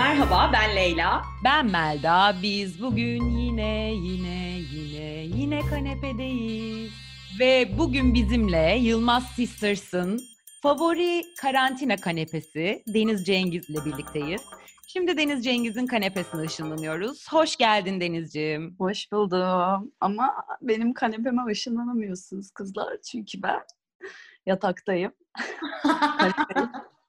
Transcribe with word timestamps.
Merhaba 0.00 0.50
ben 0.52 0.76
Leyla. 0.76 1.22
Ben 1.44 1.66
Melda. 1.66 2.34
Biz 2.42 2.82
bugün 2.82 3.24
yine 3.24 3.92
yine 3.94 4.58
yine 4.72 5.04
yine 5.36 5.60
kanepedeyiz. 5.60 6.92
Ve 7.40 7.78
bugün 7.78 8.14
bizimle 8.14 8.76
Yılmaz 8.80 9.26
Sisters'ın 9.26 10.20
favori 10.62 11.22
karantina 11.40 11.96
kanepesi 11.96 12.82
Deniz 12.86 13.26
Cengiz 13.26 13.70
ile 13.70 13.84
birlikteyiz. 13.84 14.42
Şimdi 14.86 15.16
Deniz 15.16 15.44
Cengiz'in 15.44 15.86
kanepesine 15.86 16.40
ışınlanıyoruz. 16.40 17.32
Hoş 17.32 17.56
geldin 17.56 18.00
Denizciğim. 18.00 18.74
Hoş 18.78 19.12
buldum. 19.12 19.92
Ama 20.00 20.34
benim 20.62 20.94
kanepeme 20.94 21.42
ışınlanamıyorsunuz 21.46 22.50
kızlar. 22.50 22.96
Çünkü 23.10 23.42
ben 23.42 23.60
yataktayım. 24.46 25.12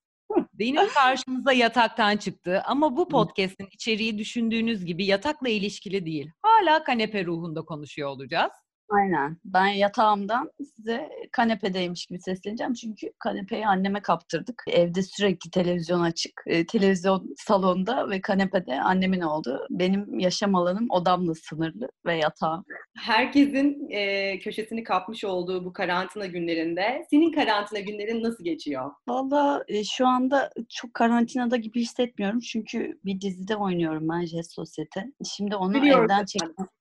Deniz 0.62 0.93
karşımıza 0.93 1.54
yataktan 1.54 2.18
çıktı 2.18 2.61
ama 2.65 2.97
bu 2.97 3.07
podcast'in 3.10 3.68
içeriği 3.71 4.18
düşündüğünüz 4.18 4.86
gibi 4.86 5.06
yatakla 5.06 5.50
ilişkili 5.50 6.06
değil. 6.06 6.32
Hala 6.42 6.84
kanepe 6.84 7.25
ruhunda 7.25 7.61
konuşuyor 7.61 8.10
olacağız. 8.10 8.51
Aynen. 8.91 9.37
Ben 9.45 9.68
yatağımdan 9.68 10.51
size 10.75 11.09
kanepedeymiş 11.31 12.05
gibi 12.05 12.21
sesleneceğim. 12.21 12.73
Çünkü 12.73 13.11
kanepeyi 13.19 13.67
anneme 13.67 14.01
kaptırdık. 14.01 14.64
Evde 14.67 15.01
sürekli 15.04 15.50
televizyon 15.51 16.01
açık. 16.01 16.43
E, 16.45 16.65
televizyon 16.65 17.33
salonda 17.37 18.09
ve 18.09 18.21
kanepede 18.21 18.81
annemin 18.81 19.21
oldu. 19.21 19.67
Benim 19.69 20.19
yaşam 20.19 20.55
alanım 20.55 20.86
odamla 20.89 21.33
sınırlı 21.36 21.89
ve 22.05 22.15
yatağım. 22.15 22.65
Herkesin 22.97 23.89
e, 23.89 24.39
köşesini 24.39 24.83
kapmış 24.83 25.23
olduğu 25.23 25.65
bu 25.65 25.73
karantina 25.73 26.25
günlerinde 26.25 27.05
senin 27.09 27.31
karantina 27.31 27.79
günlerin 27.79 28.23
nasıl 28.23 28.43
geçiyor? 28.43 28.92
Valla 29.07 29.64
e, 29.67 29.83
şu 29.83 30.07
anda 30.07 30.50
çok 30.69 30.93
karantinada 30.93 31.57
gibi 31.57 31.81
hissetmiyorum. 31.81 32.39
Çünkü 32.39 33.00
bir 33.05 33.22
dizide 33.22 33.55
oynuyorum 33.55 34.09
ben 34.09 34.26
Jet 34.26 34.52
Sosyete. 34.52 35.11
Şimdi 35.36 35.55
onu 35.55 35.73
Biliyorum 35.73 36.05
evden 36.05 36.26
çekmek 36.26 36.81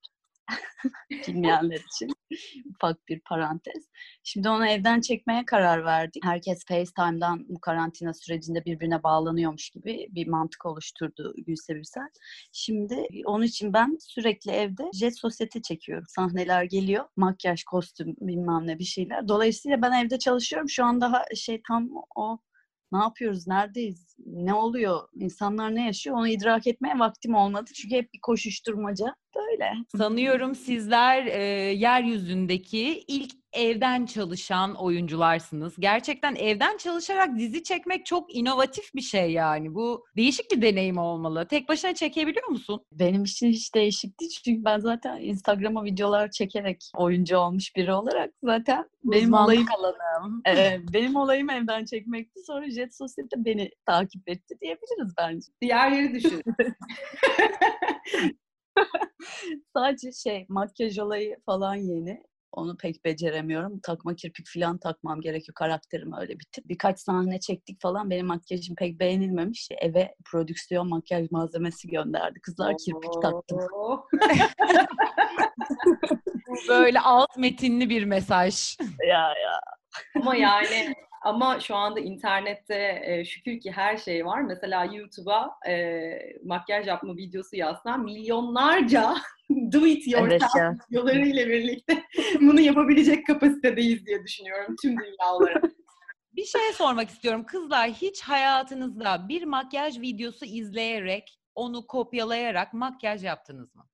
bilmeyenler 1.27 1.79
için 1.79 2.11
ufak 2.75 3.07
bir 3.07 3.19
parantez. 3.19 3.89
Şimdi 4.23 4.49
onu 4.49 4.67
evden 4.67 5.01
çekmeye 5.01 5.45
karar 5.45 5.85
verdik. 5.85 6.25
Herkes 6.25 6.65
FaceTime'dan 6.65 7.45
bu 7.49 7.59
karantina 7.59 8.13
sürecinde 8.13 8.65
birbirine 8.65 9.03
bağlanıyormuş 9.03 9.69
gibi 9.69 10.07
bir 10.09 10.27
mantık 10.27 10.65
oluşturdu 10.65 11.33
Gülse 11.37 11.75
Birsel. 11.75 12.07
Şimdi 12.51 13.07
onun 13.25 13.43
için 13.43 13.73
ben 13.73 13.97
sürekli 13.99 14.51
evde 14.51 14.89
jet 14.93 15.19
sosyete 15.19 15.61
çekiyorum. 15.61 16.05
Sahneler 16.07 16.63
geliyor. 16.63 17.05
Makyaj, 17.15 17.63
kostüm 17.63 18.15
bilmem 18.21 18.67
ne 18.67 18.79
bir 18.79 18.83
şeyler. 18.83 19.27
Dolayısıyla 19.27 19.81
ben 19.81 19.91
evde 19.91 20.19
çalışıyorum. 20.19 20.69
Şu 20.69 20.85
an 20.85 21.01
daha 21.01 21.23
şey 21.35 21.61
tam 21.67 21.89
o 22.15 22.39
ne 22.91 22.99
yapıyoruz, 22.99 23.47
neredeyiz, 23.47 24.15
ne 24.25 24.53
oluyor, 24.53 24.99
insanlar 25.15 25.75
ne 25.75 25.85
yaşıyor 25.85 26.15
onu 26.15 26.27
idrak 26.27 26.67
etmeye 26.67 26.99
vaktim 26.99 27.35
olmadı. 27.35 27.71
Çünkü 27.73 27.95
hep 27.95 28.13
bir 28.13 28.19
koşuşturmaca. 28.21 29.15
Böyle. 29.35 29.71
Sanıyorum 29.97 30.55
sizler 30.55 31.25
e, 31.25 31.43
yeryüzündeki 31.73 33.03
ilk 33.07 33.40
evden 33.53 34.05
çalışan 34.05 34.75
oyuncularsınız. 34.75 35.75
Gerçekten 35.79 36.35
evden 36.35 36.77
çalışarak 36.77 37.37
dizi 37.37 37.63
çekmek 37.63 38.05
çok 38.05 38.35
inovatif 38.35 38.95
bir 38.95 39.01
şey 39.01 39.31
yani. 39.31 39.75
Bu 39.75 40.05
değişik 40.17 40.51
bir 40.51 40.61
deneyim 40.61 40.97
olmalı. 40.97 41.47
Tek 41.47 41.69
başına 41.69 41.95
çekebiliyor 41.95 42.47
musun? 42.47 42.85
Benim 42.91 43.23
için 43.23 43.47
hiç 43.47 43.75
değişik 43.75 44.19
değil. 44.19 44.31
Çünkü 44.45 44.65
ben 44.65 44.79
zaten 44.79 45.21
Instagram'a 45.21 45.83
videolar 45.83 46.31
çekerek 46.31 46.91
oyuncu 46.97 47.37
olmuş 47.37 47.75
biri 47.75 47.93
olarak 47.93 48.31
zaten 48.43 48.89
benim 49.03 49.23
Uzmanlık 49.23 49.47
olayım 49.47 49.67
alanım. 49.77 50.41
Ee, 50.47 50.79
benim 50.93 51.15
olayım 51.15 51.49
evden 51.49 51.85
çekmekti. 51.85 52.39
Sonra 52.47 52.71
Jet 52.71 52.95
Sosyete 52.95 53.45
beni 53.45 53.69
takip 53.85 54.29
etti 54.29 54.55
diyebiliriz 54.61 55.13
bence. 55.17 55.47
Diğer 55.61 55.91
yeri 55.91 56.13
düşün. 56.13 56.41
Sadece 59.75 60.11
şey 60.11 60.45
makyaj 60.49 60.99
olayı 60.99 61.37
falan 61.45 61.75
yeni. 61.75 62.23
Onu 62.51 62.77
pek 62.77 63.05
beceremiyorum. 63.05 63.79
Takma 63.79 64.15
kirpik 64.15 64.45
falan 64.53 64.77
takmam 64.77 65.21
gerekiyor. 65.21 65.53
Karakterim 65.55 66.13
öyle 66.21 66.39
bir 66.39 66.45
tip. 66.51 66.69
Birkaç 66.69 66.99
sahne 66.99 67.39
çektik 67.39 67.81
falan. 67.81 68.09
Benim 68.09 68.25
makyajım 68.25 68.75
pek 68.75 68.99
beğenilmemiş. 68.99 69.67
Eve 69.81 70.15
prodüksiyon 70.25 70.89
makyaj 70.89 71.31
malzemesi 71.31 71.87
gönderdi. 71.87 72.39
Kızlar 72.41 72.75
kirpik. 72.85 73.11
Bu 76.47 76.55
böyle 76.69 76.99
alt 76.99 77.37
metinli 77.37 77.89
bir 77.89 78.03
mesaj. 78.03 78.77
ya 79.07 79.27
ya. 79.27 79.59
Ama 80.15 80.35
yani 80.35 80.93
ama 81.21 81.59
şu 81.59 81.75
anda 81.75 81.99
internette 81.99 83.01
e, 83.05 83.25
şükür 83.25 83.59
ki 83.59 83.71
her 83.71 83.97
şey 83.97 84.25
var. 84.25 84.41
Mesela 84.41 84.85
YouTube'a 84.85 85.49
e, 85.69 86.11
makyaj 86.43 86.87
yapma 86.87 87.17
videosu 87.17 87.55
yazsan 87.55 88.03
milyonlarca 88.03 89.15
do 89.49 89.85
it 89.85 90.07
yourself 90.07 90.41
Evet 90.55 90.77
videolarıyla 90.91 91.47
birlikte 91.47 92.03
bunu 92.41 92.61
yapabilecek 92.61 93.27
kapasitedeyiz 93.27 94.05
diye 94.05 94.23
düşünüyorum 94.23 94.75
tüm 94.81 94.97
dünya 94.97 95.33
olarak. 95.33 95.63
Bir 96.35 96.45
şey 96.45 96.73
sormak 96.73 97.09
istiyorum. 97.09 97.45
Kızlar 97.45 97.89
hiç 97.89 98.21
hayatınızda 98.21 99.29
bir 99.29 99.43
makyaj 99.43 99.99
videosu 99.99 100.45
izleyerek, 100.45 101.39
onu 101.55 101.87
kopyalayarak 101.87 102.73
makyaj 102.73 103.23
yaptınız 103.23 103.75
mı? 103.75 103.87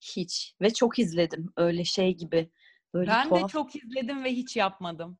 Hiç. 0.00 0.54
Ve 0.60 0.72
çok 0.72 0.98
izledim. 0.98 1.52
Öyle 1.56 1.84
şey 1.84 2.16
gibi. 2.16 2.50
Böyle 2.94 3.10
Ben 3.10 3.24
de 3.24 3.28
tuhaf. 3.28 3.50
çok 3.50 3.76
izledim 3.76 4.24
ve 4.24 4.32
hiç 4.32 4.56
yapmadım. 4.56 5.18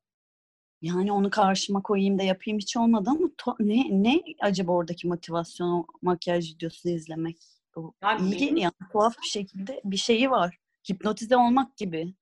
Yani 0.83 1.11
onu 1.11 1.29
karşıma 1.29 1.81
koyayım 1.81 2.19
da 2.19 2.23
yapayım 2.23 2.59
hiç 2.59 2.77
olmadı 2.77 3.09
ama 3.09 3.27
to- 3.27 3.55
ne 3.59 4.03
ne 4.11 4.21
acaba 4.41 4.71
oradaki 4.71 5.07
motivasyon 5.07 5.67
o 5.69 5.85
makyaj 6.01 6.53
videosunu 6.53 6.91
izlemek? 6.91 7.37
O 7.75 7.93
Ya 8.03 8.17
iyi 8.17 8.31
benim- 8.41 8.57
yani 8.57 8.73
tuhaf 8.91 9.15
bir 9.23 9.27
şekilde 9.27 9.81
bir 9.85 9.97
şeyi 9.97 10.31
var. 10.31 10.57
Hipnotize 10.91 11.37
olmak 11.37 11.77
gibi. 11.77 12.13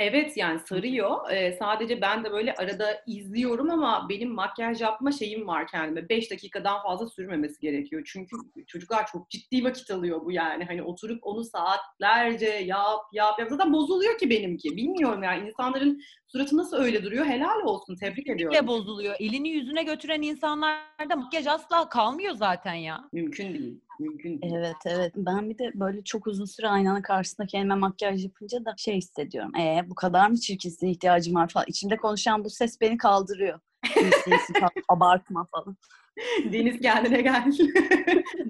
Evet 0.00 0.36
yani 0.36 0.60
sarıyor. 0.68 1.30
Ee, 1.30 1.56
sadece 1.58 2.00
ben 2.00 2.24
de 2.24 2.32
böyle 2.32 2.54
arada 2.54 2.86
izliyorum 3.06 3.70
ama 3.70 4.06
benim 4.08 4.30
makyaj 4.30 4.80
yapma 4.80 5.12
şeyim 5.12 5.46
var 5.46 5.66
kendime. 5.66 6.08
5 6.08 6.30
dakikadan 6.30 6.82
fazla 6.82 7.06
sürmemesi 7.08 7.60
gerekiyor. 7.60 8.02
Çünkü 8.12 8.36
çocuklar 8.66 9.06
çok 9.06 9.30
ciddi 9.30 9.64
vakit 9.64 9.90
alıyor 9.90 10.24
bu 10.24 10.32
yani. 10.32 10.64
Hani 10.64 10.82
oturup 10.82 11.18
onu 11.22 11.44
saatlerce 11.44 12.46
yap 12.48 13.00
yap 13.12 13.38
yap. 13.38 13.48
Zaten 13.50 13.72
bozuluyor 13.72 14.18
ki 14.18 14.30
benimki. 14.30 14.76
Bilmiyorum 14.76 15.22
yani 15.22 15.48
insanların 15.48 16.00
suratı 16.28 16.56
nasıl 16.56 16.76
öyle 16.76 17.02
duruyor. 17.02 17.26
Helal 17.26 17.60
olsun. 17.64 17.96
Tebrik 17.96 18.28
ediyorum. 18.28 18.52
Kesinlikle 18.52 18.66
bozuluyor. 18.66 19.16
Elini 19.18 19.48
yüzüne 19.48 19.82
götüren 19.82 20.22
insanlarda 20.22 21.16
makyaj 21.16 21.46
asla 21.46 21.88
kalmıyor 21.88 22.34
zaten 22.34 22.74
ya. 22.74 23.04
Mümkün 23.12 23.54
değil. 23.54 23.80
Mümkün 24.00 24.42
değil. 24.42 24.52
Evet 24.56 24.76
evet. 24.86 25.12
Ben 25.16 25.50
bir 25.50 25.58
de 25.58 25.70
böyle 25.74 26.04
çok 26.04 26.26
uzun 26.26 26.44
süre 26.44 26.68
aynanın 26.68 27.02
karşısında 27.02 27.46
kendime 27.46 27.74
makyaj 27.74 28.24
yapınca 28.24 28.64
da 28.64 28.74
şey 28.78 28.96
hissediyorum. 28.96 29.56
E 29.56 29.84
bu 29.90 29.94
kadar 29.94 30.30
mı 30.30 30.36
çirkinsin 30.36 30.86
ihtiyacım 30.86 31.34
var 31.34 31.48
falan. 31.48 31.66
İçimde 31.68 31.96
konuşan 31.96 32.44
bu 32.44 32.50
ses 32.50 32.80
beni 32.80 32.96
kaldırıyor. 32.96 33.60
İyisin, 33.96 34.54
abartma 34.88 35.46
falan. 35.50 35.76
Deniz 36.52 36.80
kendine 36.80 37.22
gel. 37.22 37.44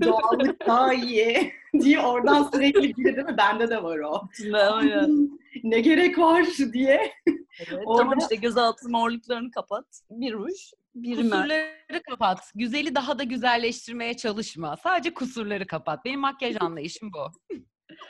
Doğallık 0.03 0.67
daha 0.67 0.95
iyi 0.95 1.53
diye 1.81 2.01
oradan 2.01 2.51
sürekli 2.55 2.93
gülüyor 2.93 3.17
değil 3.17 3.27
mi? 3.29 3.37
Bende 3.39 3.71
de 3.71 3.83
var 3.83 3.99
o. 3.99 4.29
Aynen. 4.55 5.39
ne 5.63 5.81
gerek 5.81 6.19
var 6.19 6.47
diye. 6.73 7.13
Evet, 7.27 7.83
Orada- 7.87 8.03
Tamam 8.03 8.19
işte 8.19 8.37
gözaltı 8.37 8.89
morluklarını 8.89 9.51
kapat. 9.51 9.85
Bir 10.11 10.33
ruj, 10.33 10.55
bir. 10.95 11.17
Kusurları 11.17 12.03
kapat. 12.11 12.39
Güzeli 12.55 12.95
daha 12.95 13.19
da 13.19 13.23
güzelleştirmeye 13.23 14.15
çalışma. 14.17 14.77
Sadece 14.77 15.15
kusurları 15.15 15.67
kapat. 15.67 16.05
Benim 16.05 16.21
makyaj 16.21 16.57
anlayışım 16.61 17.11
bu. 17.13 17.55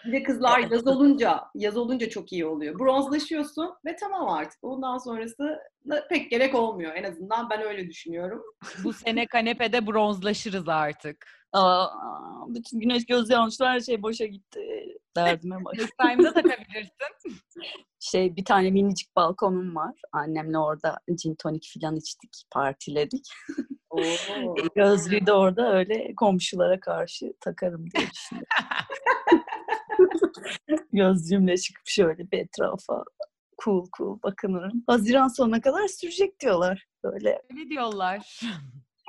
Bir 0.04 0.12
de 0.12 0.22
kızlar 0.22 0.58
yaz 0.58 0.86
olunca, 0.86 1.44
yaz 1.54 1.76
olunca 1.76 2.08
çok 2.08 2.32
iyi 2.32 2.46
oluyor. 2.46 2.78
Bronzlaşıyorsun 2.78 3.74
ve 3.84 3.96
tamam 3.96 4.28
artık. 4.28 4.58
Ondan 4.62 4.98
sonrası 4.98 5.58
pek 6.08 6.30
gerek 6.30 6.54
olmuyor. 6.54 6.94
En 6.94 7.04
azından 7.04 7.50
ben 7.50 7.62
öyle 7.62 7.88
düşünüyorum. 7.88 8.42
Bu 8.84 8.92
sene 8.92 9.26
kanepede 9.26 9.86
bronzlaşırız 9.86 10.68
artık. 10.68 11.26
Aa, 11.52 11.88
bütün 12.48 12.80
güneş 12.80 13.06
göz 13.06 13.30
yanlışlı 13.30 13.64
her 13.64 13.80
şey 13.80 14.02
boşa 14.02 14.26
gitti. 14.26 14.60
Derdime 15.16 15.64
bak. 15.64 15.74
FaceTime'da 15.76 16.32
takabilirsin. 16.32 17.36
şey 18.00 18.36
bir 18.36 18.44
tane 18.44 18.70
minicik 18.70 19.16
balkonum 19.16 19.76
var. 19.76 19.94
Annemle 20.12 20.58
orada 20.58 20.98
gin 21.22 21.34
tonik 21.34 21.64
filan 21.72 21.96
içtik, 21.96 22.42
partiledik. 22.50 23.28
Gözlüğü 24.74 25.26
de 25.26 25.32
orada 25.32 25.72
öyle 25.72 26.14
komşulara 26.14 26.80
karşı 26.80 27.32
takarım 27.40 27.90
diye 27.90 28.06
düşünüyorum. 28.10 28.48
Gözlüğümle 30.92 31.56
çıkıp 31.56 31.86
şöyle 31.86 32.30
bir 32.30 32.38
etrafa 32.38 33.04
cool 33.64 33.86
cool 33.98 34.22
bakınırım. 34.22 34.84
Haziran 34.86 35.28
sonuna 35.28 35.60
kadar 35.60 35.88
sürecek 35.88 36.40
diyorlar. 36.40 36.86
Böyle 37.04 37.42
Öyle 37.50 37.70
diyorlar. 37.70 38.40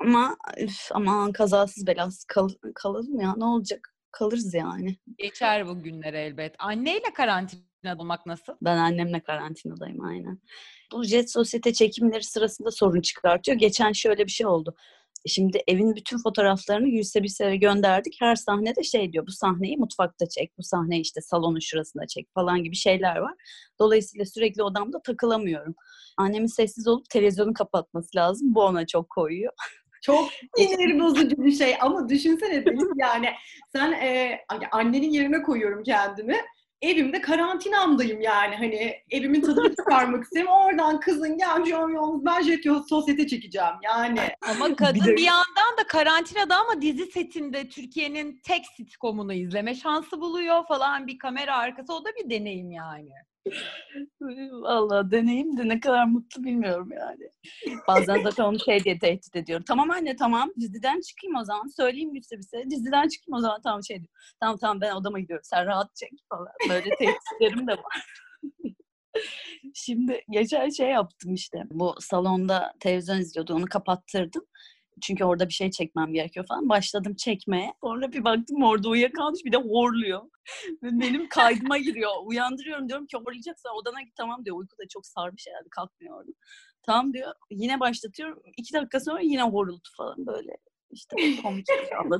ama 0.02 0.38
üf, 0.58 0.90
aman 0.94 1.32
kazasız 1.32 1.88
belasız 1.88 2.24
kal- 2.26 2.56
kalalım 2.76 3.20
ya 3.20 3.34
ne 3.38 3.46
olacak? 3.46 3.94
Kalırız 4.12 4.54
yani. 4.54 4.98
Geçer 5.18 5.68
bu 5.68 5.84
günler 5.84 6.14
elbet. 6.14 6.56
Anneyle 6.60 7.14
karantinada 7.16 8.02
olmak 8.02 8.26
nasıl? 8.26 8.54
Ben 8.62 8.78
annemle 8.78 9.20
karantinadayım 9.20 10.06
aynen. 10.06 10.40
Bu 10.92 11.04
jet 11.04 11.32
sosyete 11.32 11.74
çekimleri 11.74 12.24
sırasında 12.24 12.72
sorun 12.72 13.02
çıkartıyor. 13.02 13.58
Geçen 13.58 13.92
şöyle 13.92 14.26
bir 14.26 14.32
şey 14.32 14.48
oldu. 14.48 14.76
Şimdi 15.28 15.64
evin 15.68 15.96
bütün 15.96 16.18
fotoğraflarını 16.18 16.90
Gülse 16.90 17.56
gönderdik. 17.56 18.18
Her 18.20 18.36
sahnede 18.36 18.84
şey 18.84 19.14
diyor 19.14 19.28
bu 19.28 19.32
sahneyi 19.32 19.78
mutfakta 19.78 20.30
çek, 20.30 20.58
bu 20.58 20.64
sahneyi 20.64 21.02
işte 21.02 21.22
salonun 21.22 21.60
şurasında 21.60 22.08
çek 22.08 22.28
falan 22.34 22.64
gibi 22.64 22.76
şeyler 22.76 23.16
var. 23.16 23.34
Dolayısıyla 23.80 24.26
sürekli 24.26 24.64
odamda 24.64 25.02
takılamıyorum. 25.02 25.76
Annemin 26.18 26.48
sessiz 26.48 26.88
olup 26.88 27.10
televizyonu 27.10 27.54
kapatması 27.54 28.18
lazım. 28.18 28.56
Bu 28.56 28.64
ona 28.64 28.88
çok 28.88 29.10
koyuyor. 29.10 29.54
Çok 30.02 30.30
sinir 30.58 31.00
bozucu 31.00 31.38
bir 31.38 31.52
şey 31.52 31.76
ama 31.82 32.10
düşünsene 32.10 32.66
benim 32.66 32.90
yani 33.00 33.30
sen 33.72 33.92
e, 33.92 34.40
annenin 34.72 35.12
yerine 35.12 35.42
koyuyorum 35.42 35.84
kendimi 35.84 36.36
evimde 36.82 37.22
karantinamdayım 37.22 38.22
yani 38.22 38.56
hani 38.56 38.96
evimin 39.12 39.42
tadını 39.42 39.70
çıkarmak 39.76 40.24
istiyorum. 40.24 40.52
Oradan 40.52 41.00
kızın 41.00 41.38
gelmiş 41.38 41.74
olmuyor 41.74 42.04
ben 42.26 42.42
jet 42.42 42.64
sosyete 42.90 43.28
çekeceğim 43.28 43.76
yani. 43.84 44.20
Ama 44.50 44.76
kadın 44.76 45.06
bir, 45.06 45.18
bir 45.18 45.24
yandan 45.24 45.78
da 45.80 45.88
karantinada 45.88 46.58
ama 46.58 46.82
dizi 46.82 47.06
setinde 47.06 47.70
Türkiye'nin 47.70 48.42
tek 48.44 48.66
sitcomunu 48.78 49.34
izleme 49.34 49.76
şansı 49.76 50.22
buluyor 50.22 50.68
falan 50.68 51.08
bir 51.08 51.18
kamera 51.18 51.58
arkası 51.58 51.94
o 51.94 52.06
da 52.06 52.10
bir 52.10 52.30
deneyim 52.30 52.72
yani. 52.72 53.12
Valla 54.52 55.12
deneyim 55.12 55.58
de 55.58 55.68
ne 55.68 55.80
kadar 55.80 56.06
mutlu 56.06 56.44
bilmiyorum 56.44 56.90
yani. 56.92 57.32
Bazen 57.88 58.24
zaten 58.24 58.44
onu 58.44 58.60
şey 58.60 58.84
diye 58.84 59.00
tehdit 59.00 59.36
ediyorum. 59.36 59.66
Tamam 59.68 59.92
anne 59.92 60.16
tamam 60.16 60.52
diziden 60.60 61.02
çıkayım 61.02 61.36
o 61.36 61.44
zaman. 61.44 61.68
Söyleyeyim 61.68 62.14
bir 62.14 62.24
bize. 62.38 62.70
Diziden 62.70 63.08
çıkayım 63.08 63.38
o 63.38 63.40
zaman 63.40 63.62
tamam 63.62 63.84
şey 63.84 63.98
diyor. 63.98 64.10
Tamam 64.40 64.58
tamam 64.58 64.82
ben 64.82 64.96
odama 64.96 65.20
gidiyorum. 65.20 65.44
Sen 65.44 65.66
rahat 65.66 65.96
çek 65.96 66.12
falan. 66.30 66.54
Böyle 66.70 66.90
tehditlerim 66.90 67.68
de 67.68 67.72
var. 67.72 68.06
Şimdi 69.74 70.22
geçen 70.30 70.70
şey 70.70 70.90
yaptım 70.90 71.34
işte. 71.34 71.64
Bu 71.72 71.96
salonda 72.00 72.74
televizyon 72.80 73.18
izliyordu. 73.18 73.54
Onu 73.54 73.66
kapattırdım. 73.66 74.44
Çünkü 75.02 75.24
orada 75.24 75.48
bir 75.48 75.54
şey 75.54 75.72
çekmem 75.72 76.14
gerekiyor 76.14 76.46
falan. 76.50 76.70
Başladım 76.70 77.16
çekmeye. 77.16 77.74
Sonra 77.84 78.12
bir 78.12 78.24
baktım 78.24 78.64
orada 78.64 78.90
uyuyakalmış 78.90 79.46
bir 79.46 79.52
de 79.52 79.58
horluyor. 79.58 80.22
Benim 80.84 81.30
kaydıma 81.30 81.78
giriyor. 81.78 82.12
Uyandırıyorum 82.24 82.90
diyorum 82.90 83.08
ki 83.08 83.18
horlayacaksa 83.18 83.70
odana 83.70 84.02
git 84.02 84.16
tamam 84.16 84.46
diyor. 84.46 84.58
Uyku 84.58 84.78
da 84.78 84.88
çok 84.90 85.06
sarmış 85.06 85.48
herhalde 85.48 85.70
kalkmıyor 85.72 86.18
orada. 86.20 86.32
Tamam 86.84 87.14
diyor. 87.14 87.34
Yine 87.52 87.80
başlatıyorum. 87.80 88.42
İki 88.58 88.74
dakika 88.74 89.00
sonra 89.00 89.20
yine 89.22 89.44
horultu 89.44 89.90
falan 89.98 90.26
böyle. 90.28 90.58
İşte 90.92 91.16
komik 91.44 91.66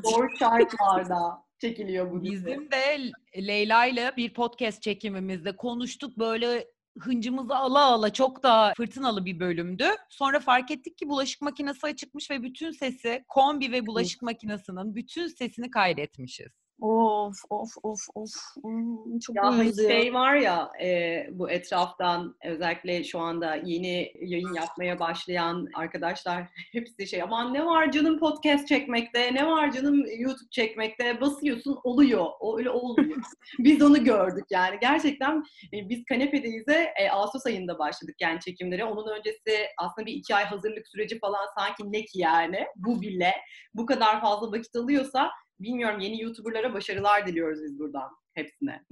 Zor 0.04 0.30
şartlarda 0.40 1.44
çekiliyor 1.62 2.12
bu 2.12 2.26
dizi. 2.26 2.46
Bizim 2.46 2.72
de 2.72 3.12
Leyla 3.48 3.86
ile 3.86 4.14
bir 4.18 4.34
podcast 4.34 4.82
çekimimizde 4.82 5.56
konuştuk 5.56 6.20
böyle 6.20 6.68
hıncımızı 7.00 7.56
ala 7.56 7.86
ala 7.86 8.14
çok 8.14 8.44
da 8.44 8.74
fırtınalı 8.78 9.26
bir 9.26 9.40
bölümdü. 9.40 9.86
Sonra 10.10 10.40
fark 10.40 10.72
ettik 10.72 10.98
ki 10.98 11.10
bulaşık 11.10 11.42
makinesi 11.42 11.88
açıkmış 11.88 12.32
ve 12.32 12.44
bütün 12.44 12.72
sesi 12.72 13.26
kombi 13.28 13.72
ve 13.72 13.88
bulaşık 13.88 14.22
makinesinin 14.22 14.96
bütün 14.96 15.28
sesini 15.28 15.72
kaydetmişiz. 15.72 16.69
Of 16.82 17.36
of 17.50 17.70
of 17.84 18.00
of. 18.16 18.30
Hmm, 18.62 19.20
çok 19.20 19.36
ya 19.36 19.44
hani 19.44 19.76
şey 19.76 20.14
var 20.14 20.36
ya 20.36 20.72
e, 20.82 21.28
bu 21.32 21.50
etraftan 21.50 22.36
özellikle 22.46 23.04
şu 23.04 23.20
anda 23.20 23.56
yeni 23.56 24.12
yayın 24.22 24.54
yapmaya 24.54 25.00
başlayan 25.00 25.68
arkadaşlar 25.74 26.44
hepsi 26.72 27.08
şey 27.08 27.22
aman 27.22 27.54
ne 27.54 27.66
var 27.66 27.92
canım 27.92 28.20
podcast 28.20 28.68
çekmekte 28.68 29.34
ne 29.34 29.48
var 29.48 29.72
canım 29.72 30.06
YouTube 30.18 30.50
çekmekte 30.52 31.22
basıyorsun 31.22 31.80
oluyor. 31.84 32.26
O 32.40 32.58
öyle 32.58 32.70
olmuyor. 32.70 33.22
biz 33.60 33.82
onu 33.82 34.04
gördük 34.04 34.46
yani 34.52 34.78
gerçekten 34.82 35.44
e, 35.74 35.90
biz 35.90 36.06
kanepedeyiz'e 36.06 36.94
e, 37.00 37.10
Ağustos 37.10 37.46
ayında 37.46 37.80
başladık 37.80 38.16
yani 38.20 38.40
çekimlere. 38.40 38.86
Onun 38.86 39.18
öncesi 39.18 39.68
aslında 39.78 40.06
bir 40.06 40.14
iki 40.14 40.36
ay 40.36 40.46
hazırlık 40.46 40.88
süreci 40.88 41.20
falan 41.20 41.46
sanki 41.58 41.92
ne 41.92 42.06
ki 42.06 42.20
yani 42.20 42.66
bu 42.76 43.02
bile 43.02 43.34
bu 43.74 43.86
kadar 43.86 44.22
fazla 44.22 44.52
vakit 44.52 44.76
alıyorsa 44.76 45.30
bilmiyorum 45.60 46.00
yeni 46.00 46.22
YouTuber'lara 46.22 46.74
başarılar 46.74 47.28
diliyoruz 47.28 47.64
biz 47.64 47.80
buradan 47.80 48.10
hepsine. 48.34 48.84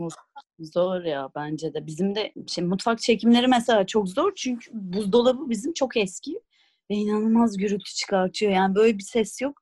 Zor 0.59 1.03
ya 1.03 1.29
bence 1.35 1.73
de. 1.73 1.85
Bizim 1.85 2.15
de 2.15 2.33
şey, 2.47 2.63
mutfak 2.63 2.99
çekimleri 2.99 3.47
mesela 3.47 3.85
çok 3.85 4.09
zor 4.09 4.35
çünkü 4.35 4.71
buzdolabı 4.73 5.49
bizim 5.49 5.73
çok 5.73 5.97
eski 5.97 6.39
ve 6.91 6.95
inanılmaz 6.95 7.57
gürültü 7.57 7.93
çıkartıyor. 7.93 8.51
Yani 8.51 8.75
böyle 8.75 8.97
bir 8.97 9.03
ses 9.03 9.41
yok. 9.41 9.61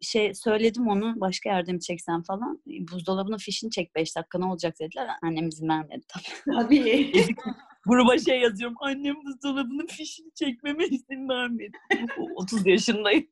Şey 0.00 0.34
söyledim 0.34 0.88
onu 0.88 1.20
başka 1.20 1.50
yerde 1.50 1.72
mi 1.72 1.80
çeksem 1.80 2.22
falan. 2.22 2.62
Buzdolabının 2.66 3.36
fişini 3.36 3.70
çek 3.70 3.94
5 3.94 4.16
dakika 4.16 4.38
ne 4.38 4.44
olacak 4.44 4.74
dediler. 4.80 5.08
Annem 5.22 5.48
izin 5.48 5.68
vermedi 5.68 6.04
tabii. 6.08 6.56
Tabii. 6.56 7.12
Gruba 7.86 8.18
şey 8.18 8.40
yazıyorum. 8.40 8.76
Annem 8.80 9.16
buzdolabının 9.24 9.86
fişini 9.86 10.30
çekmeme 10.34 10.84
izin 10.84 11.28
vermedi. 11.28 11.78
30 12.36 12.66
yaşındayım. 12.66 13.26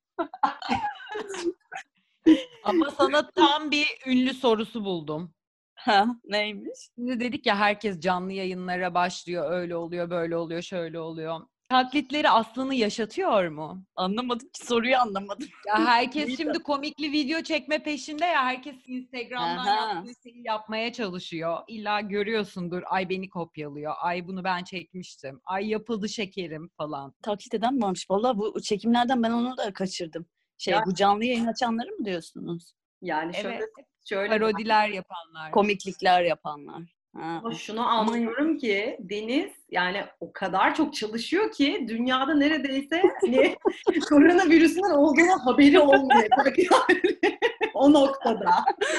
Ama 2.64 2.90
sana 2.90 3.30
tam 3.30 3.70
bir 3.70 3.86
ünlü 4.06 4.34
sorusu 4.34 4.84
buldum. 4.84 5.34
Ha, 5.74 6.06
neymiş? 6.24 6.78
Şimdi 6.94 7.20
dedik 7.20 7.46
ya 7.46 7.56
herkes 7.56 8.00
canlı 8.00 8.32
yayınlara 8.32 8.94
başlıyor. 8.94 9.52
Öyle 9.52 9.76
oluyor, 9.76 10.10
böyle 10.10 10.36
oluyor, 10.36 10.62
şöyle 10.62 11.00
oluyor. 11.00 11.40
Taklitleri 11.68 12.30
aslını 12.30 12.74
yaşatıyor 12.74 13.48
mu? 13.48 13.84
Anlamadım 13.96 14.48
ki 14.48 14.66
soruyu 14.66 14.96
anlamadım. 14.96 15.48
Ya 15.66 15.86
herkes 15.86 16.36
şimdi 16.36 16.58
komikli 16.58 17.12
video 17.12 17.42
çekme 17.42 17.82
peşinde 17.82 18.24
ya 18.24 18.44
herkes 18.44 18.74
Instagram'dan 18.86 19.66
Aha. 19.66 19.94
yaptığı 19.94 20.12
şeyi 20.22 20.46
yapmaya 20.46 20.92
çalışıyor. 20.92 21.58
İlla 21.68 22.00
görüyorsundur 22.00 22.82
ay 22.86 23.08
beni 23.08 23.30
kopyalıyor. 23.30 23.94
Ay 24.00 24.26
bunu 24.26 24.44
ben 24.44 24.64
çekmiştim. 24.64 25.40
Ay 25.44 25.68
yapıldı 25.68 26.08
şekerim 26.08 26.70
falan. 26.76 27.14
Taklit 27.22 27.54
eden 27.54 27.82
varmış? 27.82 28.10
Valla 28.10 28.38
bu 28.38 28.62
çekimlerden 28.62 29.22
ben 29.22 29.30
onu 29.30 29.56
da 29.56 29.72
kaçırdım. 29.72 30.26
Şey 30.62 30.74
ya, 30.74 30.82
bu 30.86 30.94
canlı 30.94 31.24
yayın 31.24 31.46
açanları 31.46 31.90
mı 31.90 32.04
diyorsunuz? 32.04 32.72
Yani 33.00 33.34
şöyle 33.34 33.56
evet. 33.56 33.68
şöyle 34.04 34.28
parodiler 34.28 34.88
yapanlar. 34.88 35.52
Komiklikler 35.52 36.22
yapanlar. 36.22 36.82
Ha. 37.16 37.40
Ama 37.44 37.54
şunu 37.54 37.88
anlıyorum 37.88 38.58
ki 38.58 38.96
Deniz 39.00 39.52
yani 39.70 40.04
o 40.20 40.32
kadar 40.32 40.74
çok 40.74 40.94
çalışıyor 40.94 41.52
ki 41.52 41.86
dünyada 41.88 42.34
neredeyse 42.34 43.02
hani 43.20 43.56
koronavirüsünün 44.08 44.90
olduğunu 44.90 45.46
haberi 45.46 45.80
olmayacak 45.80 46.58
yani 46.58 47.30
o 47.74 47.92
noktada. 47.92 48.50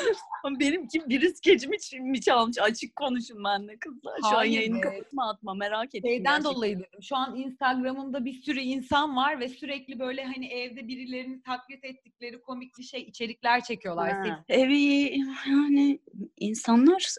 Benimki 0.59 1.01
virüs 1.09 1.41
geçimi 1.41 1.77
mi 1.99 2.21
çalmış? 2.21 2.57
Açık 2.61 2.95
konuşun 2.95 3.43
benle 3.43 3.79
kızlar. 3.79 4.17
Şu 4.17 4.37
Hayır 4.37 4.51
an 4.51 4.55
yayını 4.55 4.81
kapatma 4.81 5.29
atma 5.29 5.53
merak 5.53 5.95
ettim. 5.95 6.09
Şeyden 6.09 6.23
gerçekten. 6.23 6.53
dolayı 6.55 6.79
dedim. 6.79 7.03
Şu 7.03 7.15
an 7.15 7.35
Instagram'ımda 7.35 8.25
bir 8.25 8.33
sürü 8.33 8.59
insan 8.59 9.15
var 9.15 9.39
ve 9.39 9.49
sürekli 9.49 9.99
böyle 9.99 10.23
hani 10.23 10.47
evde 10.47 10.87
birilerini 10.87 11.41
taklit 11.41 11.85
ettikleri 11.85 12.41
komik 12.41 12.77
bir 12.77 12.83
şey 12.83 13.01
içerikler 13.01 13.63
çekiyorlar. 13.63 14.13
Evi 14.49 15.17
yani 15.49 15.99
insanlar 16.39 17.15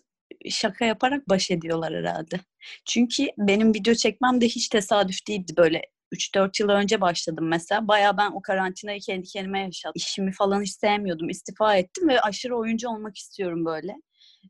şaka 0.51 0.85
yaparak 0.85 1.29
baş 1.29 1.51
ediyorlar 1.51 1.95
herhalde. 1.95 2.41
Çünkü 2.85 3.27
benim 3.39 3.75
video 3.75 3.95
çekmem 3.95 4.41
de 4.41 4.47
hiç 4.47 4.69
tesadüf 4.69 5.27
değildi 5.29 5.53
böyle 5.57 5.83
3-4 6.15 6.63
yıl 6.63 6.69
önce 6.69 7.01
başladım 7.01 7.49
mesela. 7.49 7.89
Baya 7.89 8.17
ben 8.17 8.31
o 8.31 8.43
karantinayı 8.43 9.01
kendi 9.01 9.27
kendime 9.27 9.61
yaşadım. 9.61 9.93
İşimi 9.95 10.33
falan 10.33 10.63
hiç 10.63 10.73
sevmiyordum. 10.73 11.29
İstifa 11.29 11.77
ettim 11.77 12.09
ve 12.09 12.21
aşırı 12.21 12.57
oyuncu 12.59 12.89
olmak 12.89 13.17
istiyorum 13.17 13.65
böyle. 13.65 13.95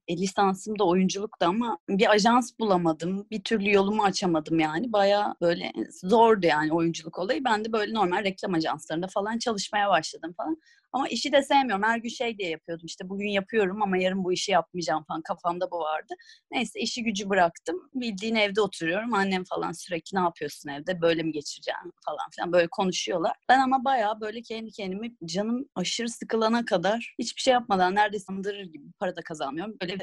E, 0.09 0.17
lisansım 0.17 0.79
da 0.79 0.85
oyunculuktu 0.85 1.47
ama 1.47 1.79
bir 1.89 2.11
ajans 2.11 2.59
bulamadım. 2.59 3.27
Bir 3.31 3.45
türlü 3.45 3.73
yolumu 3.73 4.05
açamadım 4.05 4.61
yani. 4.61 4.93
Baya 4.93 5.35
böyle 5.41 5.73
zordu 6.03 6.47
yani 6.47 6.73
oyunculuk 6.73 7.19
olayı. 7.19 7.45
Ben 7.45 7.65
de 7.65 7.73
böyle 7.73 7.95
normal 7.95 8.25
reklam 8.25 8.55
ajanslarında 8.55 9.07
falan 9.07 9.39
çalışmaya 9.39 9.89
başladım 9.89 10.35
falan. 10.37 10.57
Ama 10.95 11.09
işi 11.09 11.33
de 11.33 11.43
sevmiyorum. 11.43 11.83
Her 11.83 11.99
gün 11.99 12.09
şey 12.09 12.39
diye 12.39 12.49
yapıyordum. 12.51 12.87
İşte 12.87 13.09
bugün 13.09 13.29
yapıyorum 13.29 13.83
ama 13.83 13.97
yarın 13.99 14.25
bu 14.25 14.33
işi 14.33 14.53
yapmayacağım 14.53 15.05
falan. 15.09 15.23
Kafamda 15.23 15.71
bu 15.71 15.79
vardı. 15.79 16.15
Neyse 16.51 16.81
işi 16.81 17.03
gücü 17.03 17.29
bıraktım. 17.29 17.91
Bildiğin 17.95 18.35
evde 18.35 18.61
oturuyorum. 18.61 19.15
Annem 19.15 19.45
falan 19.45 19.73
sürekli 19.73 20.17
ne 20.17 20.21
yapıyorsun 20.21 20.69
evde? 20.69 21.01
Böyle 21.01 21.23
mi 21.23 21.33
geçireceğim 21.33 21.93
falan 22.07 22.31
filan. 22.35 22.53
Böyle 22.53 22.69
konuşuyorlar. 22.71 23.37
Ben 23.49 23.59
ama 23.59 23.85
bayağı 23.85 24.21
böyle 24.21 24.43
kendi 24.43 24.71
kendimi 24.71 25.13
canım 25.25 25.69
aşırı 25.75 26.09
sıkılana 26.09 26.65
kadar 26.65 27.15
hiçbir 27.19 27.41
şey 27.41 27.53
yapmadan 27.53 27.95
neredeyse 27.95 28.33
andırır 28.33 28.65
gibi 28.65 28.85
para 28.99 29.17
da 29.17 29.23
kazanmıyorum. 29.23 29.77
Böyle 29.83 29.99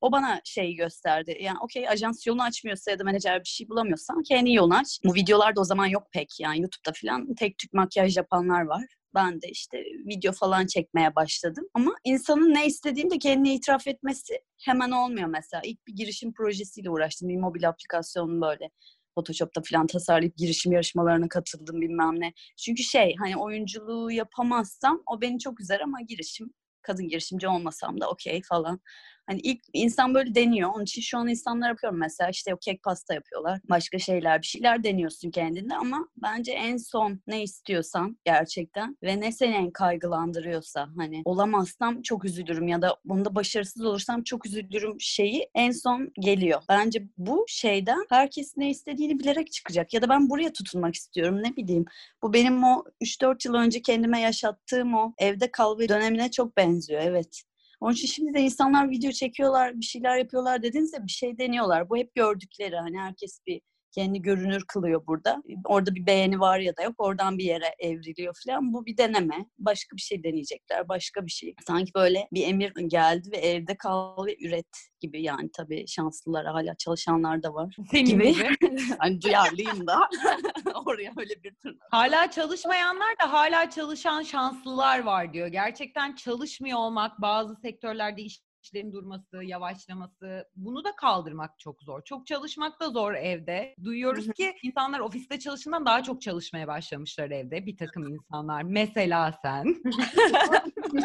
o 0.00 0.12
bana 0.12 0.40
şeyi 0.44 0.76
gösterdi. 0.76 1.38
Yani 1.40 1.58
okey 1.60 1.88
ajans 1.88 2.26
yolunu 2.26 2.42
açmıyorsa 2.42 2.90
ya 2.90 2.98
da 2.98 3.04
menajer 3.04 3.40
bir 3.40 3.48
şey 3.48 3.68
bulamıyorsan 3.68 4.22
kendi 4.22 4.52
yolunu 4.52 4.76
aç. 4.76 4.98
Bu 5.04 5.14
videolarda 5.14 5.60
o 5.60 5.64
zaman 5.64 5.86
yok 5.86 6.06
pek 6.12 6.40
yani 6.40 6.60
YouTube'da 6.60 6.92
falan 7.02 7.34
tek 7.34 7.58
tük 7.58 7.72
makyaj 7.72 8.16
yapanlar 8.16 8.62
var. 8.62 8.84
Ben 9.14 9.42
de 9.42 9.48
işte 9.48 9.78
video 10.06 10.32
falan 10.32 10.66
çekmeye 10.66 11.14
başladım. 11.16 11.64
Ama 11.74 11.94
insanın 12.04 12.54
ne 12.54 12.66
istediğini 12.66 13.10
de 13.10 13.18
kendine 13.18 13.54
itiraf 13.54 13.86
etmesi 13.86 14.40
hemen 14.64 14.90
olmuyor 14.90 15.28
mesela. 15.28 15.60
İlk 15.64 15.86
bir 15.86 15.92
girişim 15.92 16.32
projesiyle 16.32 16.90
uğraştım. 16.90 17.28
Bir 17.28 17.36
mobil 17.36 17.68
aplikasyon 17.68 18.40
böyle 18.40 18.70
Photoshop'ta 19.14 19.62
falan 19.70 19.86
tasarlayıp 19.86 20.36
girişim 20.36 20.72
yarışmalarına 20.72 21.28
katıldım 21.28 21.80
bilmem 21.80 22.20
ne. 22.20 22.32
Çünkü 22.56 22.82
şey 22.82 23.14
hani 23.18 23.36
oyunculuğu 23.36 24.10
yapamazsam 24.10 25.02
o 25.06 25.20
beni 25.20 25.38
çok 25.38 25.60
üzer 25.60 25.80
ama 25.80 26.00
girişim 26.00 26.50
kadın 26.82 27.08
girişimci 27.08 27.48
olmasam 27.48 28.00
da 28.00 28.10
okey 28.10 28.42
falan. 28.48 28.80
Hani 29.26 29.40
ilk 29.40 29.60
insan 29.72 30.14
böyle 30.14 30.34
deniyor. 30.34 30.70
Onun 30.74 30.84
için 30.84 31.02
şu 31.02 31.18
an 31.18 31.28
insanlar 31.28 31.68
yapıyorum 31.68 31.98
mesela 31.98 32.30
işte 32.30 32.54
o 32.54 32.58
kek 32.58 32.82
pasta 32.82 33.14
yapıyorlar. 33.14 33.60
Başka 33.70 33.98
şeyler 33.98 34.42
bir 34.42 34.46
şeyler 34.46 34.84
deniyorsun 34.84 35.30
kendinde 35.30 35.74
ama 35.76 36.08
bence 36.16 36.52
en 36.52 36.76
son 36.76 37.20
ne 37.26 37.42
istiyorsan 37.42 38.18
gerçekten 38.24 38.96
ve 39.02 39.20
ne 39.20 39.32
seni 39.32 39.54
en 39.54 39.70
kaygılandırıyorsa 39.70 40.88
hani 40.96 41.22
olamazsam 41.24 42.02
çok 42.02 42.24
üzülürüm 42.24 42.68
ya 42.68 42.82
da 42.82 42.96
bunda 43.04 43.34
başarısız 43.34 43.84
olursam 43.84 44.22
çok 44.22 44.46
üzülürüm 44.46 44.96
şeyi 45.00 45.48
en 45.54 45.70
son 45.70 46.12
geliyor. 46.20 46.62
Bence 46.68 47.02
bu 47.18 47.44
şeyden 47.48 48.06
herkes 48.10 48.56
ne 48.56 48.70
istediğini 48.70 49.18
bilerek 49.18 49.52
çıkacak 49.52 49.94
ya 49.94 50.02
da 50.02 50.08
ben 50.08 50.30
buraya 50.30 50.52
tutunmak 50.52 50.94
istiyorum 50.94 51.42
ne 51.42 51.56
bileyim. 51.56 51.84
Bu 52.22 52.32
benim 52.32 52.64
o 52.64 52.84
3-4 53.00 53.48
yıl 53.48 53.54
önce 53.54 53.82
kendime 53.82 54.20
yaşattığım 54.20 54.94
o 54.94 55.12
evde 55.18 55.50
kal 55.50 55.78
dönemine 55.78 56.30
çok 56.30 56.56
benziyor 56.56 57.00
evet. 57.04 57.42
Onun 57.80 57.92
için 57.92 58.08
şimdi 58.08 58.34
de 58.34 58.40
insanlar 58.40 58.90
video 58.90 59.10
çekiyorlar, 59.10 59.80
bir 59.80 59.84
şeyler 59.84 60.16
yapıyorlar 60.16 60.62
dediğinizde 60.62 61.04
bir 61.04 61.12
şey 61.12 61.38
deniyorlar. 61.38 61.90
Bu 61.90 61.96
hep 61.96 62.14
gördükleri. 62.14 62.76
Hani 62.76 62.98
herkes 62.98 63.40
bir 63.46 63.60
kendi 63.96 64.22
görünür 64.22 64.64
kılıyor 64.68 65.06
burada. 65.06 65.42
Orada 65.64 65.94
bir 65.94 66.06
beğeni 66.06 66.40
var 66.40 66.58
ya 66.58 66.76
da 66.76 66.82
yok. 66.82 66.94
Oradan 66.98 67.38
bir 67.38 67.44
yere 67.44 67.74
evriliyor 67.78 68.34
falan. 68.46 68.72
Bu 68.72 68.86
bir 68.86 68.96
deneme. 68.96 69.46
Başka 69.58 69.96
bir 69.96 70.00
şey 70.00 70.24
deneyecekler. 70.24 70.88
Başka 70.88 71.26
bir 71.26 71.30
şey. 71.30 71.54
Sanki 71.66 71.94
böyle 71.94 72.28
bir 72.32 72.46
emir 72.46 72.72
geldi 72.86 73.28
ve 73.32 73.36
evde 73.36 73.76
kal 73.76 74.26
ve 74.26 74.36
üret 74.40 74.66
gibi 75.00 75.22
yani 75.22 75.50
tabii 75.56 75.86
şanslılar 75.88 76.46
hala 76.46 76.74
çalışanlar 76.76 77.42
da 77.42 77.54
var. 77.54 77.76
Senin 77.90 78.04
gibi. 78.04 78.34
gibi. 78.34 78.56
hani 78.98 79.22
duyarlıyım 79.22 79.86
da 79.86 79.98
oraya 80.86 81.12
öyle 81.16 81.42
bir 81.42 81.54
tırnak. 81.54 81.88
Hala 81.90 82.30
çalışmayanlar 82.30 83.14
da 83.22 83.32
hala 83.32 83.70
çalışan 83.70 84.22
şanslılar 84.22 85.02
var 85.02 85.32
diyor. 85.32 85.46
Gerçekten 85.46 86.14
çalışmıyor 86.14 86.78
olmak 86.78 87.20
bazı 87.20 87.56
sektörlerde 87.56 88.22
iş 88.22 88.40
işlerin 88.66 88.92
durması, 88.92 89.44
yavaşlaması 89.44 90.48
bunu 90.56 90.84
da 90.84 90.96
kaldırmak 90.96 91.58
çok 91.58 91.82
zor. 91.82 92.02
Çok 92.04 92.26
çalışmak 92.26 92.80
da 92.80 92.90
zor 92.90 93.14
evde. 93.14 93.74
Duyuyoruz 93.84 94.32
ki 94.32 94.54
insanlar 94.62 95.00
ofiste 95.00 95.38
çalışından 95.38 95.86
daha 95.86 96.02
çok 96.02 96.22
çalışmaya 96.22 96.66
başlamışlar 96.66 97.30
evde. 97.30 97.66
Bir 97.66 97.76
takım 97.76 98.08
insanlar. 98.08 98.62
Mesela 98.62 99.38
sen. 99.42 99.64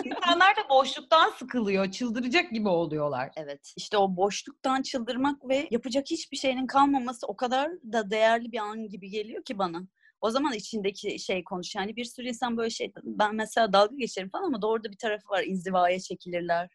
İnsanlar 0.06 0.56
da 0.56 0.70
boşluktan 0.70 1.30
sıkılıyor. 1.30 1.92
Çıldıracak 1.92 2.52
gibi 2.52 2.70
oluyorlar. 2.70 3.32
Evet. 3.36 3.74
İşte 3.78 3.98
o 3.98 4.16
boşluktan 4.16 4.82
çıldırmak 4.82 5.50
ve 5.50 5.68
yapacak 5.72 6.06
hiçbir 6.12 6.38
şeyin 6.38 6.68
kalmaması 6.68 7.28
o 7.28 7.36
kadar 7.36 7.72
da 7.72 8.12
değerli 8.12 8.52
bir 8.52 8.60
an 8.60 8.88
gibi 8.88 9.10
geliyor 9.10 9.44
ki 9.44 9.58
bana. 9.58 9.88
O 10.22 10.30
zaman 10.30 10.54
içindeki 10.54 11.20
şey 11.20 11.44
konuş. 11.44 11.76
Yani 11.76 11.96
bir 11.96 12.06
sürü 12.06 12.28
insan 12.28 12.58
böyle 12.58 12.70
şey, 12.70 12.92
ben 13.04 13.36
mesela 13.36 13.74
dalga 13.74 13.96
geçerim 13.96 14.30
falan 14.30 14.44
ama 14.44 14.62
doğru 14.62 14.84
da 14.84 14.92
bir 14.92 14.98
tarafı 14.98 15.30
var. 15.30 15.44
İnzivaya 15.44 16.00
çekilirler 16.00 16.70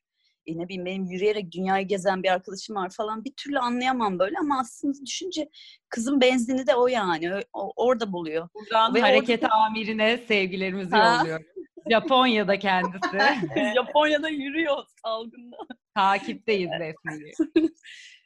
e, 0.46 0.58
ne 0.58 0.68
bileyim 0.68 0.84
benim 0.84 1.04
yürüyerek 1.04 1.52
dünyayı 1.52 1.86
gezen 1.86 2.22
bir 2.22 2.32
arkadaşım 2.32 2.76
var 2.76 2.90
falan 2.90 3.24
bir 3.24 3.32
türlü 3.32 3.58
anlayamam 3.58 4.18
böyle 4.18 4.38
ama 4.38 4.60
aslında 4.60 5.06
düşünce 5.06 5.48
kızın 5.88 6.20
benzini 6.20 6.66
de 6.66 6.74
o 6.74 6.86
yani 6.86 7.30
o, 7.52 7.72
orada 7.76 8.12
buluyor. 8.12 8.48
Buradan 8.54 8.94
Ve 8.94 9.00
hareket 9.00 9.42
orada... 9.42 9.54
amirine 9.54 10.18
sevgilerimizi 10.18 10.96
yolluyoruz. 10.96 11.46
Japonya'da 11.90 12.58
kendisi. 12.58 13.18
Japonya'da 13.74 14.28
yürüyor 14.28 14.76
salgında. 15.02 15.56
Takipteyiz 15.94 16.70
resmini. 16.70 17.32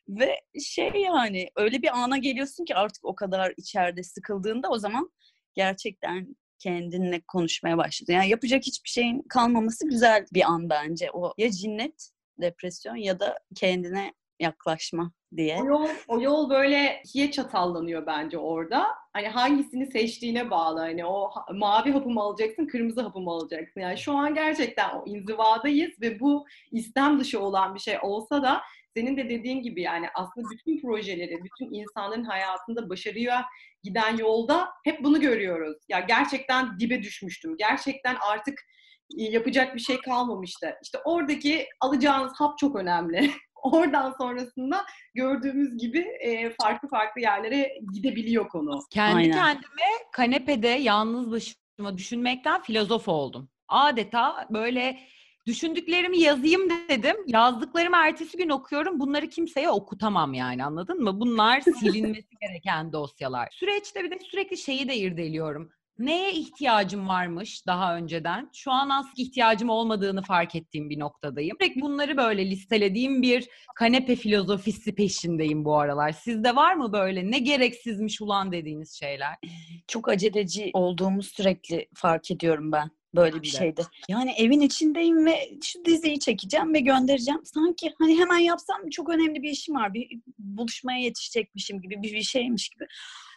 Ve 0.08 0.40
şey 0.60 0.90
yani 0.94 1.50
öyle 1.56 1.82
bir 1.82 1.98
ana 2.02 2.18
geliyorsun 2.18 2.64
ki 2.64 2.74
artık 2.74 3.04
o 3.04 3.14
kadar 3.14 3.54
içeride 3.56 4.02
sıkıldığında 4.02 4.68
o 4.68 4.78
zaman 4.78 5.10
gerçekten 5.54 6.36
kendinle 6.60 7.20
konuşmaya 7.20 7.78
başladın. 7.78 8.12
Yani 8.12 8.28
yapacak 8.28 8.62
hiçbir 8.62 8.90
şeyin 8.90 9.22
kalmaması 9.28 9.88
güzel 9.88 10.26
bir 10.34 10.42
an 10.42 10.70
bence. 10.70 11.10
O 11.12 11.32
ya 11.38 11.50
cinnet, 11.50 12.10
depresyon 12.40 12.96
ya 12.96 13.20
da 13.20 13.38
kendine 13.56 14.14
yaklaşma 14.40 15.12
diye. 15.36 15.62
O 15.62 15.66
yol, 15.66 15.88
o 16.08 16.20
yol 16.20 16.50
böyle 16.50 17.00
ikiye 17.04 17.30
çatallanıyor 17.30 18.06
bence 18.06 18.38
orada. 18.38 18.86
Hani 19.12 19.28
hangisini 19.28 19.86
seçtiğine 19.86 20.50
bağlı. 20.50 20.80
Hani 20.80 21.06
o 21.06 21.30
mavi 21.54 21.92
hapı 21.92 22.08
mı 22.08 22.20
alacaksın, 22.20 22.66
kırmızı 22.66 23.00
hapı 23.00 23.20
mı 23.20 23.30
alacaksın? 23.30 23.80
Yani 23.80 23.98
şu 23.98 24.12
an 24.12 24.34
gerçekten 24.34 24.90
o 24.90 25.04
inzivadayız 25.06 26.00
ve 26.00 26.20
bu 26.20 26.46
istem 26.72 27.20
dışı 27.20 27.40
olan 27.40 27.74
bir 27.74 27.80
şey 27.80 27.98
olsa 28.02 28.42
da 28.42 28.62
senin 28.96 29.16
de 29.16 29.28
dediğin 29.30 29.62
gibi 29.62 29.82
yani 29.82 30.06
aslında 30.14 30.50
bütün 30.50 30.80
projeleri, 30.80 31.38
bütün 31.44 31.72
insanların 31.72 32.24
hayatında 32.24 32.90
başarıya 32.90 33.44
giden 33.82 34.16
yolda 34.16 34.68
hep 34.84 35.04
bunu 35.04 35.20
görüyoruz. 35.20 35.76
Ya 35.88 36.00
gerçekten 36.00 36.78
dibe 36.78 37.02
düşmüştüm. 37.02 37.56
Gerçekten 37.58 38.16
artık 38.30 38.58
e, 39.18 39.22
yapacak 39.22 39.74
bir 39.74 39.80
şey 39.80 40.00
kalmamıştı. 40.00 40.74
İşte 40.82 40.98
oradaki 41.04 41.66
alacağınız 41.80 42.32
hap 42.36 42.58
çok 42.58 42.76
önemli. 42.76 43.30
Oradan 43.62 44.14
sonrasında 44.18 44.84
gördüğümüz 45.14 45.78
gibi 45.78 45.98
e, 45.98 46.50
farklı 46.62 46.88
farklı 46.88 47.20
yerlere 47.20 47.72
gidebiliyor 47.94 48.48
konu. 48.48 48.80
Kendi 48.90 49.16
Aynen. 49.16 49.32
kendime 49.32 49.90
kanepede 50.12 50.68
yalnız 50.68 51.30
başıma 51.30 51.98
düşünmekten 51.98 52.62
filozof 52.62 53.08
oldum. 53.08 53.48
Adeta 53.68 54.46
böyle 54.50 55.00
Düşündüklerimi 55.46 56.18
yazayım 56.18 56.70
dedim. 56.88 57.16
Yazdıklarımı 57.26 57.96
ertesi 57.96 58.36
gün 58.36 58.48
okuyorum. 58.48 59.00
Bunları 59.00 59.28
kimseye 59.28 59.70
okutamam 59.70 60.34
yani 60.34 60.64
anladın 60.64 61.02
mı? 61.02 61.20
Bunlar 61.20 61.60
silinmesi 61.80 62.36
gereken 62.40 62.92
dosyalar. 62.92 63.48
Süreçte 63.52 64.04
bir 64.04 64.10
de 64.10 64.18
sürekli 64.30 64.56
şeyi 64.56 64.88
de 64.88 64.96
irdeliyorum. 64.96 65.70
Neye 65.98 66.32
ihtiyacım 66.32 67.08
varmış 67.08 67.66
daha 67.66 67.96
önceden? 67.96 68.50
Şu 68.52 68.72
an 68.72 68.90
aslında 68.90 69.14
ihtiyacım 69.16 69.70
olmadığını 69.70 70.22
fark 70.22 70.54
ettiğim 70.54 70.90
bir 70.90 70.98
noktadayım. 70.98 71.56
Sürekli 71.60 71.80
bunları 71.80 72.16
böyle 72.16 72.50
listelediğim 72.50 73.22
bir 73.22 73.48
kanepe 73.74 74.16
filozofisi 74.16 74.94
peşindeyim 74.94 75.64
bu 75.64 75.78
aralar. 75.78 76.12
Sizde 76.12 76.56
var 76.56 76.74
mı 76.74 76.92
böyle 76.92 77.30
ne 77.30 77.38
gereksizmiş 77.38 78.20
ulan 78.20 78.52
dediğiniz 78.52 78.92
şeyler? 78.92 79.36
Çok 79.86 80.08
aceleci 80.08 80.70
olduğumu 80.72 81.22
sürekli 81.22 81.88
fark 81.94 82.30
ediyorum 82.30 82.72
ben 82.72 82.90
böyle 83.14 83.42
bir 83.42 83.46
şeydi. 83.46 83.82
Yani 84.08 84.32
evin 84.38 84.60
içindeyim 84.60 85.26
ve 85.26 85.58
şu 85.62 85.84
diziyi 85.84 86.20
çekeceğim 86.20 86.74
ve 86.74 86.80
göndereceğim. 86.80 87.40
Sanki 87.44 87.92
hani 87.98 88.18
hemen 88.18 88.38
yapsam 88.38 88.90
çok 88.90 89.08
önemli 89.08 89.42
bir 89.42 89.50
işim 89.50 89.74
var. 89.74 89.94
Bir 89.94 90.08
buluşmaya 90.38 90.98
yetişecekmişim 90.98 91.80
gibi 91.80 92.02
bir, 92.02 92.12
bir 92.12 92.22
şeymiş 92.22 92.68
gibi. 92.68 92.86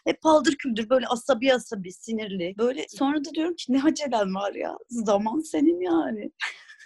Hep 0.04 0.22
paldır 0.22 0.56
küldür 0.56 0.90
böyle 0.90 1.06
asabi 1.06 1.54
asabi 1.54 1.92
sinirli. 1.92 2.54
Böyle 2.58 2.86
sonra 2.88 3.24
da 3.24 3.34
diyorum 3.34 3.54
ki 3.54 3.72
ne 3.72 3.82
acelen 3.82 4.34
var 4.34 4.54
ya. 4.54 4.78
Zaman 4.88 5.40
senin 5.40 5.80
yani. 5.80 6.30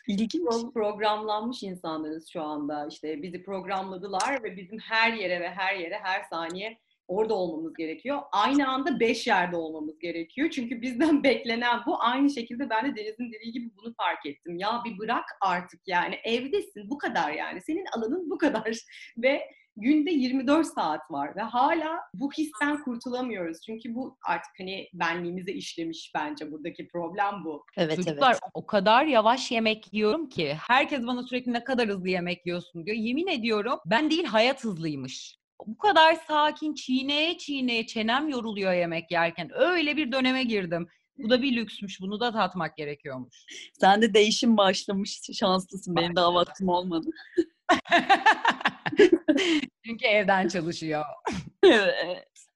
İlginç. 0.08 0.72
Programlanmış 0.74 1.62
insanlarız 1.62 2.28
şu 2.32 2.42
anda. 2.42 2.88
İşte 2.90 3.22
bizi 3.22 3.42
programladılar 3.42 4.42
ve 4.42 4.56
bizim 4.56 4.78
her 4.78 5.12
yere 5.12 5.40
ve 5.40 5.50
her 5.50 5.74
yere 5.74 5.98
her 6.02 6.22
saniye 6.30 6.78
orada 7.08 7.34
olmamız 7.34 7.74
gerekiyor. 7.74 8.18
Aynı 8.32 8.68
anda 8.68 9.00
beş 9.00 9.26
yerde 9.26 9.56
olmamız 9.56 9.98
gerekiyor. 9.98 10.50
Çünkü 10.50 10.82
bizden 10.82 11.22
beklenen 11.24 11.80
bu. 11.86 12.02
Aynı 12.02 12.30
şekilde 12.30 12.70
ben 12.70 12.86
de 12.86 12.96
Deniz'in 12.96 13.32
dediği 13.32 13.52
gibi 13.52 13.70
bunu 13.76 13.94
fark 13.94 14.26
ettim. 14.26 14.58
Ya 14.58 14.82
bir 14.84 14.98
bırak 14.98 15.24
artık 15.40 15.80
yani 15.86 16.14
evdesin 16.24 16.90
bu 16.90 16.98
kadar 16.98 17.32
yani. 17.32 17.60
Senin 17.60 17.84
alanın 17.96 18.30
bu 18.30 18.38
kadar 18.38 18.72
ve 19.18 19.42
günde 19.76 20.10
24 20.10 20.66
saat 20.66 21.10
var 21.10 21.36
ve 21.36 21.40
hala 21.40 21.98
bu 22.14 22.32
histen 22.32 22.82
kurtulamıyoruz. 22.82 23.58
Çünkü 23.66 23.94
bu 23.94 24.18
artık 24.28 24.52
hani 24.58 24.88
benliğimize 24.92 25.52
işlemiş 25.52 26.12
bence 26.14 26.52
buradaki 26.52 26.88
problem 26.88 27.44
bu. 27.44 27.64
Evet 27.76 27.96
Çocuklar 27.96 28.32
evet. 28.32 28.42
o 28.54 28.66
kadar 28.66 29.04
yavaş 29.04 29.50
yemek 29.50 29.94
yiyorum 29.94 30.28
ki 30.28 30.56
herkes 30.66 31.06
bana 31.06 31.22
sürekli 31.22 31.52
ne 31.52 31.64
kadar 31.64 31.88
hızlı 31.88 32.08
yemek 32.08 32.46
yiyorsun 32.46 32.86
diyor. 32.86 32.96
Yemin 32.96 33.26
ediyorum 33.26 33.78
ben 33.86 34.10
değil 34.10 34.24
hayat 34.24 34.64
hızlıymış 34.64 35.38
bu 35.66 35.78
kadar 35.78 36.14
sakin 36.14 36.74
çiğneye 36.74 37.38
çiğneye 37.38 37.86
çenem 37.86 38.28
yoruluyor 38.28 38.72
yemek 38.72 39.10
yerken. 39.10 39.50
Öyle 39.54 39.96
bir 39.96 40.12
döneme 40.12 40.44
girdim. 40.44 40.88
Bu 41.18 41.30
da 41.30 41.42
bir 41.42 41.56
lüksmüş. 41.56 42.00
Bunu 42.00 42.20
da 42.20 42.32
tatmak 42.32 42.76
gerekiyormuş. 42.76 43.46
Sen 43.80 44.02
de 44.02 44.14
değişim 44.14 44.56
başlamış. 44.56 45.20
Şanslısın. 45.32 45.96
Benim 45.96 46.16
daha 46.16 46.34
vaktim 46.34 46.68
olmadı. 46.68 47.06
Çünkü 49.84 50.06
evden 50.06 50.48
çalışıyor. 50.48 51.04
evet. 51.64 52.47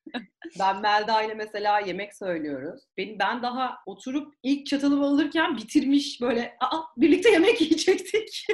Ben 0.58 0.80
Melda 0.80 1.22
ile 1.22 1.34
mesela 1.34 1.80
yemek 1.80 2.16
söylüyoruz. 2.16 2.82
Benim 2.96 3.18
ben 3.18 3.42
daha 3.42 3.76
oturup 3.86 4.34
ilk 4.42 4.66
çatalımı 4.66 5.06
alırken 5.06 5.56
bitirmiş 5.56 6.20
böyle 6.20 6.56
aa 6.60 6.80
birlikte 6.96 7.30
yemek 7.30 7.60
yiyecektik. 7.60 8.46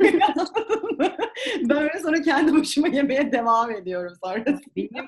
böyle 1.62 2.00
sonra 2.02 2.22
kendi 2.22 2.54
başıma 2.54 2.88
yemeye 2.88 3.32
devam 3.32 3.70
ediyorum 3.70 4.12
sonra. 4.24 4.44
Benim 4.76 5.06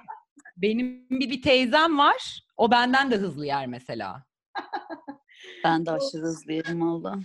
benim 0.56 1.06
bir, 1.10 1.30
bir 1.30 1.42
teyzem 1.42 1.98
var. 1.98 2.42
O 2.56 2.70
benden 2.70 3.10
de 3.10 3.16
hızlı 3.16 3.46
yer 3.46 3.66
mesela. 3.66 4.24
ben 5.64 5.86
de 5.86 5.90
aşırı 5.90 6.22
hızlı 6.22 6.52
yerim 6.52 6.80
valla. 6.80 7.18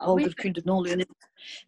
Baldır 0.00 0.34
küldür 0.34 0.62
ne 0.66 0.72
oluyor 0.72 0.98
ne? 0.98 1.04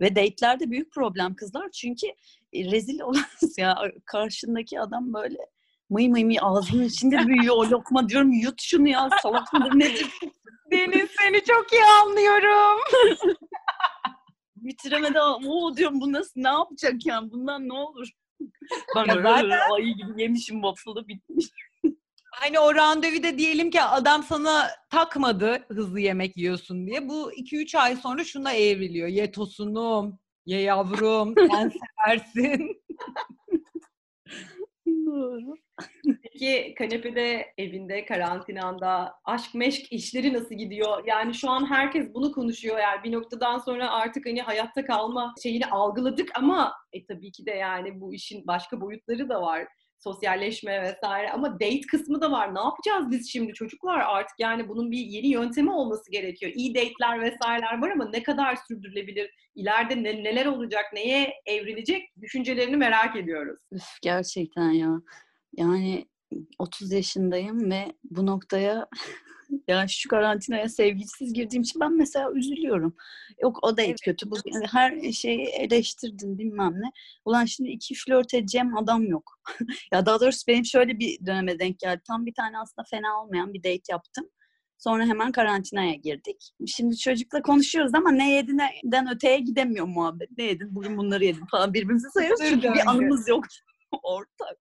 Ve 0.01 0.17
date'lerde 0.17 0.71
büyük 0.71 0.93
problem 0.93 1.35
kızlar 1.35 1.71
çünkü 1.71 2.07
e, 2.53 2.71
rezil 2.71 3.01
olasınız 3.01 3.59
ya 3.59 3.79
karşındaki 4.05 4.81
adam 4.81 5.15
böyle 5.15 5.39
mıy 5.91 6.09
mıy 6.09 6.25
mıy 6.25 6.37
ağzının 6.43 6.85
içinde 6.85 7.27
büyüyor 7.27 7.55
o 7.57 7.71
lokma 7.71 8.09
diyorum 8.09 8.33
yut 8.33 8.63
şunu 8.63 8.89
ya 8.89 9.09
salak 9.23 9.53
mıdır 9.53 9.79
nedir? 9.79 10.11
Deniz 10.71 11.11
seni 11.21 11.45
çok 11.45 11.73
iyi 11.73 11.85
anlıyorum. 11.85 12.81
bitiremedi. 14.57 15.19
O 15.49 15.77
diyorum 15.77 16.01
bu 16.01 16.13
nasıl 16.13 16.33
ne 16.41 16.49
yapacak 16.49 17.07
yani 17.07 17.31
bundan 17.31 17.69
ne 17.69 17.73
olur? 17.73 18.09
Ben 18.97 19.05
Ya 19.05 19.23
zaten- 19.23 19.71
ayı 19.75 19.95
gibi 19.95 20.23
yemişim 20.23 20.63
waffle'ı 20.63 21.09
bitmiş. 21.09 21.47
Hani 22.33 22.59
o 22.59 22.75
randevuda 22.75 23.39
diyelim 23.39 23.71
ki 23.71 23.83
adam 23.83 24.23
sana 24.23 24.67
takmadı 24.91 25.59
hızlı 25.69 26.01
yemek 26.01 26.37
yiyorsun 26.37 26.87
diye. 26.87 27.09
Bu 27.09 27.33
2-3 27.33 27.79
ay 27.79 27.97
sonra 27.97 28.25
şuna 28.25 28.53
evriliyor. 28.53 29.09
Ye 29.09 29.33
tosunum, 29.33 30.19
ye 30.47 30.61
yavrum, 30.61 31.35
sen 31.51 31.73
seversin. 32.07 32.83
Doğru. 34.87 35.55
Peki 36.23 36.75
kanepede, 36.79 37.47
evinde, 37.59 38.05
karantinanda 38.05 39.15
aşk 39.25 39.55
meşk 39.55 39.93
işleri 39.93 40.33
nasıl 40.33 40.55
gidiyor? 40.55 41.05
Yani 41.07 41.35
şu 41.35 41.51
an 41.51 41.71
herkes 41.71 42.15
bunu 42.15 42.33
konuşuyor. 42.33 42.79
Yani 42.79 43.05
bir 43.05 43.13
noktadan 43.13 43.59
sonra 43.59 43.91
artık 43.91 44.27
hani 44.27 44.43
hayatta 44.43 44.85
kalma 44.85 45.35
şeyini 45.43 45.67
algıladık 45.67 46.29
ama 46.35 46.73
e, 46.93 47.07
tabii 47.07 47.33
ki 47.33 47.47
de 47.47 47.51
yani 47.51 48.01
bu 48.01 48.15
işin 48.15 48.47
başka 48.47 48.81
boyutları 48.81 49.29
da 49.29 49.43
var. 49.43 49.67
Sosyalleşme 49.99 50.83
vesaire 50.83 51.31
ama 51.31 51.55
date 51.55 51.81
kısmı 51.81 52.21
da 52.21 52.31
var. 52.31 52.55
Ne 52.55 52.61
yapacağız 52.61 53.11
biz 53.11 53.33
şimdi 53.33 53.53
çocuklar? 53.53 54.01
Artık 54.01 54.35
yani 54.39 54.69
bunun 54.69 54.91
bir 54.91 54.99
yeni 54.99 55.27
yöntemi 55.27 55.73
olması 55.73 56.11
gerekiyor. 56.11 56.53
İyi 56.55 56.75
date'ler 56.75 57.21
vesaireler 57.21 57.83
var 57.83 57.91
ama 57.91 58.09
ne 58.11 58.23
kadar 58.23 58.57
sürdürülebilir? 58.69 59.31
İleride 59.55 60.03
ne- 60.03 60.25
neler 60.25 60.47
olacak? 60.47 60.85
Neye 60.93 61.33
evrilecek? 61.47 62.03
Düşüncelerini 62.21 62.77
merak 62.77 63.17
ediyoruz. 63.17 63.61
Üf, 63.73 63.85
gerçekten 64.03 64.71
ya. 64.71 65.01
Yani 65.57 66.07
30 66.59 66.93
yaşındayım 66.93 67.71
ve 67.71 67.93
bu 68.05 68.27
noktaya 68.27 68.89
yani 69.69 69.91
şu 69.91 70.09
karantinaya 70.09 70.69
sevgilisiz 70.69 71.33
girdiğim 71.33 71.63
için 71.63 71.81
ben 71.81 71.97
mesela 71.97 72.33
üzülüyorum. 72.33 72.97
Yok 73.43 73.59
o 73.63 73.77
da 73.77 73.95
kötü. 73.95 74.31
Bu, 74.31 74.37
her 74.73 75.13
şeyi 75.13 75.47
eleştirdin 75.47 76.39
bilmem 76.39 76.73
ne. 76.75 76.91
Ulan 77.25 77.45
şimdi 77.45 77.71
iki 77.71 77.95
flört 77.95 78.35
edeceğim 78.35 78.77
adam 78.77 79.05
yok. 79.05 79.41
ya 79.93 80.07
daha 80.07 80.21
doğrusu 80.21 80.47
benim 80.49 80.65
şöyle 80.65 80.99
bir 80.99 81.27
döneme 81.27 81.59
denk 81.59 81.79
geldi. 81.79 82.03
Tam 82.07 82.27
bir 82.27 82.35
tane 82.35 82.59
aslında 82.59 82.87
fena 82.91 83.23
olmayan 83.23 83.55
bir 83.55 83.63
date 83.63 83.93
yaptım. 83.93 84.27
Sonra 84.79 85.07
hemen 85.07 85.33
karantinaya 85.33 85.95
girdik. 85.95 86.51
Şimdi 86.67 86.97
çocukla 86.97 87.43
konuşuyoruz 87.43 87.95
ama 87.95 88.11
ne 88.11 88.33
yedinden 88.33 89.15
öteye 89.15 89.39
gidemiyor 89.39 89.87
muhabbet. 89.87 90.29
Ne 90.39 90.45
yedin? 90.45 90.75
Bugün 90.75 90.97
bunları 90.97 91.25
yedim 91.25 91.47
falan 91.51 91.75
birbirimizi 91.75 92.11
sayıyoruz. 92.11 92.45
Çünkü 92.49 92.75
bir 92.75 92.91
anımız 92.91 93.29
yok 93.29 93.45
ortak. 94.03 94.59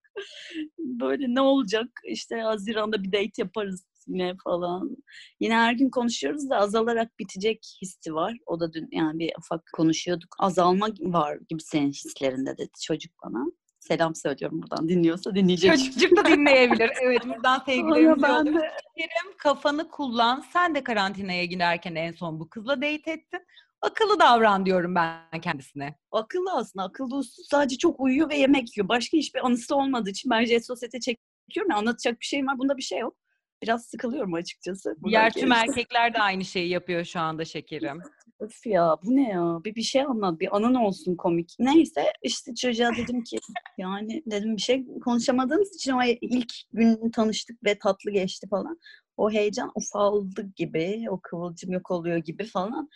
Böyle 0.77 1.25
ne 1.36 1.41
olacak? 1.41 1.88
İşte 2.05 2.41
Haziran'da 2.41 3.03
bir 3.03 3.12
date 3.12 3.31
yaparız 3.38 3.86
yine 4.07 4.36
falan. 4.43 4.98
Yine 5.39 5.55
her 5.55 5.74
gün 5.74 5.89
konuşuyoruz 5.89 6.50
da 6.50 6.57
azalarak 6.57 7.19
bitecek 7.19 7.77
hissi 7.81 8.13
var. 8.13 8.38
O 8.45 8.59
da 8.59 8.74
dün 8.74 8.88
yani 8.91 9.19
bir 9.19 9.31
ufak 9.39 9.62
konuşuyorduk. 9.74 10.36
Azalma 10.39 10.88
var 11.00 11.38
gibi 11.50 11.62
senin 11.62 11.91
hislerinde 11.91 12.57
dedi 12.57 12.71
çocuk 12.81 13.12
bana. 13.24 13.45
Selam 13.79 14.15
söylüyorum 14.15 14.62
buradan 14.62 14.89
dinliyorsa 14.89 15.36
dinleyecek. 15.36 15.93
Çocuk 15.93 16.17
da 16.17 16.25
dinleyebilir. 16.25 16.91
Evet 17.01 17.25
buradan 17.25 17.59
sevgilerimizi 17.65 18.21
ben 18.21 18.29
yolluyoruz. 18.29 18.62
de 18.62 18.71
Kerim 18.98 19.38
kafanı 19.38 19.89
kullan. 19.89 20.45
Sen 20.53 20.75
de 20.75 20.83
karantinaya 20.83 21.45
giderken 21.45 21.95
en 21.95 22.12
son 22.12 22.39
bu 22.39 22.50
kızla 22.50 22.77
date 22.77 23.12
ettin. 23.12 23.39
Akıllı 23.81 24.19
davran 24.19 24.65
diyorum 24.65 24.95
ben 24.95 25.41
kendisine. 25.41 25.95
akıllı 26.12 26.53
aslında. 26.53 26.86
Akıllı 26.86 27.17
uslu 27.17 27.43
sadece 27.43 27.77
çok 27.77 28.00
uyuyor 28.00 28.29
ve 28.29 28.38
yemek 28.38 28.77
yiyor. 28.77 28.88
Başka 28.89 29.17
hiçbir 29.17 29.45
anısı 29.45 29.75
olmadığı 29.75 30.09
için 30.09 30.31
ben 30.31 30.45
jet 30.45 30.65
sosyete 30.65 31.00
çekiyorum. 31.00 31.71
Ya, 31.71 31.77
anlatacak 31.77 32.19
bir 32.19 32.25
şeyim 32.25 32.48
var. 32.48 32.57
Bunda 32.57 32.77
bir 32.77 32.81
şey 32.81 33.00
yok. 33.00 33.15
Biraz 33.62 33.86
sıkılıyorum 33.86 34.33
açıkçası. 34.33 34.95
Diğer 35.05 35.33
tüm 35.33 35.51
erkekler 35.51 36.13
de 36.13 36.17
aynı 36.19 36.45
şeyi 36.45 36.69
yapıyor 36.69 37.05
şu 37.05 37.19
anda 37.19 37.45
şekerim. 37.45 38.01
Öf 38.39 38.65
ya 38.65 38.98
bu 39.03 39.15
ne 39.15 39.29
ya? 39.29 39.59
Bir 39.65 39.75
bir 39.75 39.81
şey 39.81 40.01
anlat. 40.01 40.39
Bir 40.39 40.55
anın 40.55 40.74
olsun 40.74 41.15
komik. 41.15 41.55
Neyse 41.59 42.13
işte 42.21 42.55
çocuğa 42.55 42.91
dedim 42.95 43.24
ki 43.24 43.39
yani 43.77 44.24
dedim 44.25 44.57
bir 44.57 44.62
şey 44.62 44.86
konuşamadığımız 45.05 45.75
için 45.75 45.91
o 45.91 46.03
ilk 46.21 46.53
gün 46.74 47.12
tanıştık 47.12 47.63
ve 47.65 47.79
tatlı 47.79 48.12
geçti 48.12 48.48
falan. 48.50 48.79
O 49.17 49.31
heyecan 49.31 49.71
ufaldı 49.75 50.51
gibi. 50.55 51.05
O 51.09 51.19
kıvılcım 51.19 51.71
yok 51.71 51.91
oluyor 51.91 52.17
gibi 52.17 52.43
falan. 52.43 52.89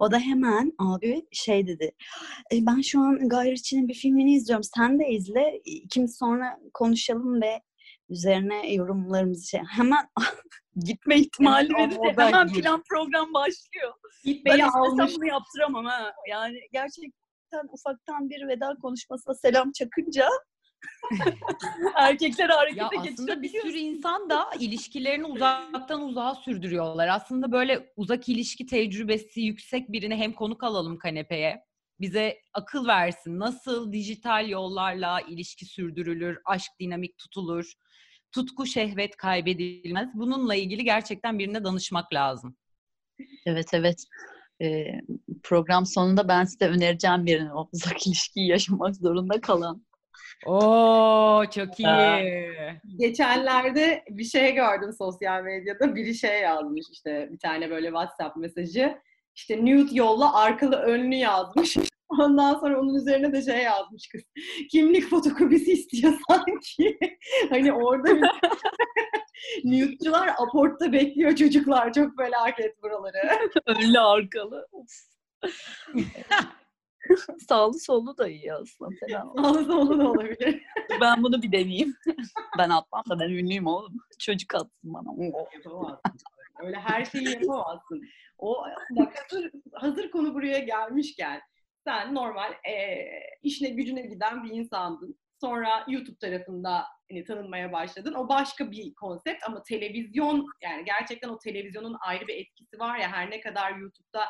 O 0.00 0.10
da 0.10 0.18
hemen 0.18 0.72
abi 0.78 1.26
şey 1.32 1.66
dedi. 1.66 1.92
"E, 2.52 2.66
ben 2.66 2.80
şu 2.80 3.00
an 3.00 3.28
Guy 3.28 3.50
Ritchie'nin 3.50 3.88
bir 3.88 3.94
filmini 3.94 4.34
izliyorum. 4.34 4.64
Sen 4.76 4.98
de 4.98 5.08
izle. 5.08 5.60
İkimiz 5.64 6.18
sonra 6.18 6.60
konuşalım 6.74 7.42
ve 7.42 7.60
üzerine 8.08 8.72
yorumlarımızı 8.74 9.48
şey. 9.48 9.60
Hemen 9.70 10.08
gitme 10.84 11.18
ihtimali 11.18 11.74
o 11.76 11.78
verir. 11.78 11.98
Hemen 12.18 12.48
gir. 12.48 12.62
plan 12.62 12.82
program 12.88 13.34
başlıyor. 13.34 13.92
Ben 14.26 14.32
Gitmeyi 14.32 14.64
almış. 14.64 14.90
istesem 15.02 15.20
bunu 15.20 15.28
yaptıramam 15.28 15.84
ha. 15.84 16.12
Yani 16.30 16.58
gerçekten 16.72 17.68
ufaktan 17.72 18.30
bir 18.30 18.48
veda 18.48 18.76
konuşmasına 18.82 19.34
selam 19.34 19.72
çakınca 19.72 20.28
erkekler 21.96 22.48
harekete 22.48 22.80
Ya 22.82 22.88
geçiyor. 22.88 23.14
aslında 23.14 23.42
bir 23.42 23.48
sürü 23.48 23.78
insan 23.78 24.30
da 24.30 24.46
ilişkilerini 24.58 25.26
uzaktan 25.26 26.02
uzağa 26.02 26.34
sürdürüyorlar. 26.34 27.08
Aslında 27.08 27.52
böyle 27.52 27.92
uzak 27.96 28.28
ilişki 28.28 28.66
tecrübesi 28.66 29.40
yüksek 29.40 29.92
birini 29.92 30.16
hem 30.16 30.32
konuk 30.32 30.64
alalım 30.64 30.98
kanepeye. 30.98 31.64
Bize 32.00 32.38
akıl 32.54 32.86
versin. 32.86 33.38
Nasıl 33.38 33.92
dijital 33.92 34.48
yollarla 34.48 35.20
ilişki 35.20 35.66
sürdürülür, 35.66 36.38
aşk 36.44 36.70
dinamik 36.80 37.18
tutulur, 37.18 37.72
tutku 38.32 38.66
şehvet 38.66 39.16
kaybedilmez. 39.16 40.08
Bununla 40.14 40.54
ilgili 40.54 40.84
gerçekten 40.84 41.38
birine 41.38 41.64
danışmak 41.64 42.12
lazım. 42.14 42.56
Evet 43.46 43.68
evet. 43.72 44.04
Ee, 44.62 44.84
program 45.42 45.86
sonunda 45.86 46.28
ben 46.28 46.44
size 46.44 46.68
önereceğim 46.68 47.26
birini 47.26 47.52
o 47.52 47.68
uzak 47.72 48.06
ilişkiyi 48.06 48.48
yaşamak 48.48 48.96
zorunda 48.96 49.40
kalan. 49.40 49.84
Oo 50.46 51.44
çok 51.54 51.80
iyi. 51.80 51.86
Ha. 51.86 52.20
Geçenlerde 52.98 54.04
bir 54.10 54.24
şey 54.24 54.54
gördüm 54.54 54.92
sosyal 54.98 55.42
medyada. 55.42 55.94
Biri 55.94 56.14
şey 56.14 56.40
yazmış 56.40 56.86
işte 56.92 57.28
bir 57.32 57.38
tane 57.38 57.70
böyle 57.70 57.86
WhatsApp 57.86 58.36
mesajı. 58.36 58.98
İşte 59.34 59.60
nude 59.66 59.94
yolla 59.94 60.34
arkalı 60.34 60.76
önlü 60.76 61.14
yazmış. 61.14 61.76
Ondan 62.08 62.54
sonra 62.54 62.80
onun 62.80 62.94
üzerine 62.94 63.32
de 63.32 63.42
şey 63.42 63.62
yazmış 63.62 64.08
kız. 64.08 64.22
Kimlik 64.70 65.10
fotokopisi 65.10 65.72
istiyor 65.72 66.12
sanki. 66.28 66.98
hani 67.50 67.72
orada 67.72 68.16
bir... 68.16 68.28
nude'cular 69.64 70.28
aportta 70.38 70.92
bekliyor 70.92 71.36
çocuklar. 71.36 71.92
Çok 71.92 72.16
felaket 72.16 72.82
buraları. 72.82 73.48
Önlü 73.66 74.00
arkalı. 74.00 74.66
Sağlı 77.48 77.78
sollu 77.78 78.18
da 78.18 78.28
iyi 78.28 78.54
aslında. 78.54 78.90
Sağlı 79.36 79.64
sollu 79.64 79.98
da 79.98 80.10
olabilir. 80.10 80.62
Ben 81.00 81.22
bunu 81.22 81.42
bir 81.42 81.52
deneyeyim. 81.52 81.94
ben 82.58 82.70
atmam 82.70 83.04
da 83.10 83.20
ben 83.20 83.30
ünlüyüm 83.30 83.66
oğlum. 83.66 83.96
Çocuk 84.18 84.54
atsın 84.54 84.94
bana. 84.94 85.24
Yapamazsın. 85.54 86.00
Öyle 86.62 86.76
her 86.76 87.04
şeyi 87.04 87.28
yapamazsın. 87.28 88.02
O 88.38 88.64
bak 88.90 89.14
hazır, 89.22 89.50
hazır 89.72 90.10
konu 90.10 90.34
buraya 90.34 90.58
gelmişken 90.58 91.40
sen 91.84 92.14
normal 92.14 92.52
e, 92.52 93.06
işine 93.42 93.68
gücüne 93.68 94.02
giden 94.02 94.44
bir 94.44 94.50
insandın. 94.50 95.18
Sonra 95.40 95.84
YouTube 95.88 96.18
tarafında 96.18 96.84
hani, 97.10 97.24
tanınmaya 97.24 97.72
başladın. 97.72 98.14
O 98.14 98.28
başka 98.28 98.70
bir 98.70 98.94
konsept 98.94 99.44
ama 99.48 99.62
televizyon 99.62 100.46
yani 100.62 100.84
gerçekten 100.84 101.28
o 101.28 101.38
televizyonun 101.38 101.96
ayrı 102.00 102.26
bir 102.26 102.36
etkisi 102.36 102.78
var 102.78 102.98
ya 102.98 103.12
her 103.12 103.30
ne 103.30 103.40
kadar 103.40 103.76
YouTube'da 103.76 104.24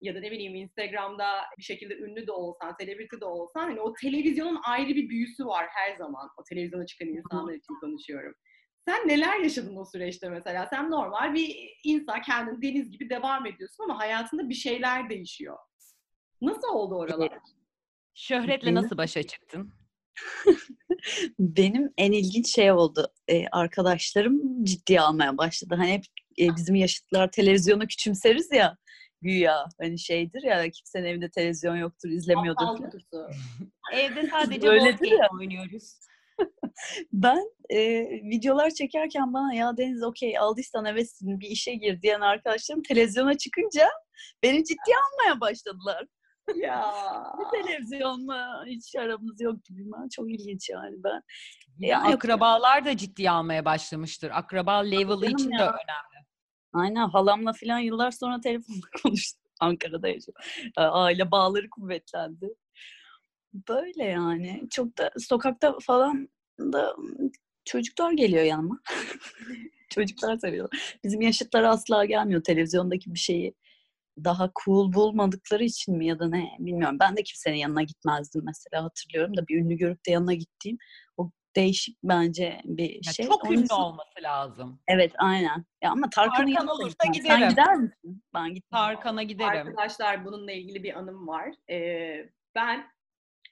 ya 0.00 0.14
da 0.14 0.20
ne 0.20 0.30
bileyim 0.30 0.54
Instagram'da 0.54 1.26
bir 1.58 1.62
şekilde 1.62 1.96
ünlü 1.96 2.26
de 2.26 2.32
olsan, 2.32 2.74
selebriti 2.80 3.20
de 3.20 3.24
olsan 3.24 3.60
hani 3.60 3.80
o 3.80 3.94
televizyonun 3.94 4.60
ayrı 4.66 4.88
bir 4.88 5.08
büyüsü 5.08 5.46
var 5.46 5.66
her 5.70 5.96
zaman. 5.96 6.28
O 6.40 6.42
televizyona 6.48 6.86
çıkan 6.86 7.08
insanlar 7.08 7.54
için 7.54 7.74
konuşuyorum. 7.80 8.34
Sen 8.88 9.08
neler 9.08 9.40
yaşadın 9.40 9.76
o 9.76 9.84
süreçte 9.84 10.28
mesela? 10.28 10.66
Sen 10.70 10.90
normal 10.90 11.34
bir 11.34 11.70
insan, 11.84 12.22
kendin 12.22 12.62
deniz 12.62 12.90
gibi 12.90 13.10
devam 13.10 13.46
ediyorsun 13.46 13.84
ama 13.84 13.98
hayatında 13.98 14.48
bir 14.48 14.54
şeyler 14.54 15.10
değişiyor. 15.10 15.56
Nasıl 16.42 16.68
oldu 16.68 16.94
oralar? 16.94 17.30
Şöhretle 18.14 18.66
Benim- 18.66 18.74
nasıl 18.74 18.96
başa 18.98 19.22
çıktın? 19.22 19.72
Benim 21.38 21.92
en 21.98 22.12
ilginç 22.12 22.54
şey 22.54 22.72
oldu. 22.72 23.12
Ee, 23.28 23.46
arkadaşlarım 23.52 24.64
ciddiye 24.64 25.00
almaya 25.00 25.38
başladı. 25.38 25.74
Hani 25.78 25.92
hep 25.92 26.04
e, 26.40 26.56
bizim 26.56 26.74
yaşıtlar 26.74 27.30
televizyonu 27.30 27.86
küçümseriz 27.86 28.52
ya 28.52 28.76
güya. 29.22 29.64
Hani 29.80 29.98
şeydir 29.98 30.42
ya 30.42 30.70
kimsenin 30.70 31.04
evinde 31.04 31.30
televizyon 31.30 31.76
yoktur, 31.76 32.08
izlemiyordur. 32.08 32.66
Evde 33.92 34.28
sadece 34.30 34.68
Öyledir 34.68 34.90
board 34.90 34.98
game 34.98 35.16
ya. 35.16 35.28
oynuyoruz. 35.32 35.94
Ben 37.12 37.42
e, 37.70 37.78
videolar 38.10 38.70
çekerken 38.70 39.34
bana 39.34 39.54
ya 39.54 39.76
Deniz 39.76 40.02
okey 40.02 40.38
aldıysan 40.38 40.84
evetsin 40.84 41.40
bir 41.40 41.48
işe 41.48 41.74
gir 41.74 42.02
diyen 42.02 42.20
arkadaşlarım 42.20 42.82
televizyona 42.82 43.38
çıkınca 43.38 43.88
beni 44.42 44.64
ciddiye 44.64 44.96
almaya 44.96 45.40
başladılar. 45.40 46.06
ya. 46.56 46.92
Bir 47.38 47.62
televizyonla 47.62 48.64
hiç 48.66 48.96
aramız 48.96 49.40
yok 49.40 49.64
gibi. 49.64 49.82
Ben 49.84 50.08
çok 50.08 50.30
ilginç 50.30 50.70
yani 50.70 50.96
ben. 51.04 51.22
Ya, 51.78 52.02
akrabalar 52.02 52.84
da 52.84 52.96
ciddiye 52.96 53.30
almaya 53.30 53.64
başlamıştır. 53.64 54.30
Akraba 54.34 54.76
level'ı 54.78 55.26
için 55.26 55.50
de 55.50 55.54
ya. 55.54 55.68
önemli. 55.68 56.17
Aynen 56.72 57.08
halamla 57.08 57.52
falan 57.52 57.78
yıllar 57.78 58.10
sonra 58.10 58.40
telefonda 58.40 58.86
konuştum. 59.02 59.42
Ankara'da 59.60 60.08
yaşıyor. 60.08 60.36
Aile 60.76 61.30
bağları 61.30 61.70
kuvvetlendi. 61.70 62.54
Böyle 63.68 64.04
yani. 64.04 64.62
Çok 64.70 64.98
da 64.98 65.10
sokakta 65.18 65.76
falan 65.82 66.28
da 66.60 66.96
çocuklar 67.64 68.12
geliyor 68.12 68.44
yanıma. 68.44 68.80
çocuklar 69.90 70.38
seviyorlar. 70.38 70.98
Bizim 71.04 71.20
yaşıtlar 71.20 71.62
asla 71.62 72.04
gelmiyor 72.04 72.44
televizyondaki 72.44 73.14
bir 73.14 73.18
şeyi 73.18 73.54
daha 74.24 74.50
cool 74.64 74.92
bulmadıkları 74.92 75.64
için 75.64 75.96
mi 75.96 76.06
ya 76.06 76.18
da 76.18 76.28
ne 76.28 76.50
bilmiyorum. 76.58 76.96
Ben 77.00 77.16
de 77.16 77.22
kimsenin 77.22 77.56
yanına 77.56 77.82
gitmezdim 77.82 78.42
mesela 78.44 78.84
hatırlıyorum 78.84 79.36
da 79.36 79.48
bir 79.48 79.56
ünlü 79.58 79.74
görüp 79.76 80.06
de 80.06 80.10
yanına 80.10 80.34
gittiğim 80.34 80.78
değişik 81.58 81.98
bence 82.04 82.60
bir 82.64 82.90
Ya 83.06 83.12
şey. 83.12 83.26
çok 83.26 83.44
Onun 83.44 83.52
ünlü 83.52 83.64
için- 83.64 83.74
olması 83.74 84.22
lazım. 84.22 84.80
Evet 84.88 85.12
aynen. 85.18 85.64
Ya 85.82 85.90
ama 85.90 86.10
Tarkan'ın 86.10 86.54
Tarkan 86.54 86.68
olursa 86.68 87.06
gitmem. 87.12 87.12
giderim. 87.12 87.38
Sen 87.40 87.48
gider 87.50 87.74
misin? 87.76 88.22
Ben 88.34 88.54
gitmem. 88.54 88.80
Tarkan'a 88.80 89.22
giderim. 89.22 89.66
Arkadaşlar 89.66 90.24
bununla 90.24 90.52
ilgili 90.52 90.82
bir 90.82 90.98
anım 90.98 91.28
var. 91.28 91.50
Ee, 91.70 92.28
ben 92.54 92.84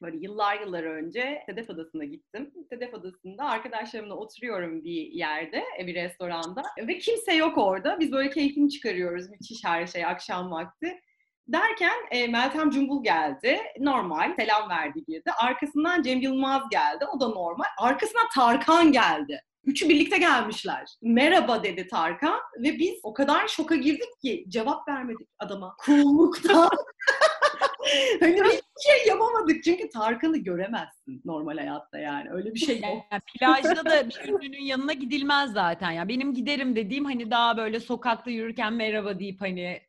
böyle 0.02 0.16
yıllar 0.16 0.60
yıllar 0.60 0.82
önce 0.84 1.42
Sedef 1.46 1.70
Adası'na 1.70 2.04
gittim. 2.04 2.52
Sedef 2.68 2.94
Adası'nda 2.94 3.44
arkadaşlarımla 3.44 4.14
oturuyorum 4.14 4.84
bir 4.84 5.06
yerde, 5.12 5.64
bir 5.78 5.94
restoranda 5.94 6.62
ve 6.86 6.98
kimse 6.98 7.34
yok 7.34 7.58
orada. 7.58 8.00
Biz 8.00 8.12
böyle 8.12 8.30
keyfini 8.30 8.70
çıkarıyoruz. 8.70 9.30
Müthiş 9.30 9.64
her 9.64 9.86
şey 9.86 10.04
akşam 10.04 10.50
vakti. 10.50 11.00
Derken 11.48 11.94
e, 12.10 12.26
Meltem 12.26 12.70
Cumbul 12.70 13.04
geldi. 13.04 13.60
Normal. 13.80 14.34
Selam 14.36 14.70
verdi 14.70 15.04
girdi. 15.08 15.30
Arkasından 15.38 16.02
Cem 16.02 16.20
Yılmaz 16.20 16.62
geldi. 16.70 17.04
O 17.14 17.20
da 17.20 17.28
normal. 17.28 17.66
Arkasından 17.78 18.26
Tarkan 18.34 18.92
geldi. 18.92 19.42
Üçü 19.64 19.88
birlikte 19.88 20.18
gelmişler. 20.18 20.96
Merhaba 21.02 21.62
dedi 21.62 21.86
Tarkan 21.88 22.40
ve 22.58 22.78
biz 22.78 23.00
o 23.02 23.14
kadar 23.14 23.48
şoka 23.48 23.76
girdik 23.76 24.20
ki 24.22 24.44
cevap 24.48 24.88
vermedik 24.88 25.28
adama. 25.38 25.76
Cool'luktan. 25.86 26.70
hani 28.20 28.32
hiçbir 28.32 28.82
şey 28.86 29.06
yapamadık 29.08 29.64
çünkü 29.64 29.88
Tarkan'ı 29.88 30.36
göremezsin 30.36 31.22
normal 31.24 31.56
hayatta 31.56 31.98
yani. 31.98 32.30
Öyle 32.30 32.54
bir 32.54 32.58
şey 32.58 32.80
yok. 32.80 33.04
Yani 33.12 33.22
plajda 33.38 33.84
da 33.84 34.08
bir 34.08 34.28
ünlünün 34.28 34.62
yanına 34.62 34.92
gidilmez 34.92 35.52
zaten. 35.52 35.90
Ya 35.90 36.08
benim 36.08 36.34
giderim 36.34 36.76
dediğim 36.76 37.04
hani 37.04 37.30
daha 37.30 37.56
böyle 37.56 37.80
sokakta 37.80 38.30
yürürken 38.30 38.72
merhaba 38.72 39.18
deyip 39.18 39.40
hani 39.40 39.80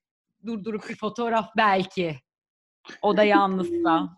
durdurup 0.47 0.89
bir 0.89 0.95
fotoğraf 0.95 1.49
belki. 1.57 2.15
O 3.01 3.17
da 3.17 3.23
yalnızsa. 3.23 4.09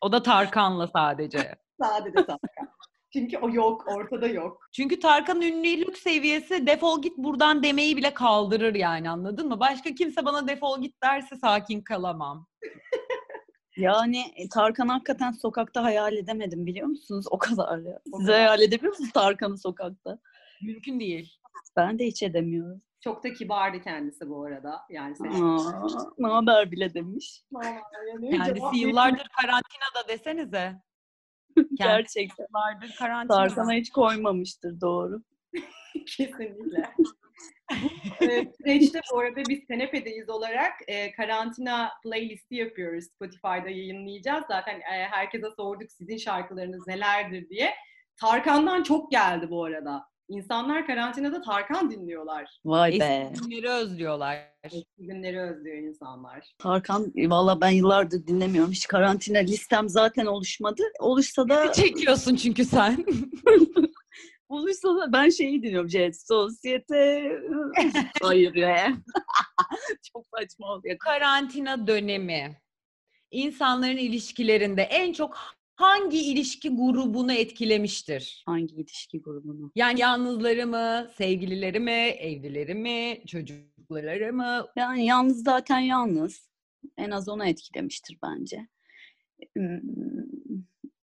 O 0.00 0.12
da 0.12 0.22
Tarkan'la 0.22 0.86
sadece. 0.86 1.54
Sadece 1.82 2.14
Tarkan. 2.14 2.68
Çünkü 3.12 3.38
o 3.38 3.50
yok, 3.50 3.84
ortada 3.86 4.26
yok. 4.26 4.68
Çünkü 4.72 5.00
Tarkan 5.00 5.42
ünlülük 5.42 5.98
seviyesi 5.98 6.66
defol 6.66 7.02
git 7.02 7.18
buradan 7.18 7.62
demeyi 7.62 7.96
bile 7.96 8.14
kaldırır 8.14 8.74
yani 8.74 9.10
anladın 9.10 9.48
mı? 9.48 9.60
Başka 9.60 9.94
kimse 9.94 10.24
bana 10.24 10.48
defol 10.48 10.82
git 10.82 11.02
derse 11.02 11.36
sakin 11.36 11.80
kalamam. 11.80 12.46
Yani 13.76 14.32
e, 14.36 14.48
Tarkan 14.48 14.88
hakikaten 14.88 15.32
sokakta 15.32 15.84
hayal 15.84 16.16
edemedim 16.16 16.66
biliyor 16.66 16.86
musunuz? 16.86 17.26
O 17.30 17.38
kadar 17.38 17.78
ya. 17.78 18.00
Siz 18.18 18.28
hayal 18.28 18.60
edebiliyor 18.60 18.92
musunuz 18.92 19.12
Tarkan'ı 19.12 19.58
sokakta? 19.58 20.18
Mümkün 20.62 21.00
değil. 21.00 21.32
Ben 21.76 21.98
de 21.98 22.06
hiç 22.06 22.22
edemiyorum. 22.22 22.82
Çok 23.00 23.24
da 23.24 23.32
kibardı 23.32 23.80
kendisi 23.80 24.28
bu 24.28 24.44
arada. 24.44 24.80
Yani 24.90 25.16
sen. 25.16 25.42
Aa, 25.42 26.08
ne 26.18 26.28
haber 26.28 26.70
bile 26.70 26.94
demiş. 26.94 27.42
Kendisi 28.30 28.76
yıllardır 28.76 29.28
karantinada 29.40 30.08
desenize. 30.08 30.82
Gerçekten. 31.74 32.46
yıllardır 32.54 32.96
karantinada. 32.98 33.48
Tarkan'a 33.48 33.72
hiç 33.72 33.90
koymamıştır 33.90 34.80
doğru. 34.80 35.22
Kesinlikle. 36.06 36.94
Ee, 38.20 38.52
Süreçte 38.58 39.00
bu 39.12 39.18
arada 39.18 39.42
biz 39.48 39.66
Kanepe'deyiz 39.66 40.28
olarak 40.28 40.72
e, 40.86 41.12
karantina 41.12 41.90
playlisti 42.02 42.54
yapıyoruz. 42.54 43.04
Spotify'da 43.04 43.68
yayınlayacağız. 43.68 44.44
Zaten 44.48 44.80
e, 44.80 45.06
herkese 45.10 45.46
sorduk 45.56 45.92
sizin 45.92 46.16
şarkılarınız 46.16 46.86
nelerdir 46.86 47.48
diye. 47.48 47.74
Tarkan'dan 48.16 48.82
çok 48.82 49.10
geldi 49.10 49.50
bu 49.50 49.64
arada. 49.64 50.06
İnsanlar 50.28 50.86
karantinada 50.86 51.40
Tarkan 51.42 51.90
dinliyorlar. 51.90 52.60
Vay 52.64 53.00
be. 53.00 53.30
Eski 53.32 53.48
günleri 53.48 53.68
özlüyorlar. 53.68 54.38
Eski 54.64 54.86
günleri 54.98 55.40
özlüyor 55.40 55.76
insanlar. 55.76 56.54
Tarkan 56.58 57.12
e, 57.16 57.30
valla 57.30 57.60
ben 57.60 57.70
yıllardır 57.70 58.26
dinlemiyorum. 58.26 58.72
Hiç 58.72 58.86
karantina 58.86 59.38
listem 59.38 59.88
zaten 59.88 60.26
oluşmadı. 60.26 60.82
Oluşsa 61.00 61.48
da 61.48 61.72
Çekiyorsun 61.72 62.36
çünkü 62.36 62.64
sen. 62.64 63.06
oluşsa 64.48 64.88
da 64.88 65.12
ben 65.12 65.28
şeyi 65.28 65.62
dinliyorum. 65.62 65.90
Jet 65.90 66.26
Sosyete. 66.26 67.32
Hayır 68.22 68.54
ya. 68.54 68.92
Çok 70.12 70.26
saçma 70.38 70.66
oluyor. 70.66 70.98
Karantina 70.98 71.86
dönemi 71.86 72.56
insanların 73.30 73.96
ilişkilerinde 73.96 74.82
en 74.82 75.12
çok 75.12 75.38
hangi 75.78 76.18
ilişki 76.18 76.76
grubunu 76.76 77.32
etkilemiştir? 77.32 78.42
Hangi 78.46 78.74
ilişki 78.74 79.20
grubunu? 79.20 79.72
Yani 79.74 80.00
yalnızları 80.00 80.66
mı, 80.66 81.10
sevgilileri 81.16 81.80
mi, 81.80 81.90
evlileri 81.90 82.74
mi, 82.74 83.22
çocukları 83.26 84.32
mı? 84.32 84.66
Yani 84.76 85.06
yalnız 85.06 85.42
zaten 85.44 85.78
yalnız. 85.78 86.48
En 86.96 87.10
az 87.10 87.28
onu 87.28 87.46
etkilemiştir 87.46 88.18
bence. 88.22 88.68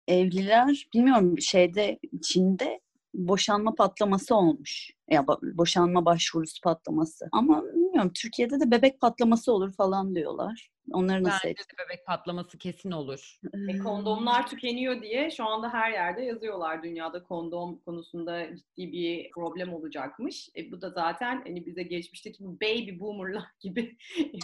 Evliler, 0.08 0.88
bilmiyorum 0.94 1.42
şeyde 1.42 2.00
Çin'de 2.22 2.80
boşanma 3.14 3.76
patlaması 3.76 4.36
olmuş. 4.36 4.92
Ya 5.10 5.22
bo- 5.22 5.58
boşanma 5.58 6.06
başvurusu 6.06 6.62
patlaması. 6.62 7.30
Ama 7.32 7.64
bilmiyorum 7.64 8.12
Türkiye'de 8.16 8.60
de 8.60 8.72
bebek 8.72 9.02
patlaması 9.02 9.54
olur 9.54 9.74
falan 9.74 10.16
diyorlar. 10.16 10.71
Onları 10.94 11.24
nasıl 11.24 11.48
Bence 11.48 11.60
de 11.60 11.86
bebek 11.86 12.06
patlaması 12.06 12.58
kesin 12.58 12.92
olur. 12.92 13.40
E, 13.70 13.78
kondomlar 13.78 14.48
tükeniyor 14.48 15.02
diye 15.02 15.32
şu 15.32 15.46
anda 15.46 15.74
her 15.74 15.92
yerde 15.92 16.22
yazıyorlar. 16.22 16.84
Dünyada 16.84 17.24
kondom 17.24 17.80
konusunda 17.80 18.56
ciddi 18.56 18.92
bir 18.92 19.32
problem 19.32 19.74
olacakmış. 19.74 20.50
E, 20.58 20.72
bu 20.72 20.82
da 20.82 20.90
zaten 20.90 21.42
hani 21.48 21.66
bize 21.66 21.84
geçmişteki 21.84 22.44
bu 22.44 22.56
baby 22.62 23.00
boomerlar 23.00 23.44
gibi 23.60 23.98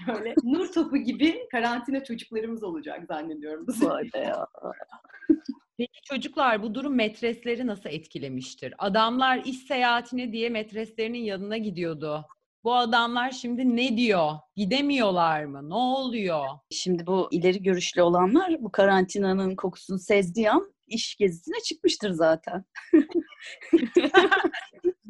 böyle 0.07 0.35
nur 0.43 0.71
topu 0.71 0.97
gibi 0.97 1.47
karantina 1.51 2.03
çocuklarımız 2.03 2.63
olacak 2.63 3.05
zannediyorum. 3.07 3.67
bu 3.67 3.89
be 4.13 4.19
ya. 4.19 4.47
Peki 5.77 6.01
çocuklar 6.03 6.63
bu 6.63 6.75
durum 6.75 6.95
metresleri 6.95 7.67
nasıl 7.67 7.89
etkilemiştir? 7.89 8.73
Adamlar 8.77 9.41
iş 9.45 9.57
seyahatine 9.57 10.31
diye 10.31 10.49
metreslerinin 10.49 11.23
yanına 11.23 11.57
gidiyordu. 11.57 12.25
Bu 12.67 12.75
adamlar 12.75 13.31
şimdi 13.31 13.75
ne 13.75 13.97
diyor? 13.97 14.31
Gidemiyorlar 14.55 15.43
mı? 15.45 15.69
Ne 15.69 15.73
oluyor? 15.73 16.45
Şimdi 16.71 17.07
bu 17.07 17.27
ileri 17.31 17.63
görüşlü 17.63 18.01
olanlar 18.01 18.63
bu 18.63 18.71
karantinanın 18.71 19.55
kokusunu 19.55 19.99
sezdiği 19.99 20.51
an 20.51 20.73
iş 20.87 21.15
gezisine 21.15 21.59
çıkmıştır 21.59 22.11
zaten. 22.11 22.65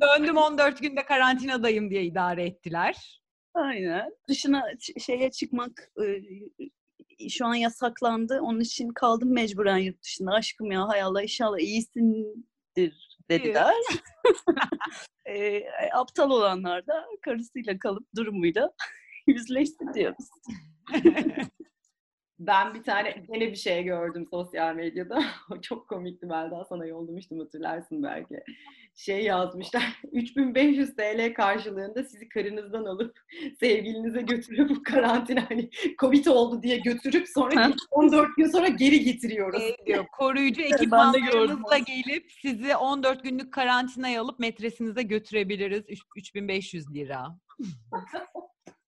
Döndüm 0.02 0.38
14 0.38 0.82
günde 0.82 1.06
karantinadayım 1.06 1.90
diye 1.90 2.04
idare 2.04 2.46
ettiler. 2.46 3.22
Aynen. 3.54 4.12
Dışına 4.28 4.64
şeye 5.06 5.32
çıkmak 5.32 5.92
e, 7.20 7.30
şu 7.30 7.46
an 7.46 7.56
yasaklandı. 7.56 8.40
Onun 8.42 8.60
için 8.60 8.90
kaldım 8.90 9.34
mecburen 9.34 9.78
yurt 9.78 10.04
dışında. 10.04 10.32
Aşkım 10.32 10.72
ya 10.72 10.88
hay 10.88 11.02
Allah 11.02 11.22
inşallah 11.22 11.58
iyisindir 11.58 13.07
dediler. 13.30 13.74
e, 15.26 15.64
aptal 15.94 16.32
olanlar 16.32 16.88
da 16.88 17.06
karısıyla 17.22 17.80
kalıp 17.80 18.08
durumuyla 18.16 18.72
yüzleşti 19.28 19.86
diyoruz. 19.94 20.30
Ben 22.40 22.74
bir 22.74 22.84
tane 22.84 23.26
gene 23.32 23.52
bir 23.52 23.56
şey 23.56 23.84
gördüm 23.84 24.28
sosyal 24.32 24.76
medyada. 24.76 25.24
Çok 25.62 25.88
komikti. 25.90 26.30
Ben 26.30 26.52
daha 26.52 26.66
sana 26.66 26.86
yollamıştım 26.86 27.40
hatırlarsın 27.40 28.04
belki. 28.04 28.44
Şey 28.96 29.24
yazmışlar. 29.24 30.02
3500 30.12 30.96
TL 30.96 31.34
karşılığında 31.34 32.04
sizi 32.04 32.30
karınızdan 32.30 32.86
alıp 32.86 33.20
sevgilinize 33.60 34.22
götürüp 34.22 34.86
karantina 34.86 35.50
hani 35.50 35.70
Covid 36.00 36.26
oldu 36.26 36.64
diye 36.64 36.78
götürüp 36.78 37.28
sonra 37.28 37.72
14 37.92 38.36
gün 38.38 38.48
sonra 38.48 38.68
geri 38.68 39.04
getiriyoruz. 39.04 39.62
Şey 39.62 39.76
diyor, 39.86 40.06
koruyucu 40.12 40.62
ekipmanlarınızla 40.62 41.78
gelip 41.78 42.32
sizi 42.32 42.76
14 42.76 43.24
günlük 43.24 43.54
karantinaya 43.54 44.22
alıp 44.22 44.40
metresinize 44.40 45.02
götürebiliriz. 45.02 45.84
Üç- 45.90 46.02
3500 46.16 46.94
lira. 46.94 47.38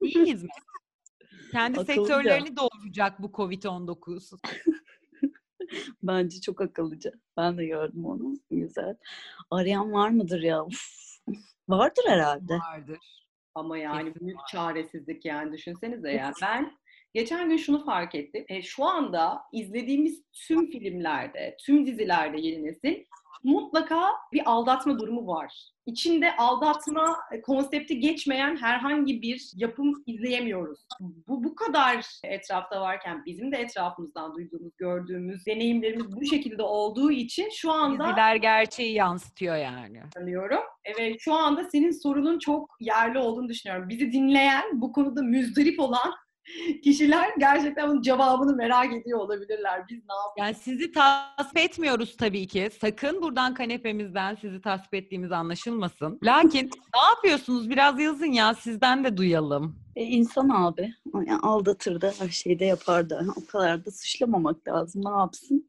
İyi 0.02 0.26
hizmet. 0.26 0.52
Kendi 1.52 1.80
Akıllıca. 1.80 1.94
sektörlerini 1.94 2.58
doğuracak 2.58 3.22
bu 3.22 3.28
Covid-19. 3.28 4.40
Bence 6.04 6.42
çok 6.42 6.62
akıllıca. 6.62 7.12
Ben 7.38 7.58
de 7.58 7.66
gördüm 7.66 8.06
onu. 8.06 8.34
Güzel. 8.52 8.96
Arayan 9.52 9.94
var 9.94 10.10
mıdır 10.10 10.42
ya? 10.42 10.66
Uf. 10.66 11.00
Vardır 11.70 12.04
herhalde. 12.08 12.58
Vardır. 12.58 13.00
Ama 13.56 13.78
yani 13.78 14.14
Kesin 14.14 14.28
büyük 14.28 14.40
çaresizlik 14.52 15.26
yani 15.26 15.54
düşünsenize 15.54 16.12
ya. 16.12 16.34
Ben 16.42 16.78
geçen 17.14 17.50
gün 17.50 17.58
şunu 17.58 17.86
fark 17.86 18.16
ettim. 18.16 18.46
E, 18.48 18.62
şu 18.62 18.86
anda 18.86 19.42
izlediğimiz 19.54 20.24
tüm 20.34 20.72
filmlerde, 20.72 21.58
tüm 21.66 21.86
dizilerde 21.86 22.40
yeni 22.40 22.66
nesil 22.66 23.06
mutlaka 23.43 24.02
bir 24.34 24.41
aldatma 24.45 24.99
durumu 24.99 25.28
var. 25.28 25.69
İçinde 25.86 26.36
aldatma 26.36 27.15
konsepti 27.43 27.99
geçmeyen 27.99 28.58
herhangi 28.58 29.21
bir 29.21 29.52
yapım 29.56 30.04
izleyemiyoruz. 30.06 30.80
Bu 30.99 31.43
bu 31.43 31.56
kadar 31.56 32.06
etrafta 32.23 32.82
varken 32.82 33.25
bizim 33.25 33.52
de 33.52 33.58
etrafımızdan 33.58 34.36
duyduğumuz, 34.36 34.73
gördüğümüz 34.78 35.45
deneyimlerimiz 35.45 36.15
bu 36.15 36.25
şekilde 36.25 36.63
olduğu 36.63 37.12
için 37.12 37.49
şu 37.49 37.71
anda 37.71 38.08
Diziler 38.08 38.36
gerçeği 38.36 38.93
yansıtıyor 38.93 39.56
yani. 39.56 40.02
sanıyorum. 40.13 40.62
Evet 40.86 41.15
şu 41.19 41.34
anda 41.34 41.63
senin 41.63 41.91
sorunun 41.91 42.39
çok 42.39 42.75
yerli 42.80 43.19
olduğunu 43.19 43.49
düşünüyorum. 43.49 43.89
Bizi 43.89 44.12
dinleyen, 44.12 44.82
bu 44.82 44.91
konuda 44.91 45.21
müzdarip 45.21 45.80
olan 45.80 46.13
kişiler 46.84 47.30
gerçekten 47.40 47.90
bunun 47.90 48.02
cevabını 48.02 48.56
merak 48.56 48.94
ediyor 48.94 49.20
olabilirler. 49.20 49.88
Biz 49.90 49.98
ne 49.98 50.16
yapıyoruz? 50.16 50.38
Yani 50.38 50.56
sizi 50.56 50.92
tasvip 50.92 51.58
etmiyoruz 51.58 52.18
tabii 52.18 52.48
ki. 52.48 52.70
Sakın 52.82 53.22
buradan 53.22 53.54
kanepemizden 53.54 54.36
sizi 54.36 54.62
tasvip 54.62 54.94
ettiğimiz 54.94 55.32
anlaşılmasın. 55.32 56.20
Lakin 56.24 56.70
ne 56.96 57.02
yapıyorsunuz? 57.16 57.70
Biraz 57.70 58.00
yazın 58.00 58.32
ya 58.32 58.54
sizden 58.54 59.04
de 59.04 59.18
duyalım. 59.18 59.76
E, 59.96 60.04
insan 60.04 60.50
abi. 60.50 60.94
Yani 61.14 61.40
aldatır 61.42 62.02
da 62.02 62.14
her 62.20 62.30
şeyi 62.30 62.60
de 62.60 62.66
yapar 62.66 63.10
da. 63.10 63.26
O 63.36 63.46
kadar 63.46 63.86
da 63.86 63.92
suçlamamak 63.92 64.68
lazım. 64.68 65.02
Ne 65.06 65.20
yapsın? 65.20 65.66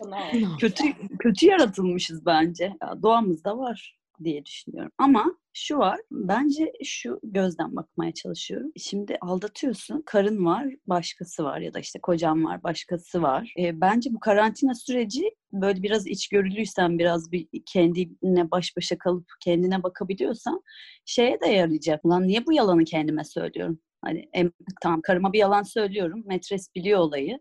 kötü 0.60 0.84
kötü 1.18 1.46
yaratılmışız 1.46 2.26
bence. 2.26 2.76
Ya, 2.82 3.02
doğamızda 3.02 3.58
var 3.58 3.97
diye 4.24 4.44
düşünüyorum. 4.44 4.92
Ama 4.98 5.24
şu 5.52 5.78
var, 5.78 6.00
bence 6.10 6.72
şu 6.84 7.20
gözden 7.22 7.76
bakmaya 7.76 8.14
çalışıyorum. 8.14 8.72
Şimdi 8.76 9.18
aldatıyorsun, 9.20 10.02
karın 10.06 10.44
var, 10.44 10.66
başkası 10.86 11.44
var 11.44 11.60
ya 11.60 11.74
da 11.74 11.78
işte 11.78 11.98
kocan 12.00 12.44
var, 12.44 12.62
başkası 12.62 13.22
var. 13.22 13.54
E, 13.58 13.80
bence 13.80 14.10
bu 14.12 14.20
karantina 14.20 14.74
süreci 14.74 15.34
böyle 15.52 15.82
biraz 15.82 16.06
içgörülüysen, 16.06 16.98
biraz 16.98 17.32
bir 17.32 17.48
kendine 17.66 18.50
baş 18.50 18.76
başa 18.76 18.98
kalıp 18.98 19.26
kendine 19.44 19.82
bakabiliyorsan 19.82 20.62
şeye 21.04 21.40
de 21.40 21.46
yarayacak. 21.46 22.04
Ulan 22.04 22.26
niye 22.26 22.46
bu 22.46 22.52
yalanı 22.52 22.84
kendime 22.84 23.24
söylüyorum? 23.24 23.78
Hani 24.02 24.28
em, 24.32 24.52
tamam 24.82 25.00
karıma 25.02 25.32
bir 25.32 25.38
yalan 25.38 25.62
söylüyorum. 25.62 26.22
Metres 26.26 26.74
biliyor 26.74 27.00
olayı. 27.00 27.40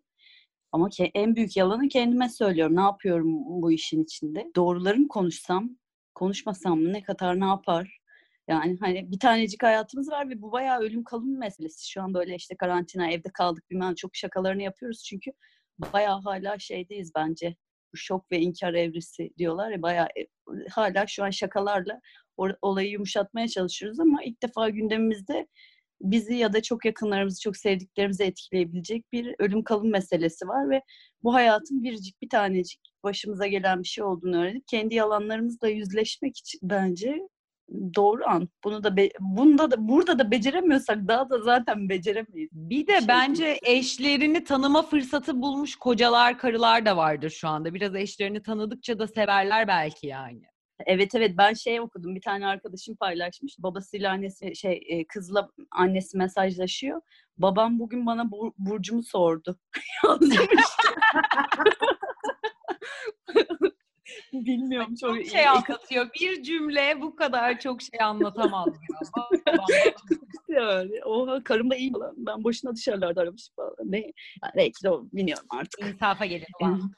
Ama 0.71 0.89
en 1.13 1.35
büyük 1.35 1.57
yalanı 1.57 1.87
kendime 1.87 2.29
söylüyorum. 2.29 2.75
Ne 2.75 2.81
yapıyorum 2.81 3.61
bu 3.61 3.71
işin 3.71 4.03
içinde? 4.03 4.51
Doğruları 4.55 4.97
mı 4.97 5.07
konuşsam, 5.07 5.77
konuşmasam 6.17 6.79
mı 6.81 6.93
ne 6.93 7.03
kadar 7.03 7.39
ne 7.39 7.45
yapar? 7.45 7.99
Yani 8.47 8.77
hani 8.79 9.11
bir 9.11 9.19
tanecik 9.19 9.63
hayatımız 9.63 10.11
var 10.11 10.29
ve 10.29 10.41
bu 10.41 10.51
bayağı 10.51 10.79
ölüm 10.79 11.03
kalım 11.03 11.39
meselesi. 11.39 11.89
Şu 11.91 12.01
an 12.01 12.13
böyle 12.13 12.35
işte 12.35 12.55
karantina, 12.57 13.11
evde 13.11 13.29
kaldık 13.33 13.63
bilmem 13.71 13.95
çok 13.95 14.15
şakalarını 14.15 14.63
yapıyoruz 14.63 15.03
çünkü 15.03 15.31
bayağı 15.93 16.21
hala 16.21 16.59
şeydeyiz 16.59 17.11
bence. 17.15 17.55
Bu 17.93 17.97
şok 17.97 18.31
ve 18.31 18.39
inkar 18.39 18.73
evresi 18.73 19.29
diyorlar 19.37 19.71
ya 19.71 19.81
bayağı 19.81 20.05
e, 20.05 20.27
hala 20.71 21.07
şu 21.07 21.23
an 21.23 21.29
şakalarla 21.29 22.01
olayı 22.61 22.89
yumuşatmaya 22.89 23.47
çalışıyoruz 23.47 23.99
ama 23.99 24.23
ilk 24.23 24.43
defa 24.43 24.69
gündemimizde 24.69 25.47
bizi 26.01 26.35
ya 26.35 26.53
da 26.53 26.61
çok 26.61 26.85
yakınlarımızı, 26.85 27.41
çok 27.41 27.57
sevdiklerimizi 27.57 28.23
etkileyebilecek 28.23 29.13
bir 29.13 29.35
ölüm 29.39 29.63
kalım 29.63 29.91
meselesi 29.91 30.47
var 30.47 30.69
ve 30.69 30.81
bu 31.23 31.33
hayatın 31.33 31.83
biricik 31.83 32.21
bir 32.21 32.29
tanecik 32.29 32.81
başımıza 33.03 33.47
gelen 33.47 33.83
bir 33.83 33.87
şey 33.87 34.03
olduğunu 34.03 34.41
öğrenip 34.41 34.67
kendi 34.67 34.95
yalanlarımızla 34.95 35.67
yüzleşmek 35.67 36.37
için 36.37 36.59
bence 36.63 37.19
doğru 37.95 38.25
an. 38.25 38.49
Bunu 38.63 38.83
da 38.83 38.97
be- 38.97 39.11
bunda 39.19 39.71
da 39.71 39.87
burada 39.87 40.19
da 40.19 40.31
beceremiyorsak 40.31 41.07
daha 41.07 41.29
da 41.29 41.41
zaten 41.41 41.89
beceremeyiz. 41.89 42.49
Bir 42.51 42.87
de 42.87 42.99
Şey 42.99 43.07
bence 43.07 43.59
eşlerini 43.63 44.43
tanıma 44.43 44.81
fırsatı 44.81 45.41
bulmuş 45.41 45.75
kocalar, 45.75 46.37
karılar 46.37 46.85
da 46.85 46.97
vardır 46.97 47.29
şu 47.29 47.47
anda. 47.47 47.73
Biraz 47.73 47.95
eşlerini 47.95 48.41
tanıdıkça 48.41 48.99
da 48.99 49.07
severler 49.07 49.67
belki 49.67 50.07
yani. 50.07 50.41
Evet 50.85 51.15
evet 51.15 51.31
ben 51.37 51.53
şey 51.53 51.79
okudum 51.79 52.15
bir 52.15 52.21
tane 52.21 52.47
arkadaşım 52.47 52.95
paylaşmış. 52.95 53.55
Babasıyla 53.59 54.11
annesi 54.11 54.55
şey 54.55 54.83
e, 54.87 55.07
kızla 55.07 55.49
annesi 55.71 56.17
mesajlaşıyor. 56.17 57.01
Babam 57.37 57.79
bugün 57.79 58.05
bana 58.05 58.21
bur- 58.21 58.53
burcumu 58.57 59.03
sordu. 59.03 59.59
Yazmış. 60.03 60.37
Bilmiyorum 64.33 64.95
çok, 64.95 65.15
Çok 65.15 65.25
şey 65.25 65.47
anlatıyor. 65.47 66.09
Bir 66.21 66.43
cümle 66.43 67.01
bu 67.01 67.15
kadar 67.15 67.59
çok 67.59 67.81
şey 67.81 67.99
anlatamaz 68.01 68.67
yani. 70.49 71.03
Oha 71.05 71.43
karım 71.43 71.69
da 71.71 71.75
iyi 71.75 71.91
falan. 71.91 72.13
Ben 72.17 72.43
boşuna 72.43 72.75
dışarılarda 72.75 73.21
aramışım 73.21 73.55
falan. 73.55 73.75
Ne? 73.85 73.99
Yani 73.99 74.53
belki 74.55 74.83
de 74.83 74.89
o 74.89 75.03
bilmiyorum 75.13 75.45
artık. 75.49 75.79
İnsafa 75.93 76.25
gelin. 76.25 76.45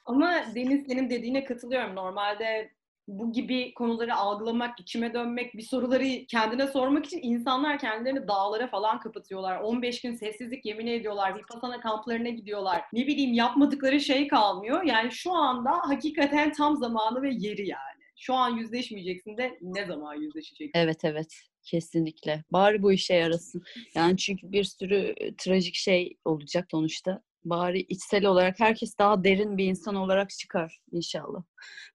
Ama 0.05 0.31
Deniz 0.55 0.87
senin 0.87 1.09
dediğine 1.09 1.45
katılıyorum. 1.45 1.95
Normalde 1.95 2.71
bu 3.09 3.31
gibi 3.31 3.73
konuları 3.73 4.15
algılamak, 4.15 4.79
içime 4.79 5.13
dönmek, 5.13 5.53
bir 5.57 5.61
soruları 5.61 6.25
kendine 6.27 6.67
sormak 6.67 7.05
için 7.05 7.19
insanlar 7.23 7.79
kendilerini 7.79 8.27
dağlara 8.27 8.67
falan 8.67 8.99
kapatıyorlar. 8.99 9.59
15 9.59 10.01
gün 10.01 10.15
sessizlik 10.15 10.65
yemin 10.65 10.87
ediyorlar. 10.87 11.37
Vipassana 11.37 11.79
kamplarına 11.79 12.29
gidiyorlar. 12.29 12.81
Ne 12.93 13.07
bileyim 13.07 13.33
yapmadıkları 13.33 13.99
şey 13.99 14.27
kalmıyor. 14.27 14.83
Yani 14.83 15.11
şu 15.11 15.33
anda 15.33 15.71
hakikaten 15.71 16.51
tam 16.51 16.77
zamanı 16.77 17.21
ve 17.21 17.29
yeri 17.33 17.67
yani. 17.67 17.99
Şu 18.15 18.33
an 18.33 18.57
yüzleşmeyeceksin 18.57 19.37
de 19.37 19.57
ne 19.61 19.85
zaman 19.85 20.15
yüzleşeceksin? 20.15 20.79
Evet 20.79 21.05
evet 21.05 21.33
kesinlikle. 21.63 22.43
Bari 22.51 22.83
bu 22.83 22.91
işe 22.91 23.13
yarasın. 23.13 23.63
Yani 23.95 24.17
çünkü 24.17 24.51
bir 24.51 24.63
sürü 24.63 25.13
e, 25.17 25.35
trajik 25.35 25.75
şey 25.75 26.17
olacak 26.25 26.67
sonuçta. 26.71 27.21
Bari 27.45 27.79
içsel 27.79 28.25
olarak 28.25 28.59
herkes 28.59 28.97
daha 28.97 29.23
derin 29.23 29.57
bir 29.57 29.65
insan 29.65 29.95
olarak 29.95 30.29
çıkar 30.29 30.79
inşallah. 30.91 31.43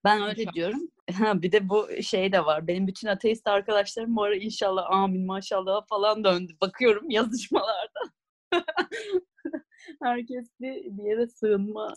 Ben 0.03 0.21
öyle 0.21 0.41
İnşallah. 0.41 0.53
diyorum. 0.53 0.79
Ha, 1.13 1.41
bir 1.41 1.51
de 1.51 1.69
bu 1.69 1.87
şey 2.01 2.31
de 2.31 2.45
var. 2.45 2.67
Benim 2.67 2.87
bütün 2.87 3.07
ateist 3.07 3.47
arkadaşlarım 3.47 4.15
bu 4.15 4.23
ara 4.23 4.35
inşallah 4.35 4.91
amin 4.91 5.25
maşallah 5.25 5.87
falan 5.89 6.23
döndü. 6.23 6.53
Bakıyorum 6.61 7.09
yazışmalarda. 7.09 7.99
herkes 10.01 10.47
bir, 10.61 10.97
bir 10.97 11.03
yere 11.09 11.27
sığınma 11.27 11.93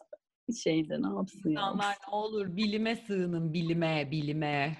şeyde 0.62 1.02
ne 1.02 1.06
yapsın 1.16 1.50
ya. 1.50 1.60
İnsanlar 1.60 1.96
ne 2.08 2.14
olur 2.14 2.56
bilime 2.56 2.96
sığının, 2.96 3.52
bilime, 3.52 4.08
bilime. 4.10 4.76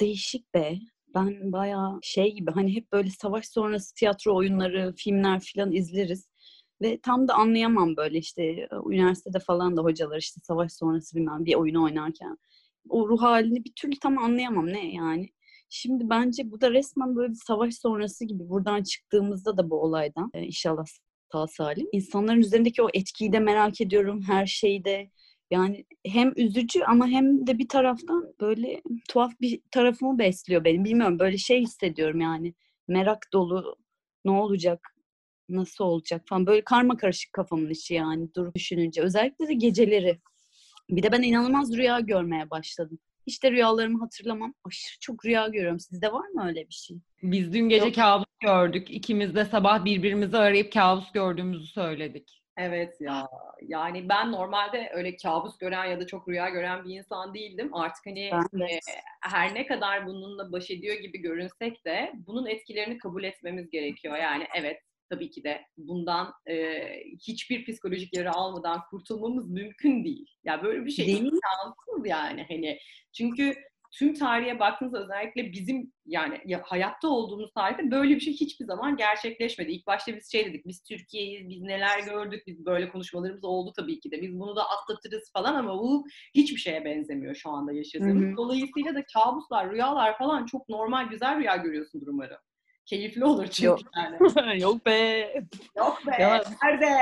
Değişik 0.00 0.54
be. 0.54 0.78
Ben 1.14 1.52
bayağı 1.52 1.98
şey 2.02 2.34
gibi 2.34 2.50
hani 2.50 2.76
hep 2.76 2.92
böyle 2.92 3.10
savaş 3.10 3.48
sonrası 3.48 3.94
tiyatro 3.94 4.36
oyunları, 4.36 4.94
filmler 4.96 5.42
falan 5.54 5.72
izleriz. 5.72 6.28
Ve 6.82 6.98
tam 7.02 7.28
da 7.28 7.34
anlayamam 7.34 7.96
böyle 7.96 8.18
işte 8.18 8.68
üniversitede 8.90 9.38
falan 9.38 9.76
da 9.76 9.82
hocalar 9.82 10.18
işte 10.18 10.40
savaş 10.44 10.72
sonrası 10.72 11.16
bilmem 11.16 11.44
bir 11.44 11.54
oyunu 11.54 11.84
oynarken. 11.84 12.36
O 12.88 13.08
ruh 13.08 13.22
halini 13.22 13.64
bir 13.64 13.72
türlü 13.76 13.98
tam 14.02 14.18
anlayamam 14.18 14.66
ne 14.66 14.94
yani. 14.94 15.30
Şimdi 15.68 16.10
bence 16.10 16.50
bu 16.50 16.60
da 16.60 16.70
resmen 16.70 17.16
böyle 17.16 17.32
bir 17.32 17.38
savaş 17.46 17.74
sonrası 17.74 18.24
gibi 18.24 18.48
buradan 18.48 18.82
çıktığımızda 18.82 19.56
da 19.56 19.70
bu 19.70 19.82
olaydan 19.82 20.30
inşallah 20.34 20.84
sağ 21.32 21.46
salim. 21.46 21.88
İnsanların 21.92 22.40
üzerindeki 22.40 22.82
o 22.82 22.88
etkiyi 22.94 23.32
de 23.32 23.38
merak 23.38 23.80
ediyorum 23.80 24.22
her 24.22 24.46
şeyde. 24.46 25.10
Yani 25.50 25.84
hem 26.06 26.32
üzücü 26.36 26.82
ama 26.82 27.06
hem 27.06 27.46
de 27.46 27.58
bir 27.58 27.68
taraftan 27.68 28.34
böyle 28.40 28.82
tuhaf 29.08 29.40
bir 29.40 29.60
tarafımı 29.70 30.18
besliyor 30.18 30.64
benim. 30.64 30.84
Bilmiyorum 30.84 31.18
böyle 31.18 31.38
şey 31.38 31.60
hissediyorum 31.60 32.20
yani. 32.20 32.54
Merak 32.88 33.28
dolu 33.32 33.76
ne 34.24 34.30
olacak, 34.30 34.95
nasıl 35.48 35.84
olacak 35.84 36.22
falan. 36.26 36.46
Böyle 36.46 36.64
karma 36.64 36.96
karışık 36.96 37.32
kafamın 37.32 37.70
içi 37.70 37.94
yani 37.94 38.34
durup 38.34 38.54
düşününce. 38.54 39.02
Özellikle 39.02 39.48
de 39.48 39.54
geceleri. 39.54 40.20
Bir 40.90 41.02
de 41.02 41.12
ben 41.12 41.22
inanılmaz 41.22 41.76
rüya 41.76 42.00
görmeye 42.00 42.50
başladım. 42.50 42.98
Hiç 43.26 43.42
de 43.42 43.50
rüyalarımı 43.50 43.98
hatırlamam. 43.98 44.54
Aşırı 44.64 45.00
çok 45.00 45.24
rüya 45.24 45.48
görüyorum. 45.48 45.80
Sizde 45.80 46.12
var 46.12 46.28
mı 46.28 46.46
öyle 46.46 46.68
bir 46.68 46.74
şey? 46.74 46.96
Biz 47.22 47.52
dün 47.52 47.68
gece 47.68 47.86
Yok. 47.86 47.94
kabus 47.94 48.26
gördük. 48.40 48.90
İkimiz 48.90 49.34
de 49.34 49.44
sabah 49.44 49.84
birbirimizi 49.84 50.36
arayıp 50.36 50.72
kabus 50.72 51.12
gördüğümüzü 51.12 51.66
söyledik. 51.66 52.42
Evet 52.58 53.00
ya. 53.00 53.28
Yani 53.62 54.08
ben 54.08 54.32
normalde 54.32 54.90
öyle 54.94 55.16
kabus 55.16 55.58
gören 55.58 55.84
ya 55.84 56.00
da 56.00 56.06
çok 56.06 56.28
rüya 56.28 56.48
gören 56.48 56.84
bir 56.84 56.94
insan 56.94 57.34
değildim. 57.34 57.74
Artık 57.74 58.06
hani 58.06 58.20
e, 58.20 58.80
her 59.20 59.54
ne 59.54 59.66
kadar 59.66 60.06
bununla 60.06 60.52
baş 60.52 60.70
ediyor 60.70 60.94
gibi 60.94 61.18
görünsek 61.18 61.84
de 61.84 62.12
bunun 62.14 62.46
etkilerini 62.46 62.98
kabul 62.98 63.24
etmemiz 63.24 63.70
gerekiyor. 63.70 64.16
Yani 64.16 64.46
evet 64.54 64.82
tabii 65.10 65.30
ki 65.30 65.44
de 65.44 65.62
bundan 65.76 66.32
e, 66.48 66.54
hiçbir 67.20 67.64
psikolojik 67.64 68.16
yara 68.16 68.32
almadan 68.32 68.80
kurtulmamız 68.90 69.50
mümkün 69.50 70.04
değil. 70.04 70.26
Ya 70.44 70.62
böyle 70.62 70.86
bir 70.86 70.90
şey 70.90 71.12
imkansız 71.12 72.06
yani 72.06 72.46
hani. 72.48 72.78
Çünkü 73.12 73.54
tüm 73.92 74.14
tarihe 74.14 74.58
baktığınızda 74.58 75.02
özellikle 75.04 75.52
bizim 75.52 75.92
yani 76.06 76.40
ya- 76.46 76.62
hayatta 76.64 77.08
olduğumuz 77.08 77.52
tarihte 77.52 77.90
böyle 77.90 78.14
bir 78.14 78.20
şey 78.20 78.32
hiçbir 78.34 78.64
zaman 78.64 78.96
gerçekleşmedi. 78.96 79.72
İlk 79.72 79.86
başta 79.86 80.16
biz 80.16 80.32
şey 80.32 80.46
dedik, 80.46 80.66
biz 80.66 80.82
Türkiye'yiz, 80.82 81.48
biz 81.48 81.62
neler 81.62 82.00
gördük, 82.00 82.42
biz 82.46 82.66
böyle 82.66 82.88
konuşmalarımız 82.88 83.44
oldu 83.44 83.72
tabii 83.76 84.00
ki 84.00 84.10
de. 84.10 84.22
Biz 84.22 84.40
bunu 84.40 84.56
da 84.56 84.62
atlatırız 84.70 85.30
falan 85.32 85.54
ama 85.54 85.78
bu 85.78 86.06
hiçbir 86.34 86.56
şeye 86.60 86.84
benzemiyor 86.84 87.34
şu 87.34 87.50
anda 87.50 87.72
yaşadığımız. 87.72 88.22
Hı 88.22 88.32
hı. 88.32 88.36
Dolayısıyla 88.36 88.94
da 88.94 89.04
kabuslar, 89.14 89.70
rüyalar 89.70 90.18
falan 90.18 90.46
çok 90.46 90.68
normal, 90.68 91.08
güzel 91.08 91.38
rüya 91.38 91.56
görüyorsundur 91.56 92.06
umarım. 92.06 92.38
Keyifli 92.86 93.24
olur 93.24 93.46
çünkü 93.46 93.66
Yok. 93.66 93.80
yani. 93.96 94.60
Yok 94.62 94.86
be. 94.86 95.32
Yok 95.76 95.98
be, 96.06 96.22
Ya- 96.22 96.42
nerede? 96.62 96.96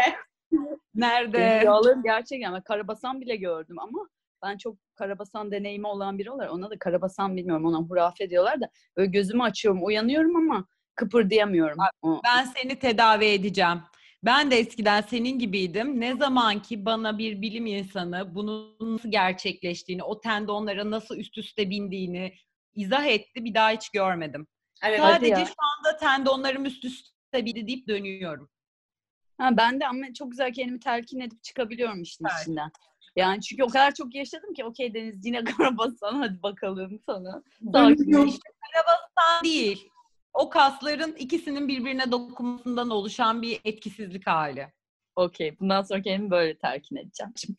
Nerede? 0.95 1.61
rüyalarım 1.61 2.03
gerçekten. 2.03 2.55
Ben 2.55 2.63
karabasan 2.63 3.21
bile 3.21 3.37
gördüm 3.37 3.79
ama 3.79 4.09
ben 4.43 4.57
çok 4.57 4.77
karabasan 4.95 5.51
deneyimi 5.53 5.87
olan 5.87 6.19
biri 6.19 6.31
olarak 6.31 6.53
ona 6.53 6.71
da 6.71 6.79
karabasan 6.79 7.37
bilmiyorum 7.37 7.65
ona 7.65 7.79
hurafe 7.79 8.31
diyorlar 8.31 8.61
da 8.61 8.69
böyle 8.97 9.11
gözümü 9.11 9.43
açıyorum 9.43 9.85
uyanıyorum 9.85 10.37
ama 10.37 10.67
kıpırdayamıyorum. 10.95 11.79
Ben 12.25 12.45
seni 12.45 12.79
tedavi 12.79 13.25
edeceğim. 13.25 13.83
Ben 14.25 14.51
de 14.51 14.59
eskiden 14.59 15.01
senin 15.01 15.39
gibiydim. 15.39 16.01
Ne 16.01 16.17
zaman 16.17 16.63
ki 16.63 16.85
bana 16.85 17.19
bir 17.19 17.43
bilim 17.43 17.67
insanı 17.67 18.35
bunun 18.35 18.77
nasıl 18.81 19.11
gerçekleştiğini, 19.11 20.03
o 20.03 20.21
tendonlara 20.21 20.91
nasıl 20.91 21.17
üst 21.17 21.39
üste 21.39 21.71
bindiğini 21.71 22.33
izah 22.75 23.05
etti, 23.07 23.45
bir 23.45 23.55
daha 23.55 23.71
hiç 23.71 23.89
görmedim. 23.91 24.47
Evet, 24.85 25.01
Sadece 25.01 25.45
şu 25.45 25.55
anda 25.79 25.97
tendonlarım 25.97 26.65
üst 26.65 26.85
üste 26.85 27.45
bindi 27.45 27.67
deyip 27.67 27.89
dönüyorum. 27.89 28.51
Ha, 29.39 29.57
ben 29.57 29.81
de 29.81 29.89
ama 29.89 30.13
çok 30.19 30.31
güzel 30.31 30.53
kendimi 30.53 30.81
telkin 30.81 31.21
edip 31.21 31.43
çıkabiliyorum 31.43 32.03
işin 32.03 32.25
Evet. 32.25 32.43
içinden. 32.43 32.71
Yani 33.17 33.41
çünkü 33.43 33.63
o 33.65 33.67
kadar 33.67 33.95
çok 33.95 34.15
yaşadım 34.15 34.55
ki 34.55 34.65
okey 34.65 34.95
Deniz 34.95 35.27
yine 35.27 35.45
karabasan 35.45 36.15
hadi 36.15 36.43
bakalım 36.43 37.01
sana. 37.07 37.43
İşte 38.27 38.49
karabasan 38.73 39.45
değil. 39.45 39.89
O 40.33 40.51
kasların 40.51 41.13
ikisinin 41.13 41.69
birbirine 41.69 42.13
dokunmasından 42.13 42.91
oluşan 42.91 43.43
bir 43.43 43.61
etkisizlik 43.65 44.27
hali. 44.27 44.73
Okey 45.17 45.59
bundan 45.61 45.83
sonra 45.83 46.03
kendimi 46.03 46.31
böyle 46.31 46.59
telkin 46.59 46.97
edeceğim. 46.97 47.33
Şimdi. 47.37 47.59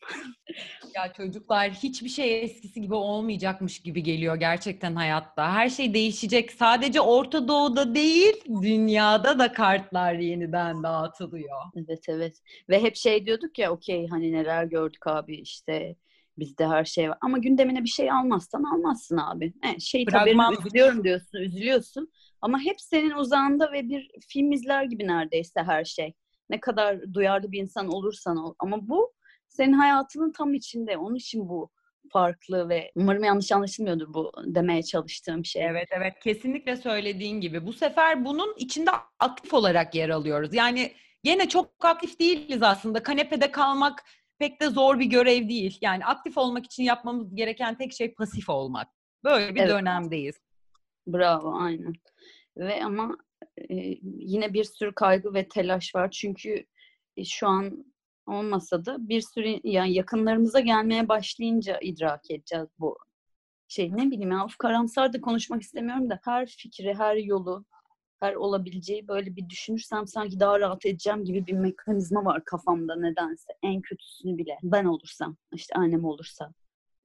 Ya 0.95 1.13
çocuklar 1.13 1.71
hiçbir 1.71 2.09
şey 2.09 2.43
eskisi 2.43 2.81
gibi 2.81 2.93
olmayacakmış 2.93 3.79
gibi 3.79 4.03
geliyor 4.03 4.35
gerçekten 4.35 4.95
hayatta. 4.95 5.53
Her 5.53 5.69
şey 5.69 5.93
değişecek. 5.93 6.51
Sadece 6.51 7.01
Orta 7.01 7.47
Doğu'da 7.47 7.95
değil, 7.95 8.43
dünyada 8.61 9.39
da 9.39 9.53
kartlar 9.53 10.13
yeniden 10.13 10.83
dağıtılıyor. 10.83 11.59
Evet 11.75 12.05
evet. 12.09 12.41
Ve 12.69 12.81
hep 12.81 12.95
şey 12.95 13.25
diyorduk 13.25 13.59
ya 13.59 13.71
okey 13.71 14.07
hani 14.07 14.31
neler 14.31 14.63
gördük 14.63 15.07
abi 15.07 15.35
işte 15.35 15.95
bizde 16.37 16.67
her 16.67 16.85
şey 16.85 17.09
var. 17.09 17.17
Ama 17.21 17.37
gündemine 17.37 17.83
bir 17.83 17.89
şey 17.89 18.11
almazsan 18.11 18.63
almazsın 18.63 19.17
abi. 19.17 19.53
He, 19.61 19.79
şey 19.79 20.05
haberini 20.11 20.59
üzülüyorum 20.59 21.03
diyorsun, 21.03 21.37
üzülüyorsun. 21.37 22.11
Ama 22.41 22.59
hep 22.59 22.81
senin 22.81 23.11
uzağında 23.11 23.71
ve 23.71 23.89
bir 23.89 24.11
film 24.27 24.51
izler 24.51 24.83
gibi 24.83 25.07
neredeyse 25.07 25.63
her 25.63 25.85
şey. 25.85 26.13
Ne 26.49 26.59
kadar 26.59 27.13
duyarlı 27.13 27.51
bir 27.51 27.61
insan 27.61 27.87
olursan 27.87 28.37
ol. 28.37 28.53
Ama 28.59 28.87
bu 28.87 29.13
senin 29.47 29.73
hayatının 29.73 30.31
tam 30.31 30.53
içinde. 30.53 30.97
Onun 30.97 31.15
için 31.15 31.49
bu 31.49 31.69
farklı 32.11 32.69
ve 32.69 32.91
umarım 32.95 33.23
yanlış 33.23 33.51
anlaşılmıyordur 33.51 34.13
bu 34.13 34.31
demeye 34.45 34.83
çalıştığım 34.83 35.45
şey. 35.45 35.65
Evet 35.65 35.87
evet 35.91 36.13
kesinlikle 36.23 36.75
söylediğin 36.75 37.41
gibi. 37.41 37.65
Bu 37.65 37.73
sefer 37.73 38.25
bunun 38.25 38.55
içinde 38.57 38.91
aktif 39.19 39.53
olarak 39.53 39.95
yer 39.95 40.09
alıyoruz. 40.09 40.53
Yani 40.53 40.91
gene 41.23 41.49
çok 41.49 41.85
aktif 41.85 42.19
değiliz 42.19 42.63
aslında. 42.63 43.03
Kanepede 43.03 43.51
kalmak 43.51 44.03
pek 44.39 44.61
de 44.61 44.69
zor 44.69 44.99
bir 44.99 45.05
görev 45.05 45.49
değil. 45.49 45.77
Yani 45.81 46.05
aktif 46.05 46.37
olmak 46.37 46.65
için 46.65 46.83
yapmamız 46.83 47.35
gereken 47.35 47.77
tek 47.77 47.93
şey 47.93 48.13
pasif 48.13 48.49
olmak. 48.49 48.87
Böyle 49.23 49.55
bir 49.55 49.59
Evet. 49.61 49.71
dönemdeyiz. 49.71 50.35
Bravo, 51.07 51.55
aynen. 51.59 51.93
Ve 52.57 52.83
ama 52.83 53.17
e, 53.69 53.75
yine 54.03 54.53
bir 54.53 54.63
sürü 54.63 54.95
kaygı 54.95 55.33
ve 55.33 55.47
telaş 55.47 55.95
var. 55.95 56.11
Çünkü 56.11 56.65
e, 57.17 57.25
şu 57.25 57.47
an 57.47 57.85
olmasa 58.27 58.85
da 58.85 59.09
bir 59.09 59.21
sürü 59.21 59.59
yani 59.63 59.93
yakınlarımıza 59.93 60.59
gelmeye 60.59 61.07
başlayınca 61.07 61.79
idrak 61.79 62.31
edeceğiz 62.31 62.67
bu 62.79 62.97
şey. 63.67 63.91
Ne 63.91 64.11
bileyim 64.11 64.31
ya 64.31 64.45
of 64.45 64.57
karamsar 64.57 65.13
da 65.13 65.21
konuşmak 65.21 65.61
istemiyorum 65.61 66.09
da 66.09 66.19
her 66.23 66.47
fikri, 66.47 66.93
her 66.93 67.15
yolu, 67.15 67.65
her 68.19 68.33
olabileceği 68.33 69.07
böyle 69.07 69.35
bir 69.35 69.49
düşünürsem 69.49 70.07
sanki 70.07 70.39
daha 70.39 70.59
rahat 70.59 70.85
edeceğim 70.85 71.25
gibi 71.25 71.47
bir 71.47 71.53
mekanizma 71.53 72.25
var 72.25 72.43
kafamda 72.45 72.95
nedense. 72.95 73.53
En 73.63 73.81
kötüsünü 73.81 74.37
bile. 74.37 74.57
Ben 74.63 74.85
olursam, 74.85 75.37
işte 75.53 75.75
annem 75.75 76.05
olursa, 76.05 76.53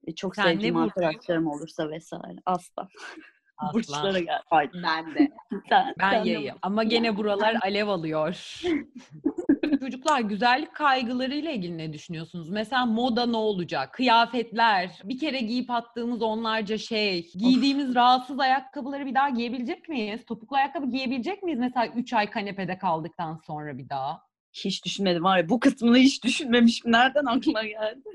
e, 0.07 0.15
çok 0.15 0.35
Sen 0.35 0.43
sevdiğim 0.43 0.77
arkadaşlarım 0.77 1.47
olursa 1.47 1.89
vesaire. 1.89 2.39
Aslan. 2.45 2.89
Aslan. 3.61 3.73
Burçlara 3.73 4.19
gel. 4.19 4.41
ben 4.83 5.15
de. 5.15 5.31
Sen, 5.69 5.95
Ben 5.99 6.11
sen 6.11 6.25
de 6.25 6.29
yayım. 6.29 6.57
Ama 6.61 6.83
gene 6.83 7.17
buralar 7.17 7.57
alev 7.63 7.87
alıyor. 7.87 8.61
Çocuklar 9.79 10.19
güzellik 10.21 10.75
kaygılarıyla 10.75 11.51
ilgili 11.51 11.77
ne 11.77 11.93
düşünüyorsunuz? 11.93 12.49
Mesela 12.49 12.85
moda 12.85 13.25
ne 13.25 13.37
olacak? 13.37 13.93
Kıyafetler, 13.93 15.01
bir 15.03 15.19
kere 15.19 15.39
giyip 15.39 15.69
attığımız 15.69 16.21
onlarca 16.21 16.77
şey, 16.77 17.31
giydiğimiz 17.31 17.95
rahatsız 17.95 18.39
ayakkabıları 18.39 19.05
bir 19.05 19.15
daha 19.15 19.29
giyebilecek 19.29 19.89
miyiz? 19.89 20.25
Topuklu 20.25 20.55
ayakkabı 20.57 20.89
giyebilecek 20.89 21.43
miyiz 21.43 21.59
mesela 21.59 21.87
3 21.87 22.13
ay 22.13 22.29
kanepede 22.29 22.77
kaldıktan 22.77 23.41
sonra 23.47 23.77
bir 23.77 23.89
daha? 23.89 24.21
Hiç 24.53 24.85
düşünmedim 24.85 25.23
var 25.23 25.37
ya 25.37 25.49
bu 25.49 25.59
kısmını 25.59 25.97
hiç 25.97 26.23
düşünmemişim. 26.23 26.91
Nereden 26.91 27.25
aklına 27.25 27.63
geldi? 27.63 28.09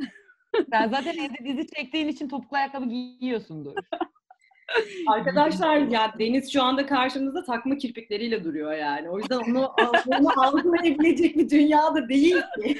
Sen 0.70 0.88
zaten 0.88 1.14
evde 1.18 1.44
dizi 1.44 1.66
çektiğin 1.74 2.08
için 2.08 2.28
topuklu 2.28 2.56
ayakkabı 2.56 2.84
giyiyorsundur. 2.88 3.74
Arkadaşlar 5.06 5.76
ya 5.76 6.14
Deniz 6.18 6.52
şu 6.52 6.62
anda 6.62 6.86
karşımızda 6.86 7.44
takma 7.44 7.76
kirpikleriyle 7.76 8.44
duruyor 8.44 8.72
yani. 8.72 9.10
O 9.10 9.18
yüzden 9.18 9.36
onu, 9.36 9.72
onu 10.06 10.44
algılayabilecek 10.44 11.36
bir 11.36 11.50
dünyada 11.50 12.08
değil 12.08 12.36
ki. 12.36 12.78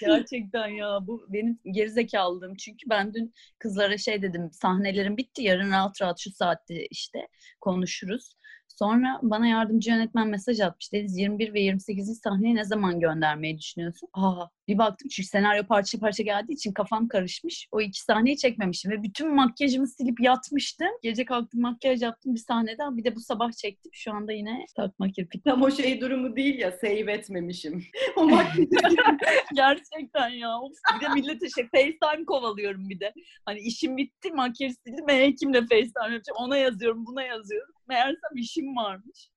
Gerçekten 0.00 0.68
ya 0.68 0.98
bu 1.06 1.26
benim 1.28 1.58
gerizekalılığım. 1.64 2.54
Çünkü 2.54 2.90
ben 2.90 3.14
dün 3.14 3.34
kızlara 3.58 3.98
şey 3.98 4.22
dedim 4.22 4.50
sahnelerim 4.52 5.16
bitti 5.16 5.42
yarın 5.42 5.70
rahat 5.70 6.02
rahat 6.02 6.18
şu 6.20 6.30
saatte 6.30 6.86
işte 6.86 7.28
konuşuruz. 7.60 8.39
Sonra 8.80 9.18
bana 9.22 9.46
yardımcı 9.46 9.90
yönetmen 9.90 10.28
mesaj 10.28 10.60
atmış. 10.60 10.92
Deniz 10.92 11.18
21 11.18 11.54
ve 11.54 11.60
28. 11.60 12.20
sahneyi 12.20 12.54
ne 12.54 12.64
zaman 12.64 13.00
göndermeyi 13.00 13.58
düşünüyorsun? 13.58 14.08
Aa, 14.12 14.46
bir 14.68 14.78
baktım 14.78 15.08
çünkü 15.08 15.28
senaryo 15.28 15.66
parça 15.66 15.98
parça 15.98 16.22
geldiği 16.22 16.52
için 16.52 16.72
kafam 16.72 17.08
karışmış. 17.08 17.68
O 17.72 17.80
iki 17.80 18.00
sahneyi 18.02 18.36
çekmemişim 18.36 18.90
ve 18.90 19.02
bütün 19.02 19.34
makyajımı 19.34 19.86
silip 19.86 20.20
yatmıştım. 20.20 20.88
Gece 21.02 21.24
kalktım 21.24 21.60
makyaj 21.60 22.02
yaptım 22.02 22.34
bir 22.34 22.40
sahneden. 22.40 22.96
Bir 22.96 23.04
de 23.04 23.16
bu 23.16 23.20
sabah 23.20 23.52
çektim. 23.52 23.90
Şu 23.94 24.12
anda 24.12 24.32
yine 24.32 24.64
takma 24.76 25.08
kirpik. 25.08 25.44
Tam 25.44 25.62
o 25.62 25.70
şey 25.70 26.00
durumu 26.00 26.36
değil 26.36 26.58
ya 26.58 26.72
save 26.72 27.12
etmemişim. 27.12 27.84
O 28.16 28.28
makyajı 28.28 28.70
Gerçekten 29.54 30.28
ya. 30.28 30.58
Bir 30.96 31.06
de 31.06 31.08
millete 31.08 31.48
şey 31.50 31.68
FaceTime 31.68 32.24
kovalıyorum 32.26 32.88
bir 32.88 33.00
de. 33.00 33.12
Hani 33.44 33.58
işim 33.60 33.96
bitti 33.96 34.30
makyaj 34.32 34.72
sildim. 34.86 35.08
E, 35.08 35.34
kimle 35.34 35.60
FaceTime 35.60 36.12
yapacağım? 36.12 36.36
Ona 36.38 36.56
yazıyorum, 36.56 37.06
buna 37.06 37.22
yazıyorum. 37.22 37.74
Meğersem 37.90 38.36
işim 38.36 38.76
varmış. 38.76 39.30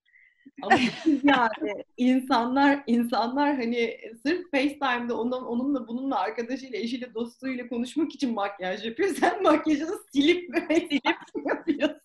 Ama 0.62 0.78
yani 1.24 1.84
insanlar 1.98 2.84
insanlar 2.88 3.56
hani 3.56 3.98
sırf 4.26 4.52
FaceTime'da 4.52 5.20
onun, 5.20 5.42
onunla 5.46 5.88
bununla 5.88 6.20
arkadaşıyla, 6.20 6.80
eşiyle, 6.80 7.14
dostuyla 7.14 7.68
konuşmak 7.68 8.16
için 8.16 8.34
makyaj 8.34 8.86
yapıyor. 8.86 9.10
Sen 9.20 9.44
makyajını 9.44 9.96
silip 10.14 10.56
silip 10.72 11.02
yapıyorsun. 11.48 12.00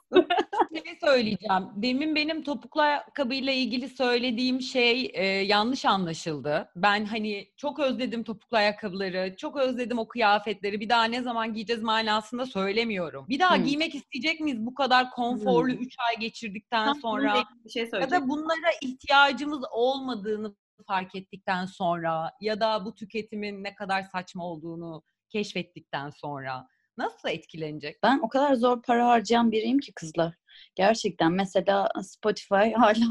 Bir 0.70 0.84
şey 0.84 0.98
söyleyeceğim. 1.00 1.64
Demin 1.76 2.14
benim 2.14 2.42
topuklu 2.42 2.80
ayakkabıyla 2.80 3.52
ilgili 3.52 3.88
söylediğim 3.88 4.60
şey 4.60 5.10
e, 5.14 5.24
yanlış 5.26 5.84
anlaşıldı. 5.84 6.68
Ben 6.76 7.04
hani 7.04 7.48
çok 7.56 7.78
özledim 7.78 8.24
topuklu 8.24 8.56
ayakkabıları, 8.56 9.34
çok 9.36 9.56
özledim 9.56 9.98
o 9.98 10.08
kıyafetleri. 10.08 10.80
Bir 10.80 10.88
daha 10.88 11.04
ne 11.04 11.22
zaman 11.22 11.54
giyeceğiz 11.54 11.82
manasında 11.82 12.46
söylemiyorum. 12.46 13.26
Bir 13.28 13.38
daha 13.38 13.56
Hmm. 13.56 13.64
giymek 13.64 13.94
isteyecek 13.94 14.40
miyiz 14.40 14.66
bu 14.66 14.74
kadar 14.74 15.10
konforlu 15.10 15.72
3 15.72 15.94
ay 16.08 16.20
geçirdikten 16.20 16.92
sonra? 16.92 17.34
bir 17.64 17.70
şey 17.70 17.82
Ya 17.82 17.88
söyleyeceğim. 17.88 18.24
da 18.24 18.28
bunlara 18.38 18.72
ihtiyacımız 18.82 19.64
olmadığını 19.72 20.56
fark 20.86 21.14
ettikten 21.14 21.66
sonra 21.66 22.32
ya 22.40 22.60
da 22.60 22.84
bu 22.84 22.94
tüketimin 22.94 23.64
ne 23.64 23.74
kadar 23.74 24.02
saçma 24.02 24.44
olduğunu 24.44 25.02
keşfettikten 25.28 26.10
sonra 26.10 26.68
nasıl 26.98 27.28
etkilenecek? 27.28 28.02
Ben 28.02 28.18
o 28.18 28.28
kadar 28.28 28.54
zor 28.54 28.82
para 28.82 29.08
harcayan 29.08 29.52
biriyim 29.52 29.78
ki 29.78 29.92
kızlar. 29.92 30.34
Gerçekten 30.74 31.32
mesela 31.32 31.88
Spotify 32.02 32.54
hala 32.76 33.06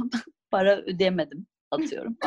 para 0.51 0.77
ödeyemedim 0.77 1.47
atıyorum. 1.71 2.17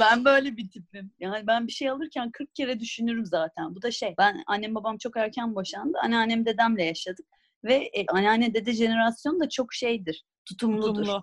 Ben 0.00 0.24
böyle 0.24 0.56
bir 0.56 0.70
tipim. 0.70 1.12
Yani 1.18 1.46
ben 1.46 1.66
bir 1.66 1.72
şey 1.72 1.90
alırken 1.90 2.30
40 2.30 2.54
kere 2.54 2.80
düşünürüm 2.80 3.26
zaten. 3.26 3.74
Bu 3.74 3.82
da 3.82 3.90
şey. 3.90 4.14
Ben 4.18 4.42
annem 4.46 4.74
babam 4.74 4.98
çok 4.98 5.16
erken 5.16 5.54
boşandı. 5.54 5.98
Anneannem 6.02 6.46
dedemle 6.46 6.84
yaşadık. 6.84 7.26
Ve 7.64 7.74
e, 7.74 8.06
anneanne 8.06 8.54
dede 8.54 8.72
jenerasyonu 8.72 9.40
da 9.40 9.48
çok 9.48 9.74
şeydir. 9.74 10.24
Tutumludur. 10.44 10.94
Tutumlu. 10.94 11.22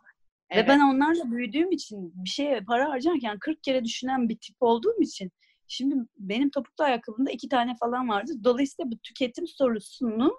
Ve 0.56 0.68
ben 0.68 0.80
onlarla 0.80 1.32
büyüdüğüm 1.32 1.72
için 1.72 2.14
bir 2.16 2.30
şeye 2.30 2.62
para 2.62 2.90
harcarken 2.90 3.40
40 3.40 3.64
kere 3.64 3.86
düşünen 3.86 4.30
bir 4.30 4.38
tip 4.38 4.56
olduğum 4.60 5.02
için 5.02 5.32
şimdi 5.68 5.96
benim 6.18 6.50
topuklu 6.50 6.84
ayakkabımda 6.84 7.32
iki 7.32 7.50
tane 7.50 7.76
falan 7.80 8.10
vardı. 8.10 8.32
Dolayısıyla 8.44 8.92
bu 8.92 8.98
tüketim 8.98 9.48
sorusunu 9.48 10.38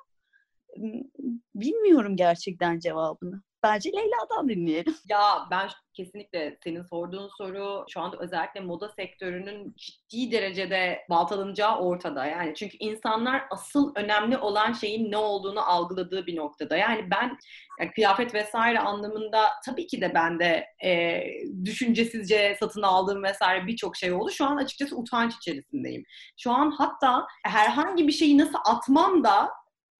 bilmiyorum 1.54 2.16
gerçekten 2.16 2.78
cevabını. 2.78 3.42
Bence 3.64 3.90
Leyla'dan 3.92 4.48
dinleyelim. 4.48 4.94
Ya 5.08 5.46
ben 5.50 5.68
kesinlikle 5.94 6.58
senin 6.64 6.82
sorduğun 6.82 7.28
soru 7.38 7.84
şu 7.88 8.00
anda 8.00 8.16
özellikle 8.16 8.60
moda 8.60 8.88
sektörünün 8.88 9.74
ciddi 9.76 10.32
derecede 10.32 10.98
baltalanacağı 11.10 11.78
ortada. 11.78 12.26
Yani 12.26 12.54
çünkü 12.54 12.76
insanlar 12.76 13.42
asıl 13.50 13.92
önemli 13.96 14.38
olan 14.38 14.72
şeyin 14.72 15.10
ne 15.10 15.16
olduğunu 15.16 15.70
algıladığı 15.70 16.26
bir 16.26 16.36
noktada. 16.36 16.76
Yani 16.76 17.10
ben 17.10 17.38
yani 17.80 17.90
kıyafet 17.90 18.34
vesaire 18.34 18.78
anlamında 18.80 19.48
tabii 19.66 19.86
ki 19.86 20.00
de 20.00 20.14
ben 20.14 20.38
de 20.38 20.66
e, 20.84 21.22
düşüncesizce 21.64 22.56
satın 22.60 22.82
aldığım 22.82 23.22
vesaire 23.22 23.66
birçok 23.66 23.96
şey 23.96 24.12
oldu. 24.12 24.30
Şu 24.30 24.44
an 24.44 24.56
açıkçası 24.56 24.96
utanç 24.96 25.34
içerisindeyim. 25.34 26.04
Şu 26.36 26.50
an 26.50 26.70
hatta 26.70 27.26
herhangi 27.44 28.06
bir 28.06 28.12
şeyi 28.12 28.38
nasıl 28.38 28.58
atmam 28.64 29.24
da 29.24 29.50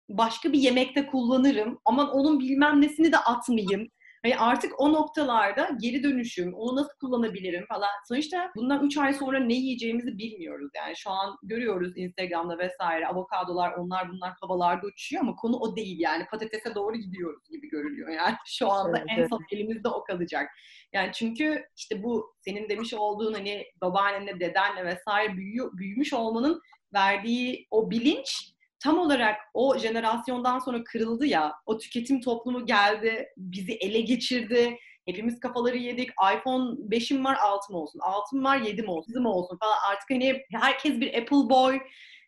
başka 0.08 0.52
bir 0.52 0.58
yemekte 0.58 1.06
kullanırım. 1.06 1.80
Aman 1.84 2.10
onun 2.10 2.40
bilmem 2.40 2.80
nesini 2.80 3.12
de 3.12 3.18
atmayayım. 3.18 3.88
Hani 4.24 4.36
artık 4.36 4.80
o 4.80 4.92
noktalarda 4.92 5.70
geri 5.80 6.02
dönüşüm, 6.02 6.54
onu 6.54 6.76
nasıl 6.76 6.98
kullanabilirim 7.00 7.66
falan. 7.66 7.90
Sonuçta 8.08 8.50
bundan 8.56 8.86
3 8.86 8.98
ay 8.98 9.12
sonra 9.12 9.40
ne 9.40 9.54
yiyeceğimizi 9.54 10.18
bilmiyoruz. 10.18 10.70
Yani 10.76 10.96
şu 10.96 11.10
an 11.10 11.36
görüyoruz 11.42 11.92
Instagram'da 11.96 12.58
vesaire 12.58 13.06
avokadolar 13.06 13.72
onlar 13.72 14.08
bunlar 14.08 14.32
havalarda 14.40 14.86
uçuyor 14.86 15.22
ama 15.22 15.36
konu 15.36 15.56
o 15.56 15.76
değil 15.76 16.00
yani. 16.00 16.26
Patatese 16.30 16.74
doğru 16.74 16.96
gidiyoruz 16.96 17.50
gibi 17.50 17.68
görülüyor 17.68 18.08
yani. 18.08 18.34
Şu 18.46 18.70
anda 18.70 18.98
Evet, 18.98 19.08
en 19.10 19.18
evet. 19.18 19.30
son 19.30 19.44
elimizde 19.52 19.88
o 19.88 20.04
kalacak. 20.04 20.50
Yani 20.92 21.10
çünkü 21.14 21.64
işte 21.76 22.02
bu 22.02 22.34
senin 22.40 22.68
demiş 22.68 22.94
olduğun 22.94 23.32
hani 23.32 23.64
babaannenle, 23.80 24.40
dedenle 24.40 24.84
vesaire 24.84 25.36
büyüyor, 25.36 25.78
büyümüş 25.78 26.12
olmanın 26.12 26.60
verdiği 26.94 27.66
o 27.70 27.90
bilinç 27.90 28.53
tam 28.84 28.98
olarak 28.98 29.36
o 29.54 29.78
jenerasyondan 29.78 30.58
sonra 30.58 30.84
kırıldı 30.84 31.26
ya. 31.26 31.52
O 31.66 31.78
tüketim 31.78 32.20
toplumu 32.20 32.66
geldi, 32.66 33.28
bizi 33.36 33.72
ele 33.72 34.00
geçirdi. 34.00 34.78
Hepimiz 35.06 35.40
kafaları 35.40 35.76
yedik. 35.76 36.10
iPhone 36.10 36.76
5'im 36.88 37.24
var, 37.24 37.36
6'm 37.36 37.74
olsun. 37.74 37.98
6'm 37.98 38.44
var, 38.44 38.56
7'm 38.56 38.88
olsun. 38.88 39.12
8'im 39.12 39.26
olsun 39.26 39.58
falan. 39.58 39.76
Artık 39.90 40.10
hani 40.10 40.42
herkes 40.52 41.00
bir 41.00 41.14
Apple 41.14 41.50
boy. 41.50 41.80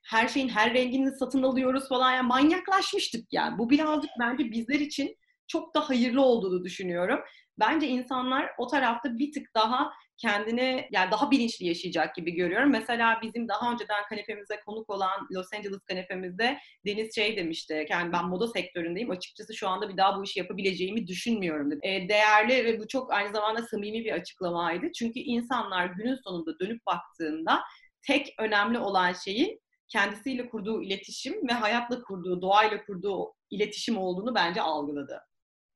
Her 0.05 0.29
şeyin 0.29 0.49
her 0.49 0.75
rengini 0.75 1.11
satın 1.11 1.43
alıyoruz 1.43 1.89
falan. 1.89 2.13
Yani 2.13 2.27
manyaklaşmıştık 2.27 3.33
yani. 3.33 3.59
Bu 3.59 3.71
birazcık 3.71 4.11
bence 4.21 4.51
bizler 4.51 4.81
için 4.81 5.17
çok 5.49 5.75
da 5.75 5.89
hayırlı 5.89 6.23
olduğunu 6.23 6.65
düşünüyorum. 6.65 7.21
Bence 7.59 7.89
insanlar 7.89 8.51
o 8.59 8.67
tarafta 8.67 9.19
bir 9.19 9.33
tık 9.33 9.55
daha 9.55 9.93
kendini 10.19 10.89
yani 10.91 11.11
daha 11.11 11.31
bilinçli 11.31 11.67
yaşayacak 11.67 12.15
gibi 12.15 12.35
görüyorum. 12.35 12.71
Mesela 12.71 13.19
bizim 13.23 13.49
daha 13.49 13.73
önceden 13.73 14.05
kanepemize 14.09 14.61
konuk 14.67 14.91
olan 14.91 15.29
Los 15.33 15.47
Angeles 15.57 15.81
kanepemizde 15.89 16.59
Deniz 16.87 17.15
şey 17.15 17.37
demişti. 17.37 17.87
Yani 17.91 18.13
ben 18.13 18.25
moda 18.25 18.49
sektöründeyim. 18.49 19.11
Açıkçası 19.11 19.55
şu 19.55 19.69
anda 19.69 19.89
bir 19.89 19.97
daha 19.97 20.19
bu 20.19 20.25
işi 20.25 20.39
yapabileceğimi 20.39 21.07
düşünmüyorum 21.07 21.71
dedi. 21.71 21.81
E, 21.83 22.09
değerli 22.09 22.65
ve 22.65 22.81
bu 22.81 22.89
çok 22.89 23.13
aynı 23.13 23.33
zamanda 23.33 23.63
samimi 23.63 24.05
bir 24.05 24.13
açıklamaydı. 24.13 24.93
Çünkü 24.93 25.21
insanlar 25.21 25.87
günün 25.87 26.19
sonunda 26.25 26.59
dönüp 26.59 26.87
baktığında 26.87 27.63
tek 28.07 28.35
önemli 28.39 28.79
olan 28.79 29.13
şeyin 29.13 29.61
kendisiyle 29.89 30.49
kurduğu 30.49 30.83
iletişim 30.83 31.49
ve 31.49 31.53
hayatla 31.53 32.03
kurduğu, 32.03 32.43
doğayla 32.43 32.85
kurduğu 32.85 33.35
iletişim 33.51 33.99
olduğunu 33.99 34.35
bence 34.35 34.61
algıladı. 34.61 35.21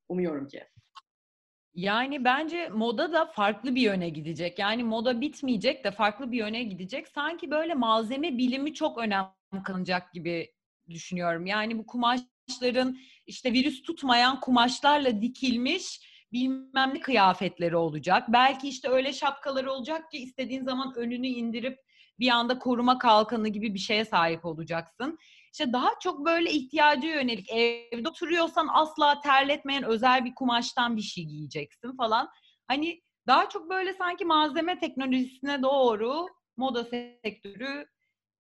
Umuyorum 0.09 0.47
ki. 0.47 0.67
Yani 1.73 2.23
bence 2.23 2.69
moda 2.69 3.13
da 3.13 3.25
farklı 3.25 3.75
bir 3.75 3.81
yöne 3.81 4.09
gidecek. 4.09 4.59
Yani 4.59 4.83
moda 4.83 5.21
bitmeyecek 5.21 5.83
de 5.83 5.91
farklı 5.91 6.31
bir 6.31 6.37
yöne 6.37 6.63
gidecek. 6.63 7.07
Sanki 7.07 7.51
böyle 7.51 7.73
malzeme 7.73 8.37
bilimi 8.37 8.73
çok 8.73 8.97
önemli 8.97 9.63
kalacak 9.65 10.13
gibi 10.13 10.51
düşünüyorum. 10.89 11.45
Yani 11.45 11.77
bu 11.77 11.85
kumaşların 11.85 12.97
işte 13.25 13.53
virüs 13.53 13.81
tutmayan 13.81 14.39
kumaşlarla 14.39 15.21
dikilmiş 15.21 15.99
bilmem 16.33 16.93
ne 16.93 16.99
kıyafetleri 16.99 17.75
olacak. 17.75 18.23
Belki 18.29 18.69
işte 18.69 18.89
öyle 18.89 19.13
şapkaları 19.13 19.71
olacak 19.71 20.11
ki 20.11 20.17
istediğin 20.17 20.63
zaman 20.63 20.93
önünü 20.95 21.27
indirip 21.27 21.79
bir 22.19 22.29
anda 22.29 22.59
koruma 22.59 22.97
kalkanı 22.97 23.47
gibi 23.47 23.73
bir 23.73 23.79
şeye 23.79 24.05
sahip 24.05 24.45
olacaksın. 24.45 25.17
İşte 25.51 25.73
daha 25.73 25.89
çok 25.99 26.25
böyle 26.25 26.51
ihtiyacı 26.51 27.07
yönelik 27.07 27.49
evde 27.49 28.09
oturuyorsan 28.09 28.67
asla 28.73 29.21
terletmeyen 29.21 29.83
özel 29.83 30.25
bir 30.25 30.35
kumaştan 30.35 30.97
bir 30.97 31.01
şey 31.01 31.23
giyeceksin 31.23 31.97
falan. 31.97 32.29
Hani 32.67 33.01
daha 33.27 33.49
çok 33.49 33.69
böyle 33.69 33.93
sanki 33.93 34.25
malzeme 34.25 34.79
teknolojisine 34.79 35.61
doğru 35.61 36.27
moda 36.57 36.83
sektörü 36.83 37.85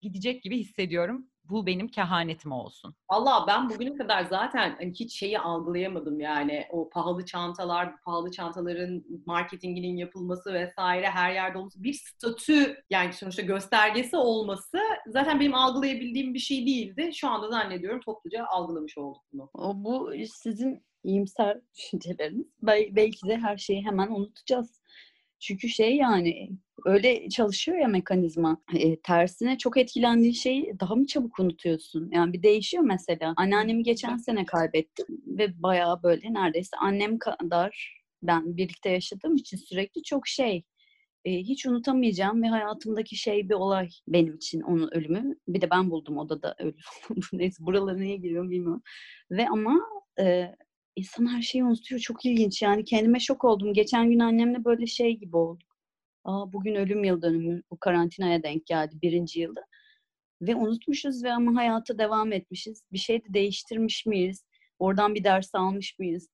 gidecek 0.02 0.42
gibi 0.42 0.58
hissediyorum. 0.58 1.29
Bu 1.50 1.66
benim 1.66 1.88
kehanetim 1.88 2.52
olsun. 2.52 2.94
Valla 3.10 3.44
ben 3.46 3.70
bugüne 3.70 3.96
kadar 3.96 4.24
zaten 4.24 4.76
hani 4.78 4.92
hiç 4.92 5.18
şeyi 5.18 5.38
algılayamadım 5.38 6.20
yani 6.20 6.66
o 6.70 6.90
pahalı 6.90 7.24
çantalar, 7.24 8.00
pahalı 8.04 8.30
çantaların 8.30 9.04
marketinginin 9.26 9.96
yapılması 9.96 10.54
vesaire 10.54 11.10
her 11.10 11.32
yerde 11.32 11.58
olması 11.58 11.82
bir 11.82 11.92
statü 11.92 12.76
yani 12.90 13.12
sonuçta 13.12 13.42
göstergesi 13.42 14.16
olması 14.16 14.78
zaten 15.08 15.40
benim 15.40 15.54
algılayabildiğim 15.54 16.34
bir 16.34 16.38
şey 16.38 16.66
değildi. 16.66 17.10
Şu 17.14 17.28
anda 17.28 17.48
zannediyorum 17.48 18.00
topluca 18.00 18.46
algılamış 18.46 18.98
olduk 18.98 19.22
bunu. 19.32 19.50
O 19.54 19.84
bu 19.84 20.12
sizin 20.34 20.82
iyimser 21.04 21.60
düşünceleriniz. 21.74 22.46
Bel- 22.62 22.96
belki 22.96 23.28
de 23.28 23.36
her 23.36 23.56
şeyi 23.56 23.84
hemen 23.84 24.08
unutacağız. 24.10 24.79
Çünkü 25.40 25.68
şey 25.68 25.96
yani 25.96 26.50
öyle 26.86 27.28
çalışıyor 27.28 27.78
ya 27.78 27.88
mekanizma. 27.88 28.62
E, 28.74 29.00
tersine 29.00 29.58
çok 29.58 29.76
etkilendiğin 29.76 30.32
şeyi 30.32 30.80
daha 30.80 30.94
mı 30.94 31.06
çabuk 31.06 31.40
unutuyorsun? 31.40 32.10
Yani 32.12 32.32
bir 32.32 32.42
değişiyor 32.42 32.84
mesela. 32.84 33.34
Anneannemi 33.36 33.82
geçen 33.82 34.16
sene 34.16 34.46
kaybettim 34.46 35.06
ve 35.26 35.62
bayağı 35.62 36.02
böyle 36.02 36.32
neredeyse 36.34 36.76
annem 36.76 37.18
kadar 37.18 38.00
ben 38.22 38.56
birlikte 38.56 38.90
yaşadığım 38.90 39.36
için 39.36 39.56
sürekli 39.56 40.02
çok 40.02 40.28
şey 40.28 40.64
e, 41.24 41.32
hiç 41.38 41.66
unutamayacağım 41.66 42.42
ve 42.42 42.48
hayatımdaki 42.48 43.16
şey 43.16 43.48
bir 43.48 43.54
olay 43.54 43.88
benim 44.08 44.34
için 44.34 44.60
onun 44.60 44.90
ölümü. 44.94 45.36
Bir 45.48 45.60
de 45.60 45.70
ben 45.70 45.90
buldum 45.90 46.18
odada 46.18 46.54
ölü. 46.58 46.76
Neyse 47.32 47.64
buralara 47.66 47.96
niye 47.96 48.16
giriyorum 48.16 48.50
bilmiyorum. 48.50 48.82
Ve 49.30 49.48
ama 49.48 49.80
e, 50.20 50.54
insan 51.00 51.34
her 51.36 51.42
şeyi 51.42 51.64
unutuyor. 51.64 52.00
Çok 52.00 52.26
ilginç 52.26 52.62
yani 52.62 52.84
kendime 52.84 53.20
şok 53.20 53.44
oldum. 53.44 53.74
Geçen 53.74 54.10
gün 54.10 54.18
annemle 54.18 54.64
böyle 54.64 54.86
şey 54.86 55.16
gibi 55.16 55.36
olduk. 55.36 55.76
Aa, 56.24 56.52
bugün 56.52 56.74
ölüm 56.74 57.04
yıl 57.04 57.22
dönümü. 57.22 57.62
Bu 57.70 57.78
karantinaya 57.78 58.42
denk 58.42 58.66
geldi 58.66 58.98
birinci 59.02 59.40
yılı. 59.40 59.64
Ve 60.42 60.54
unutmuşuz 60.54 61.24
ve 61.24 61.32
ama 61.32 61.60
hayata 61.60 61.98
devam 61.98 62.32
etmişiz. 62.32 62.82
Bir 62.92 62.98
şey 62.98 63.24
de 63.24 63.34
değiştirmiş 63.34 64.06
miyiz? 64.06 64.44
Oradan 64.78 65.14
bir 65.14 65.24
ders 65.24 65.54
almış 65.54 65.98
mıyız? 65.98 66.28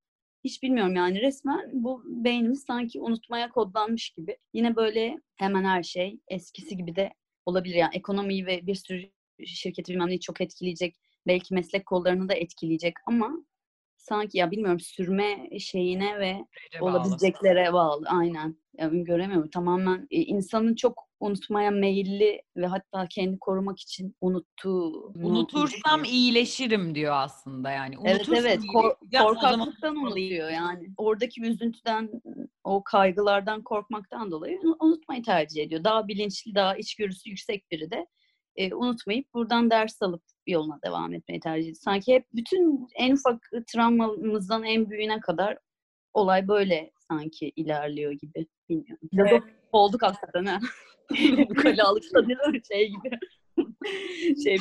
Hiç 0.44 0.62
bilmiyorum 0.62 0.96
yani 0.96 1.20
resmen 1.20 1.70
bu 1.72 2.02
beynimiz 2.06 2.64
sanki 2.66 3.00
unutmaya 3.00 3.50
kodlanmış 3.50 4.10
gibi. 4.10 4.36
Yine 4.54 4.76
böyle 4.76 5.16
hemen 5.36 5.64
her 5.64 5.82
şey 5.82 6.20
eskisi 6.28 6.76
gibi 6.76 6.96
de 6.96 7.12
olabilir. 7.46 7.74
Yani 7.74 7.94
ekonomiyi 7.94 8.46
ve 8.46 8.66
bir 8.66 8.74
sürü 8.74 9.10
şirketi 9.44 9.92
bilmem 9.92 10.08
neyi 10.08 10.20
çok 10.20 10.40
etkileyecek. 10.40 10.96
Belki 11.26 11.54
meslek 11.54 11.86
kollarını 11.86 12.28
da 12.28 12.34
etkileyecek 12.34 12.94
ama 13.06 13.44
sanki 14.08 14.38
ya 14.38 14.50
bilmiyorum 14.50 14.80
sürme 14.80 15.58
şeyine 15.60 16.18
ve 16.20 16.36
olabileceklere 16.80 17.72
bağlı. 17.72 18.06
Aynen. 18.08 18.56
Ya 18.78 18.92
ben 18.92 19.04
göremiyorum. 19.04 19.50
Tamamen 19.50 20.06
e, 20.10 20.16
insanın 20.16 20.74
çok 20.74 21.06
unutmaya 21.20 21.70
meyilli 21.70 22.42
ve 22.56 22.66
hatta 22.66 23.06
kendi 23.10 23.38
korumak 23.38 23.80
için 23.80 24.16
unuttuğu. 24.20 25.12
Unutursam 25.14 26.04
iyileşirim 26.04 26.94
diyor 26.94 27.12
aslında 27.16 27.70
yani. 27.70 27.94
Evet 28.04 28.16
Unutursam 28.28 28.46
evet 28.46 28.60
Kor- 28.72 28.96
korkaklıktan 29.18 29.96
unutuyor 29.96 30.50
yani. 30.50 30.88
Oradaki 30.96 31.42
üzüntüden, 31.42 32.10
o 32.64 32.82
kaygılardan 32.84 33.62
korkmaktan 33.62 34.30
dolayı 34.30 34.58
unu- 34.62 34.76
unutmayı 34.80 35.22
tercih 35.22 35.62
ediyor. 35.62 35.84
Daha 35.84 36.08
bilinçli, 36.08 36.54
daha 36.54 36.76
içgörüsü 36.76 37.30
yüksek 37.30 37.70
biri 37.70 37.90
de 37.90 38.06
e, 38.56 38.74
unutmayıp 38.74 39.34
buradan 39.34 39.70
ders 39.70 40.02
alıp 40.02 40.22
yoluna 40.46 40.78
devam 40.84 41.14
etmeyi 41.14 41.40
tercih 41.40 41.62
ediyor. 41.62 41.80
Sanki 41.80 42.14
hep 42.14 42.26
bütün 42.34 42.88
en 42.96 43.12
ufak 43.12 43.40
travmamızdan 43.72 44.64
en 44.64 44.90
büyüğüne 44.90 45.20
kadar 45.20 45.58
olay 46.14 46.48
böyle 46.48 46.90
sanki 47.08 47.52
ilerliyor 47.56 48.12
gibi. 48.12 48.46
Bilmiyorum. 48.68 49.08
Filozof 49.10 49.44
olduk 49.72 50.02
hakikaten 50.02 50.44
ha. 50.44 50.58
Ukalalıkta 51.50 52.28
değil 52.28 52.38
mi? 52.52 52.60
Şey 52.72 52.88
gibi. 52.88 53.18
şey, 54.44 54.56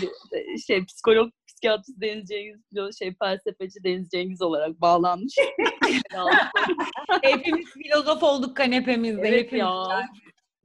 şey 0.67 0.85
psikolog, 0.85 1.31
psikiyatrist 1.47 2.01
Deniz 2.01 2.29
Cengiz, 2.29 2.97
şey 2.99 3.15
felsefeci 3.15 3.83
Deniz 3.83 4.09
Cengiz 4.09 4.41
olarak 4.41 4.81
bağlanmış. 4.81 5.35
Hepimiz 7.21 7.65
filozof 7.73 8.23
olduk 8.23 8.57
kanepemizde. 8.57 9.27
Evet 9.27 9.45
hepimiz. 9.45 9.61
ya. 9.61 10.07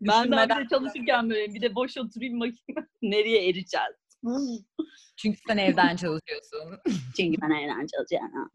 ben 0.00 0.32
de 0.32 0.68
çalışırken 0.70 1.30
böyle 1.30 1.54
bir 1.54 1.60
de 1.60 1.74
boş 1.74 1.96
oturayım 1.98 2.40
bakayım 2.40 2.88
nereye 3.02 3.48
ereceğiz. 3.48 4.09
Çünkü 5.16 5.38
sen 5.48 5.56
evden 5.56 5.96
çalışıyorsun. 5.96 6.78
Çünkü 7.16 7.40
ben 7.42 7.50
evden 7.50 7.86
çalışacağım. 7.86 8.50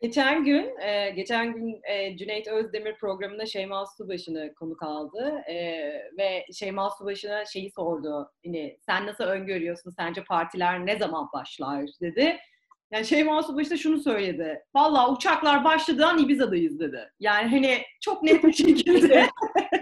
Geçen 0.00 0.44
gün, 0.44 0.80
e, 0.80 1.10
geçen 1.10 1.52
gün 1.52 1.80
e, 1.90 2.16
Cüneyt 2.16 2.48
Özdemir 2.48 2.96
programında 2.96 3.46
Şeyma 3.46 3.84
Subaşı'nı 3.86 4.54
konuk 4.54 4.82
aldı 4.82 5.42
E, 5.48 5.56
ve 6.18 6.46
Şeyma 6.52 6.90
Subaşı'na 6.90 7.44
şeyi 7.44 7.70
sordu. 7.70 8.30
Hani 8.44 8.78
sen 8.86 9.06
nasıl 9.06 9.24
öngörüyorsun? 9.24 9.90
Sence 9.90 10.24
partiler 10.24 10.86
ne 10.86 10.98
zaman 10.98 11.28
başlar 11.32 11.84
dedi. 12.00 12.36
Yani 12.92 13.06
Şeyma 13.06 13.42
Subaşı 13.42 13.62
işte 13.62 13.76
şunu 13.76 13.98
söyledi. 13.98 14.62
Valla 14.74 15.12
uçaklar 15.12 15.64
başladığı 15.64 16.06
an 16.06 16.18
Ibiza'dayız 16.18 16.80
dedi. 16.80 17.10
Yani 17.20 17.48
hani 17.50 17.82
çok 18.00 18.22
net 18.22 18.44
bir 18.44 18.52
şekilde. 18.52 19.26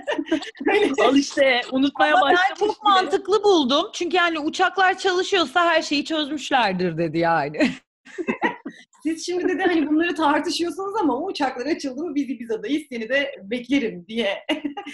hani, 0.68 0.92
Al 1.00 1.16
işte 1.16 1.60
unutmaya 1.72 2.14
Ama 2.14 2.30
ben 2.30 2.54
çok 2.54 2.68
bile. 2.68 2.78
mantıklı 2.90 3.44
buldum. 3.44 3.90
Çünkü 3.92 4.16
yani 4.16 4.38
uçaklar 4.38 4.98
çalışıyorsa 4.98 5.64
her 5.64 5.82
şeyi 5.82 6.04
çözmüşlerdir 6.04 6.98
dedi 6.98 7.18
yani. 7.18 7.70
siz 9.02 9.26
şimdi 9.26 9.48
dedi 9.48 9.62
hani 9.62 9.86
bunları 9.90 10.14
tartışıyorsunuz 10.14 10.94
ama 11.00 11.16
o 11.16 11.26
uçaklar 11.26 11.66
açıldı 11.66 12.04
mı 12.04 12.14
biz 12.14 12.30
Ibiza'dayız 12.30 12.82
seni 12.92 13.08
de 13.08 13.34
beklerim 13.42 14.04
diye. 14.08 14.46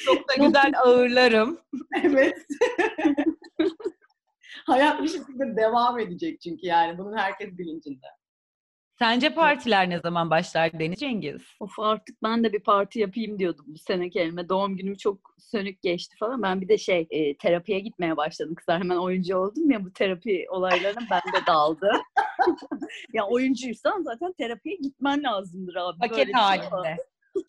Çok 0.05 0.29
da 0.29 0.47
güzel 0.47 0.73
ağırlarım. 0.85 1.61
evet. 2.03 2.37
Hayat 4.67 5.03
bir 5.03 5.09
şekilde 5.09 5.57
devam 5.57 5.99
edecek 5.99 6.41
çünkü 6.41 6.67
yani 6.67 6.99
bunun 6.99 7.17
herkes 7.17 7.59
bilincinde. 7.59 8.07
Sence 9.01 9.35
partiler 9.35 9.91
ne 9.91 10.01
zaman 10.01 10.31
başlar 10.31 10.79
Deniz 10.79 10.99
Cengiz? 10.99 11.43
Of 11.61 11.79
artık 11.79 12.23
ben 12.23 12.45
de 12.45 12.53
bir 12.53 12.61
parti 12.61 12.99
yapayım 12.99 13.39
diyordum 13.39 13.65
bu 13.69 13.79
sene 13.79 14.11
kelime. 14.11 14.49
Doğum 14.49 14.77
günüm 14.77 14.95
çok 14.95 15.35
sönük 15.39 15.83
geçti 15.83 16.17
falan. 16.17 16.43
Ben 16.43 16.61
bir 16.61 16.69
de 16.69 16.79
şey 16.79 17.07
e, 17.11 17.37
terapiye 17.37 17.81
gitmeye 17.81 18.17
başladım 18.17 18.55
kızlar. 18.55 18.81
Hemen 18.81 18.97
oyuncu 18.97 19.37
oldum 19.37 19.71
ya 19.71 19.85
bu 19.85 19.93
terapi 19.93 20.47
olaylarına 20.51 21.01
ben 21.11 21.21
de 21.21 21.47
daldı. 21.47 21.93
ya 23.13 23.27
oyuncuysan 23.27 24.03
zaten 24.03 24.33
terapiye 24.33 24.77
gitmen 24.77 25.23
lazımdır 25.23 25.75
abi. 25.75 26.01
Böyle 26.01 26.11
Paket 26.11 26.29
bir 26.29 26.33
şey 26.33 26.41
halinde. 26.41 26.69
Tabii, 26.71 26.97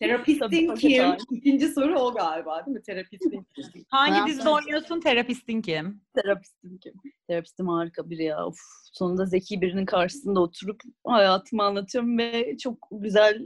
Terapistin 0.00 0.74
kim? 0.74 1.04
İkinci 1.30 1.68
soru 1.68 1.98
o 1.98 2.14
galiba 2.14 2.66
değil 2.66 2.76
mi? 2.76 2.82
Terapistin 2.82 3.46
kim? 3.54 3.84
Hangi 3.88 4.30
dizide 4.30 4.48
oynuyorsun? 4.48 5.00
Terapistin 5.00 5.62
kim? 5.62 6.00
Terapistim 6.14 6.78
kim? 6.78 6.92
Terapistim 7.28 7.68
harika 7.68 8.10
biri 8.10 8.24
ya. 8.24 8.46
Of, 8.46 8.56
sonunda 8.92 9.26
zeki 9.26 9.60
birinin 9.60 9.86
karşısında 9.86 10.40
oturup 10.40 10.80
hayatımı 11.06 11.62
anlatıyorum 11.62 12.18
ve 12.18 12.56
çok 12.56 12.88
güzel 12.90 13.42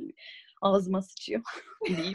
ağzıma 0.63 1.03
sıçıyor. 1.03 1.43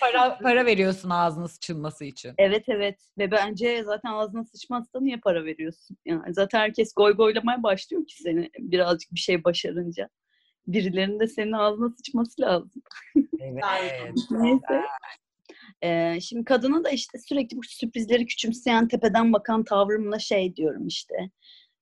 Para, 0.00 0.38
para 0.38 0.66
veriyorsun 0.66 1.10
ağzına 1.10 1.48
sıçılması 1.48 2.04
için. 2.04 2.34
Evet 2.38 2.64
evet 2.68 2.98
ve 3.18 3.30
bence 3.30 3.82
zaten 3.84 4.12
ağzına 4.12 4.44
sıçmazsa 4.44 5.00
niye 5.00 5.16
para 5.16 5.44
veriyorsun? 5.44 5.96
Yani 6.04 6.34
zaten 6.34 6.58
herkes 6.58 6.94
goy 6.94 7.12
goylamaya 7.12 7.62
başlıyor 7.62 8.06
ki 8.06 8.22
seni 8.22 8.50
birazcık 8.58 9.12
bir 9.14 9.20
şey 9.20 9.44
başarınca. 9.44 10.08
Birilerinin 10.68 11.20
de 11.20 11.26
senin 11.26 11.52
ağzına 11.52 11.90
sıçması 11.90 12.42
lazım. 12.42 12.82
Evet. 13.40 13.62
Neyse. 14.30 14.82
Ee, 15.82 16.20
şimdi 16.20 16.44
kadına 16.44 16.84
da 16.84 16.90
işte 16.90 17.18
sürekli 17.18 17.56
bu 17.56 17.60
sürprizleri 17.62 18.26
küçümseyen 18.26 18.88
tepeden 18.88 19.32
bakan 19.32 19.64
tavrımla 19.64 20.18
şey 20.18 20.56
diyorum 20.56 20.86
işte. 20.86 21.14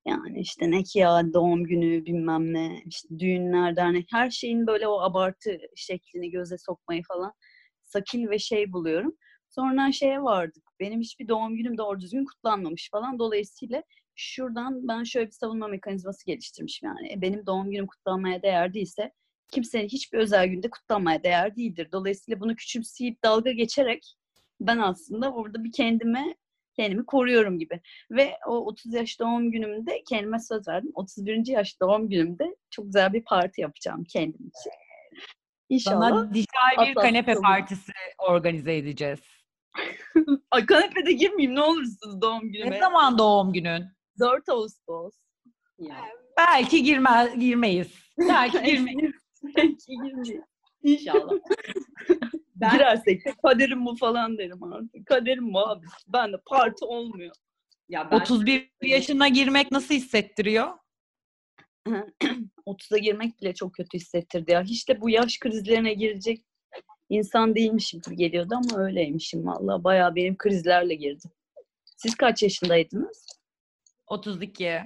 Yani 0.06 0.40
işte 0.40 0.70
ne 0.70 0.82
ki 0.82 0.98
ya 0.98 1.32
doğum 1.34 1.64
günü 1.64 2.06
bilmem 2.06 2.54
ne 2.54 2.82
işte 2.86 3.18
düğünler 3.18 3.76
dernek 3.76 4.08
her 4.12 4.30
şeyin 4.30 4.66
böyle 4.66 4.88
o 4.88 5.00
abartı 5.00 5.58
şeklini 5.76 6.30
göze 6.30 6.58
sokmayı 6.58 7.02
falan 7.08 7.32
sakil 7.84 8.30
ve 8.30 8.38
şey 8.38 8.72
buluyorum. 8.72 9.16
Sonra 9.48 9.92
şeye 9.92 10.22
vardık. 10.22 10.64
Benim 10.80 11.00
hiçbir 11.00 11.28
doğum 11.28 11.56
günüm 11.56 11.78
doğru 11.78 12.00
düzgün 12.00 12.24
kutlanmamış 12.24 12.90
falan. 12.90 13.18
Dolayısıyla 13.18 13.82
şuradan 14.16 14.88
ben 14.88 15.04
şöyle 15.04 15.26
bir 15.26 15.32
savunma 15.32 15.68
mekanizması 15.68 16.26
geliştirmişim 16.26 16.88
yani. 16.88 17.12
E, 17.12 17.20
Benim 17.20 17.46
doğum 17.46 17.70
günüm 17.70 17.86
kutlanmaya 17.86 18.42
değer 18.42 18.74
değilse 18.74 19.12
kimsenin 19.52 19.88
hiçbir 19.88 20.18
özel 20.18 20.46
günde 20.46 20.70
kutlanmaya 20.70 21.22
değer 21.22 21.56
değildir. 21.56 21.88
Dolayısıyla 21.92 22.40
bunu 22.40 22.56
küçümseyip 22.56 23.24
dalga 23.24 23.52
geçerek 23.52 24.16
ben 24.60 24.78
aslında 24.78 25.32
orada 25.32 25.64
bir 25.64 25.72
kendime 25.72 26.36
kendimi 26.76 27.06
koruyorum 27.06 27.58
gibi. 27.58 27.80
Ve 28.10 28.38
o 28.46 28.66
30 28.66 28.94
yaş 28.94 29.20
doğum 29.20 29.50
günümde 29.50 30.02
kendime 30.08 30.38
söz 30.40 30.68
verdim. 30.68 30.90
31. 30.94 31.46
yaş 31.46 31.80
doğum 31.80 32.08
günümde 32.08 32.56
çok 32.70 32.84
güzel 32.84 33.12
bir 33.12 33.24
parti 33.24 33.60
yapacağım 33.60 34.04
kendim 34.04 34.48
için. 34.48 34.72
İnşallah. 35.68 36.08
Sana 36.08 36.34
dijital 36.34 36.86
bir 36.86 36.94
kanepe 36.94 37.32
olur. 37.32 37.42
partisi 37.42 37.92
organize 38.18 38.76
edeceğiz. 38.76 39.20
Ay 40.50 40.66
kanepede 40.66 41.12
girmeyeyim 41.12 41.54
ne 41.54 41.62
olursunuz 41.62 42.20
doğum 42.22 42.52
günüme. 42.52 42.70
Ne 42.70 42.78
zaman 42.80 43.18
doğum 43.18 43.52
günün? 43.52 43.95
4 44.20 44.48
Ağustos. 44.48 45.14
Ya. 45.78 45.96
Belki 46.38 46.82
girmez, 46.82 47.34
girmeyiz. 47.40 47.88
Belki 48.18 48.62
girmeyiz. 48.62 49.14
Belki 49.42 49.86
girmeyeyim. 49.86 50.44
İnşallah. 50.82 51.32
Ben 52.56 52.72
Girersek 52.72 53.26
de 53.26 53.34
kaderim 53.42 53.86
bu 53.86 53.96
falan 53.96 54.38
derim 54.38 54.62
artık. 54.62 55.06
Kaderim 55.06 55.54
bu 55.54 55.68
abi. 55.68 55.86
Ben 56.08 56.32
de 56.32 56.36
parti 56.46 56.84
olmuyor. 56.84 57.34
ya 57.88 58.10
ben 58.10 58.20
31 58.20 58.70
yaşına 58.82 59.28
girmek 59.28 59.72
nasıl 59.72 59.94
hissettiriyor? 59.94 60.72
30'a 62.66 62.98
girmek 62.98 63.40
bile 63.40 63.54
çok 63.54 63.74
kötü 63.74 63.98
hissettirdi 63.98 64.52
ya. 64.52 64.62
Hiç 64.62 64.88
de 64.88 65.00
bu 65.00 65.10
yaş 65.10 65.38
krizlerine 65.38 65.94
girecek 65.94 66.44
insan 67.08 67.54
değilmişim 67.54 68.00
gibi 68.00 68.16
geliyordu 68.16 68.54
ama 68.54 68.84
öyleymişim 68.84 69.46
valla. 69.46 69.84
Bayağı 69.84 70.14
benim 70.14 70.36
krizlerle 70.36 70.94
girdim. 70.94 71.30
Siz 71.96 72.14
kaç 72.14 72.42
yaşındaydınız? 72.42 73.26
32. 74.06 74.80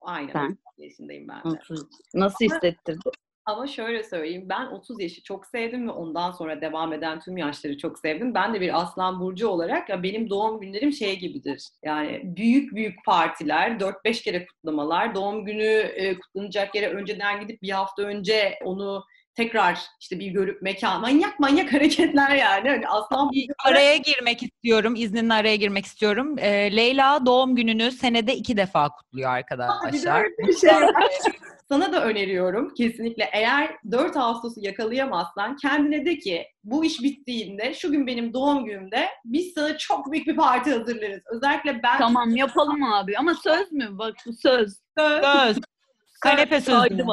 aynen 0.00 0.34
Ben. 0.34 0.58
30 0.72 0.84
yaşındayım 0.84 1.28
ben 1.28 1.52
de. 1.52 1.56
30. 1.56 1.80
Nasıl 2.14 2.44
hissettirdi? 2.44 3.10
Ama 3.46 3.66
şöyle 3.66 4.02
söyleyeyim 4.02 4.46
ben 4.48 4.66
30 4.66 5.00
yaşı 5.00 5.22
çok 5.22 5.46
sevdim 5.46 5.88
ve 5.88 5.90
ondan 5.92 6.30
sonra 6.30 6.60
devam 6.60 6.92
eden 6.92 7.20
tüm 7.20 7.36
yaşları 7.36 7.78
çok 7.78 7.98
sevdim. 7.98 8.34
Ben 8.34 8.54
de 8.54 8.60
bir 8.60 8.80
aslan 8.80 9.20
burcu 9.20 9.48
olarak 9.48 9.88
ya 9.88 10.02
benim 10.02 10.30
doğum 10.30 10.60
günlerim 10.60 10.92
şey 10.92 11.18
gibidir. 11.18 11.68
Yani 11.82 12.20
büyük 12.24 12.74
büyük 12.74 13.04
partiler, 13.04 13.70
4-5 13.70 14.22
kere 14.22 14.46
kutlamalar, 14.46 15.14
doğum 15.14 15.44
günü 15.44 15.64
e, 15.94 16.18
kutlanacak 16.18 16.74
yere 16.74 16.88
önceden 16.88 17.40
gidip 17.40 17.62
bir 17.62 17.70
hafta 17.70 18.02
önce 18.02 18.58
onu 18.64 19.04
tekrar 19.34 19.78
işte 20.00 20.18
bir 20.18 20.26
görüp 20.26 20.62
mekan 20.62 21.00
manyak 21.00 21.40
manyak 21.40 21.72
hareketler 21.72 22.30
yani. 22.36 22.68
Hani 22.68 22.88
aslan 22.88 23.28
olarak- 23.64 23.74
Araya 23.76 23.96
girmek 23.96 24.42
istiyorum. 24.42 24.94
İzninle 24.96 25.34
araya 25.34 25.56
girmek 25.56 25.86
istiyorum. 25.86 26.38
Ee, 26.38 26.76
Leyla 26.76 27.26
doğum 27.26 27.56
gününü 27.56 27.90
senede 27.90 28.36
iki 28.36 28.56
defa 28.56 28.88
kutluyor 28.88 29.30
arkadaşlar. 29.30 29.92
bir 29.92 30.46
bir 30.48 30.52
şey. 30.58 30.70
Sana 31.68 31.92
da 31.92 32.04
öneriyorum 32.04 32.74
kesinlikle. 32.74 33.30
Eğer 33.32 33.76
4 33.90 34.16
Ağustos'u 34.16 34.60
yakalayamazsan 34.60 35.56
kendine 35.56 36.06
de 36.06 36.18
ki 36.18 36.46
bu 36.64 36.84
iş 36.84 37.02
bittiğinde 37.02 37.74
şu 37.74 37.92
gün 37.92 38.06
benim 38.06 38.32
doğum 38.32 38.64
günümde 38.64 39.08
biz 39.24 39.52
sana 39.54 39.78
çok 39.78 40.12
büyük 40.12 40.26
bir 40.26 40.36
parti 40.36 40.72
hazırlarız. 40.72 41.22
Özellikle 41.30 41.82
ben 41.82 41.98
Tamam 41.98 42.36
yapalım 42.36 42.82
abi 42.82 43.18
ama 43.18 43.34
söz 43.34 43.72
mü? 43.72 43.88
Bak 43.90 44.14
bu 44.26 44.32
söz. 44.32 44.78
Söz. 44.98 45.58
Kanepe 46.20 46.60
sözü. 46.60 47.04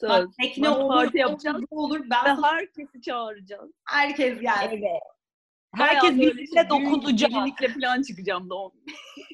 Söz. 0.00 0.10
Bak, 0.10 0.28
tekne 0.40 0.68
olur, 0.70 0.88
parti 0.88 1.18
yapacağız. 1.18 1.62
olur. 1.70 2.00
Ve 2.00 2.10
Ben 2.10 2.34
sana 2.34 2.52
herkesi 2.52 3.02
çağıracağız. 3.02 3.70
herkes 3.84 4.40
gelsin. 4.40 4.68
Evet. 4.76 5.02
Herkes 5.74 6.10
birbirine 6.14 6.68
dokunacak. 6.70 7.30
gelinlikle 7.30 7.68
falan 7.68 8.02
çıkacağım 8.02 8.50
doğum. 8.50 8.72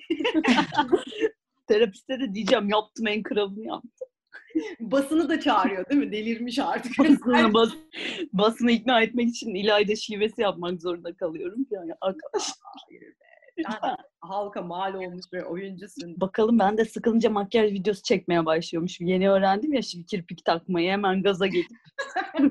Terapiste 1.66 2.20
de 2.20 2.34
diyeceğim 2.34 2.68
yaptım 2.68 3.06
en 3.06 3.22
kralını 3.22 3.66
yaptım. 3.66 4.08
Basını 4.80 5.28
da 5.28 5.40
çağırıyor 5.40 5.90
değil 5.90 6.00
mi? 6.00 6.12
Delirmiş 6.12 6.58
artık. 6.58 6.98
Basını, 6.98 7.54
bas, 7.54 7.70
basını 8.32 8.70
ikna 8.70 9.00
etmek 9.02 9.28
için 9.28 9.54
İlayda 9.54 9.96
şivesi 9.96 10.42
yapmak 10.42 10.82
zorunda 10.82 11.16
kalıyorum. 11.16 11.66
Yani 11.70 11.92
arkadaşlar. 12.00 12.56
Sen 13.62 13.96
halka 14.20 14.62
mal 14.62 14.94
olmuş 14.94 15.24
bir 15.32 15.42
oyuncusun. 15.42 16.20
Bakalım 16.20 16.58
ben 16.58 16.78
de 16.78 16.84
sıkılınca 16.84 17.30
makyaj 17.30 17.72
videosu 17.72 18.02
çekmeye 18.02 18.46
başlıyormuşum. 18.46 19.06
Yeni 19.06 19.30
öğrendim 19.30 19.72
ya 19.72 19.82
şimdi 19.82 20.06
kirpik 20.06 20.44
takmayı 20.44 20.90
hemen 20.90 21.22
gaza 21.22 21.46
gelip. 21.46 21.70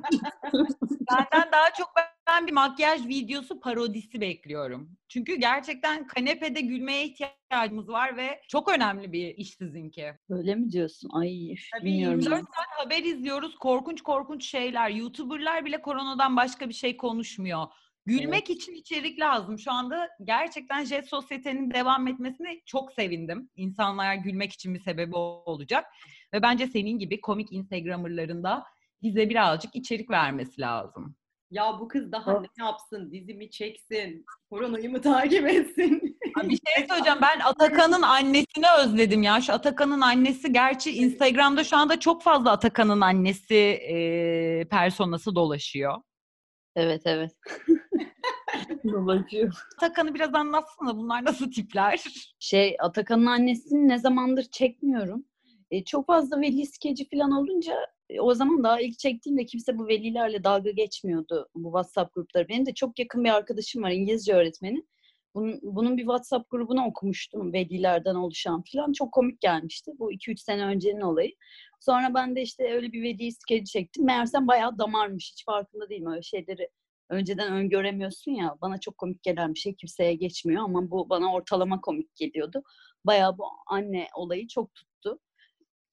Benden 1.12 1.52
daha 1.52 1.74
çok 1.78 1.94
ben 2.28 2.48
bir 2.48 2.52
makyaj 2.52 3.08
videosu 3.08 3.60
parodisi 3.60 4.22
bekliyorum. 4.22 4.98
Çünkü 5.08 5.36
gerçekten 5.36 6.08
kanepede 6.08 6.62
gülmeye 6.62 7.06
ihtiyacımız 7.06 7.90
var 7.90 8.18
ve 8.18 8.42
çok 8.48 8.72
önemli 8.72 9.12
bir 9.12 9.36
iş 9.36 9.50
sizinki. 9.50 10.14
Öyle 10.30 10.56
mi 10.56 10.72
diyorsun? 10.72 11.10
Ay 11.14 11.56
Tabii 11.74 11.86
bilmiyorum. 11.86 12.20
24 12.20 12.40
ben. 12.40 12.46
saat 12.46 12.86
haber 12.86 13.04
izliyoruz. 13.04 13.56
Korkunç 13.56 14.02
korkunç 14.02 14.46
şeyler. 14.46 14.90
YouTuber'lar 14.90 15.66
bile 15.66 15.82
koronadan 15.82 16.36
başka 16.38 16.70
bir 16.70 16.74
şey 16.74 16.98
konuşmuyor. 16.98 17.68
Gülmek 18.06 18.50
için 18.50 18.74
içerik 18.74 19.20
lazım. 19.20 19.60
Şu 19.60 19.72
anda 19.72 20.10
gerçekten 20.24 20.86
Jet 20.86 21.10
Sosyete'nin 21.10 21.72
devam 21.72 22.08
etmesine 22.08 22.62
çok 22.66 22.94
sevindim. 22.94 23.50
İnsanlar 23.56 24.16
gülmek 24.16 24.54
için 24.54 24.74
bir 24.74 24.80
sebebi 24.80 25.16
olacak. 25.16 25.86
Ve 26.34 26.42
bence 26.42 26.68
senin 26.68 27.00
gibi 27.00 27.22
komik 27.22 27.52
Instagram'larında 27.52 28.64
bize 29.02 29.30
birazcık 29.30 29.76
içerik 29.76 30.10
vermesi 30.10 30.62
lazım. 30.62 31.16
Ya 31.52 31.78
bu 31.80 31.88
kız 31.88 32.12
daha 32.12 32.34
Ha. 32.34 32.42
ne 32.58 32.66
yapsın? 32.66 33.12
Dizimi 33.12 33.50
çeksin. 33.52 34.26
Koronayı 34.50 34.90
mı 34.92 35.02
takip 35.02 35.48
etsin? 35.48 36.18
Abi 36.42 36.50
Bir 36.50 36.60
şey 36.78 36.88
söyleyeceğim. 36.90 37.20
Ben 37.22 37.40
Atakan'ın 37.40 38.02
annesini 38.02 38.66
özledim 38.80 39.24
ya. 39.24 39.42
Şu 39.42 39.54
Atakan'ın 39.54 40.02
annesi 40.02 40.54
gerçi 40.54 40.92
Instagram'da 40.92 41.64
şu 41.64 41.78
anda 41.78 42.00
çok 42.00 42.24
fazla 42.24 42.52
Atakan'ın 42.52 43.02
annesi 43.02 43.56
e, 43.56 44.68
personası 44.70 45.36
dolaşıyor. 45.36 46.02
Evet 46.76 47.02
evet. 47.06 47.32
Dolaşıyor. 48.84 49.54
Atakan'ı 49.78 50.14
biraz 50.14 50.36
anlatsana. 50.36 50.98
Bunlar 50.98 51.26
nasıl 51.26 51.52
tipler? 51.52 52.04
Şey 52.40 52.76
Atakan'ın 52.80 53.26
annesini 53.26 53.88
ne 53.88 54.00
zamandır 54.00 54.44
çekmiyorum. 54.44 55.26
E, 55.72 55.84
çok 55.84 56.08
fazla 56.08 56.42
veli 56.42 56.66
skeci 56.66 57.10
falan 57.10 57.32
olunca 57.32 57.74
e, 58.10 58.20
o 58.20 58.34
zaman 58.34 58.64
daha 58.64 58.82
ilk 58.82 59.00
çektiğimde 59.00 59.46
kimse 59.46 59.78
bu 59.78 59.88
velilerle 59.88 60.44
dalga 60.44 60.72
geçmiyordu 60.72 61.50
bu 61.56 61.68
WhatsApp 61.70 62.16
grupları. 62.16 62.50
Benim 62.50 62.66
de 62.66 62.74
çok 62.74 63.00
yakın 63.00 63.24
bir 63.24 63.30
arkadaşım 63.30 63.84
var 63.84 63.92
İngilizce 63.92 64.34
öğretmeni. 64.34 64.84
Bunun, 65.36 65.98
bir 65.98 66.02
WhatsApp 66.02 66.50
grubunu 66.50 66.86
okumuştum 66.86 67.54
velilerden 67.54 68.16
oluşan 68.16 68.64
falan. 68.74 68.94
Çok 68.94 69.12
komik 69.12 69.42
gelmişti. 69.42 69.92
Bu 70.00 70.12
2-3 70.14 70.42
sene 70.42 70.66
öncenin 70.66 71.02
olayı. 71.02 71.32
Sonra 71.80 72.14
ben 72.14 72.36
de 72.36 72.42
işte 72.42 72.74
öyle 72.74 72.92
bir 72.92 73.04
veli 73.04 73.32
skeci 73.32 73.72
çektim. 73.72 74.06
Meğersem 74.06 74.48
bayağı 74.48 74.78
damarmış. 74.78 75.32
Hiç 75.32 75.46
farkında 75.46 75.90
değilim 75.90 76.12
öyle 76.12 76.22
şeyleri 76.22 76.70
önceden 77.10 77.54
öngöremiyorsun 77.54 78.32
ya. 78.32 78.56
Bana 78.62 78.80
çok 78.80 78.98
komik 78.98 79.24
gelen 79.24 79.54
bir 79.54 79.60
şey 79.60 79.76
kimseye 79.76 80.14
geçmiyor 80.16 80.64
ama 80.64 80.92
bu 80.92 81.10
bana 81.10 81.34
ortalama 81.34 81.82
komik 81.82 82.16
geliyordu. 82.16 82.64
Bayağı 83.06 83.38
bu 83.38 83.46
anne 83.68 84.08
olayı 84.16 84.48
çok 84.48 84.74
tuttu. 84.76 84.93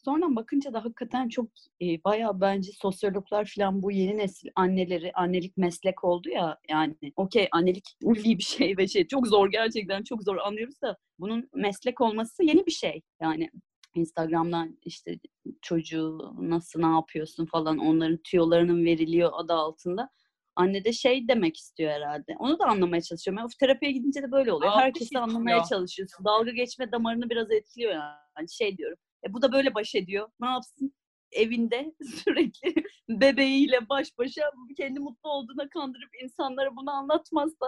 Sonra 0.04 0.36
bakınca 0.36 0.72
da 0.72 0.84
hakikaten 0.84 1.28
çok 1.28 1.48
e, 1.82 2.04
bayağı 2.04 2.40
bence 2.40 2.72
sosyologlar 2.72 3.52
falan 3.56 3.82
bu 3.82 3.92
yeni 3.92 4.16
nesil 4.18 4.48
anneleri, 4.56 5.12
annelik 5.14 5.56
meslek 5.56 6.04
oldu 6.04 6.28
ya 6.28 6.58
yani 6.70 6.96
okey 7.16 7.48
annelik 7.52 7.84
ulvi 8.02 8.38
bir 8.38 8.42
şey 8.42 8.76
ve 8.76 8.88
şey 8.88 9.06
çok 9.06 9.26
zor 9.26 9.50
gerçekten 9.50 10.02
çok 10.02 10.22
zor 10.22 10.36
anlıyoruz 10.36 10.82
da 10.82 10.96
bunun 11.18 11.48
meslek 11.54 12.00
olması 12.00 12.44
yeni 12.44 12.66
bir 12.66 12.72
şey 12.72 13.02
yani 13.20 13.50
Instagram'dan 13.94 14.78
işte 14.84 15.18
çocuğu 15.62 16.34
nasıl 16.40 16.80
ne 16.80 16.94
yapıyorsun 16.94 17.46
falan 17.46 17.78
onların 17.78 18.18
tüyolarının 18.24 18.84
veriliyor 18.84 19.30
adı 19.34 19.52
altında. 19.52 20.10
Anne 20.56 20.84
de 20.84 20.92
şey 20.92 21.28
demek 21.28 21.56
istiyor 21.56 21.90
herhalde. 21.90 22.36
Onu 22.38 22.58
da 22.58 22.64
anlamaya 22.66 23.02
çalışıyorum. 23.02 23.38
Yani, 23.38 23.50
terapiye 23.60 23.92
gidince 23.92 24.22
de 24.22 24.32
böyle 24.32 24.52
oluyor. 24.52 24.72
Herkesi 24.72 25.18
anlamaya 25.18 25.64
çalışıyorsun. 25.64 26.24
Dalga 26.24 26.50
geçme 26.50 26.92
damarını 26.92 27.30
biraz 27.30 27.50
etkiliyor 27.50 27.92
yani. 27.92 28.48
Şey 28.50 28.76
diyorum. 28.76 28.98
E, 29.26 29.32
bu 29.32 29.42
da 29.42 29.52
böyle 29.52 29.74
baş 29.74 29.94
ediyor. 29.94 30.28
Ne 30.40 30.48
yapsın? 30.48 30.94
Evinde 31.32 31.94
sürekli 32.02 32.74
bebeğiyle 33.08 33.88
baş 33.88 34.18
başa 34.18 34.42
kendi 34.76 35.00
mutlu 35.00 35.30
olduğuna 35.30 35.68
kandırıp 35.68 36.10
insanlara 36.22 36.76
bunu 36.76 36.90
anlatmazsa 36.90 37.66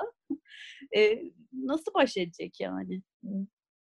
e, 0.96 1.22
nasıl 1.52 1.94
baş 1.94 2.16
edecek 2.16 2.60
yani? 2.60 3.02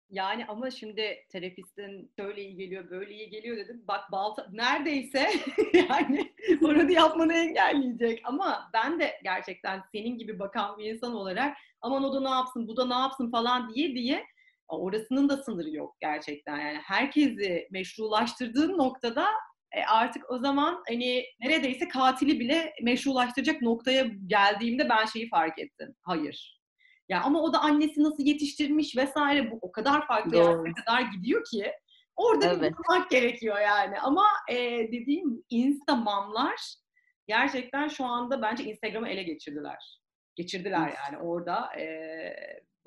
Yani 0.09 0.45
ama 0.45 0.71
şimdi 0.71 1.25
terapistin 1.31 2.11
şöyle 2.19 2.41
iyi 2.41 2.55
geliyor, 2.55 2.89
böyle 2.89 3.13
iyi 3.13 3.29
geliyor 3.29 3.57
dedim. 3.57 3.83
Bak 3.87 4.11
balta 4.11 4.47
neredeyse 4.51 5.29
yani 5.73 6.33
onu 6.61 6.91
yapmanı 6.91 7.33
engelleyecek. 7.33 8.21
Ama 8.23 8.69
ben 8.73 8.99
de 8.99 9.19
gerçekten 9.23 9.83
senin 9.91 10.17
gibi 10.17 10.39
bakan 10.39 10.77
bir 10.77 10.85
insan 10.85 11.15
olarak 11.15 11.57
aman 11.81 12.03
o 12.03 12.13
da 12.13 12.21
ne 12.21 12.29
yapsın, 12.29 12.67
bu 12.67 12.77
da 12.77 12.87
ne 12.87 12.93
yapsın 12.93 13.31
falan 13.31 13.73
diye 13.73 13.95
diye 13.95 14.25
orasının 14.69 15.29
da 15.29 15.37
sınırı 15.37 15.69
yok 15.69 15.95
gerçekten. 15.99 16.57
Yani 16.59 16.77
herkesi 16.77 17.67
meşrulaştırdığın 17.71 18.77
noktada 18.77 19.27
e, 19.71 19.83
artık 19.83 20.31
o 20.31 20.37
zaman 20.37 20.83
hani 20.87 21.25
neredeyse 21.39 21.87
katili 21.87 22.39
bile 22.39 22.73
meşrulaştıracak 22.81 23.61
noktaya 23.61 24.05
geldiğimde 24.27 24.89
ben 24.89 25.05
şeyi 25.05 25.29
fark 25.29 25.59
ettim. 25.59 25.95
Hayır. 26.01 26.59
Ya 27.09 27.21
ama 27.21 27.41
o 27.41 27.53
da 27.53 27.59
annesi 27.59 28.03
nasıl 28.03 28.23
yetiştirmiş 28.23 28.97
vesaire 28.97 29.51
bu 29.51 29.59
o 29.61 29.71
kadar 29.71 30.07
farklı 30.07 30.37
yerlere 30.37 30.73
kadar 30.73 31.01
gidiyor 31.01 31.43
ki 31.51 31.71
orada 32.15 32.45
bir 32.45 32.59
Evet. 32.59 32.73
durmak 32.77 33.09
gerekiyor 33.09 33.59
yani. 33.59 33.99
Ama 33.99 34.25
e, 34.49 34.55
dediğim 34.91 35.43
instamamlar 35.49 36.75
gerçekten 37.27 37.87
şu 37.87 38.05
anda 38.05 38.41
bence 38.41 38.63
Instagram'ı 38.63 39.09
ele 39.09 39.23
geçirdiler. 39.23 39.99
Geçirdiler 40.35 40.93
yani 41.03 41.17
orada 41.23 41.79
e, 41.79 41.85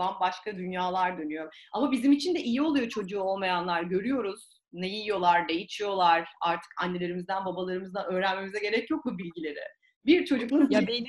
bambaşka 0.03 0.57
dünyalar 0.57 1.19
dönüyor. 1.19 1.55
Ama 1.73 1.93
bizim 1.93 2.13
için 2.13 2.35
de 2.35 2.41
iyi 2.41 2.63
oluyor 2.63 2.89
çocuğu 2.89 3.21
olmayanlar. 3.21 3.83
Görüyoruz 3.83 4.63
ne 4.73 4.89
yiyorlar, 4.89 5.49
ne 5.49 5.55
içiyorlar. 5.55 6.29
Artık 6.41 6.71
annelerimizden, 6.83 7.45
babalarımızdan 7.45 8.13
öğrenmemize 8.13 8.59
gerek 8.59 8.91
yok 8.91 9.05
bu 9.05 9.19
bilgileri. 9.19 9.59
Bir 10.07 10.25
çocuk 10.25 10.53
nasıl 10.53 10.73
Ya 10.73 10.87
benim 10.87 11.07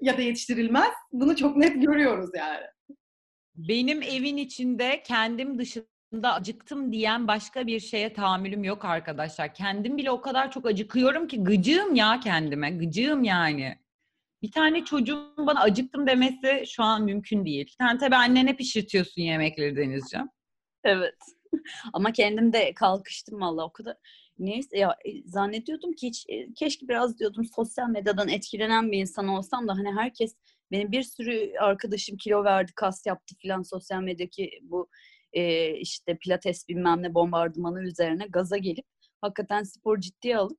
ya 0.00 0.18
da 0.18 0.22
yetiştirilmez 0.22 0.92
bunu 1.12 1.36
çok 1.36 1.56
net 1.56 1.82
görüyoruz 1.82 2.30
yani. 2.36 2.64
benim 3.54 4.02
evin 4.02 4.36
içinde 4.36 5.02
kendim 5.02 5.58
dışında 5.58 6.34
acıktım 6.34 6.92
diyen 6.92 7.28
başka 7.28 7.66
bir 7.66 7.80
şeye 7.80 8.12
tahammülüm 8.12 8.64
yok 8.64 8.84
arkadaşlar. 8.84 9.54
Kendim 9.54 9.96
bile 9.96 10.10
o 10.10 10.20
kadar 10.20 10.50
çok 10.50 10.66
acıkıyorum 10.66 11.28
ki 11.28 11.44
gıcığım 11.44 11.94
ya 11.94 12.20
kendime. 12.20 12.70
Gıcığım 12.70 13.24
yani. 13.24 13.78
Bir 14.42 14.50
tane 14.50 14.84
çocuğun 14.84 15.46
bana 15.46 15.60
acıktım 15.60 16.06
demesi 16.06 16.64
şu 16.66 16.82
an 16.82 17.04
mümkün 17.04 17.44
değil. 17.44 17.74
Sen 17.78 17.98
tabii 17.98 18.16
annene 18.16 18.56
pişirtiyorsun 18.56 19.22
yemekleri 19.22 19.76
Denizciğim. 19.76 20.28
Evet. 20.84 21.18
Ama 21.92 22.12
kendim 22.12 22.52
de 22.52 22.74
kalkıştım 22.74 23.40
valla 23.40 23.64
o 23.64 23.72
kadar. 23.72 23.96
Neyse 24.38 24.78
ya 24.78 24.96
e, 25.04 25.28
zannediyordum 25.28 25.92
ki 25.92 26.06
hiç 26.06 26.24
e, 26.28 26.52
keşke 26.54 26.88
biraz 26.88 27.18
diyordum 27.18 27.44
sosyal 27.44 27.88
medyadan 27.88 28.28
etkilenen 28.28 28.92
bir 28.92 28.98
insan 28.98 29.28
olsam 29.28 29.68
da 29.68 29.72
hani 29.72 29.92
herkes 29.92 30.36
benim 30.70 30.92
bir 30.92 31.02
sürü 31.02 31.52
arkadaşım 31.60 32.16
kilo 32.16 32.44
verdi, 32.44 32.72
kas 32.76 33.06
yaptı 33.06 33.34
filan 33.38 33.62
sosyal 33.62 34.02
medyadaki 34.02 34.50
bu 34.62 34.88
e, 35.32 35.74
işte 35.76 36.18
pilates 36.18 36.68
bilmem 36.68 37.02
ne 37.02 37.14
bombardımanı 37.14 37.82
üzerine 37.82 38.26
gaza 38.26 38.56
gelip 38.56 38.84
hakikaten 39.20 39.62
spor 39.62 40.00
ciddiye 40.00 40.36
alıp 40.36 40.58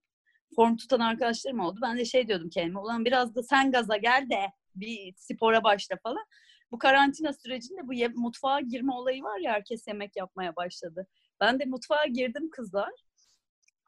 form 0.56 0.78
tutan 0.78 1.00
arkadaşlarım 1.00 1.60
oldu. 1.60 1.80
Ben 1.82 1.98
de 1.98 2.06
şey 2.06 2.28
diyordum 2.28 2.50
kendime 2.50 2.80
ulan 2.80 3.06
biraz 3.06 3.36
da 3.36 3.44
sen 3.44 3.72
gaza 3.72 3.98
gel 3.98 4.28
de 4.30 4.52
bir 4.76 5.14
spora 5.18 5.64
başla 5.64 5.96
falan. 6.04 6.26
Bu 6.72 6.78
karantina 6.80 7.34
sürecinde 7.34 7.88
bu 7.88 8.20
mutfağa 8.20 8.60
girme 8.60 8.94
olayı 8.94 9.24
var 9.24 9.40
ya 9.40 9.52
herkes 9.52 9.88
yemek 9.88 10.16
yapmaya 10.16 10.56
başladı. 10.56 11.08
Ben 11.42 11.60
de 11.60 11.66
mutfağa 11.66 12.06
girdim 12.06 12.50
kızlar. 12.52 12.92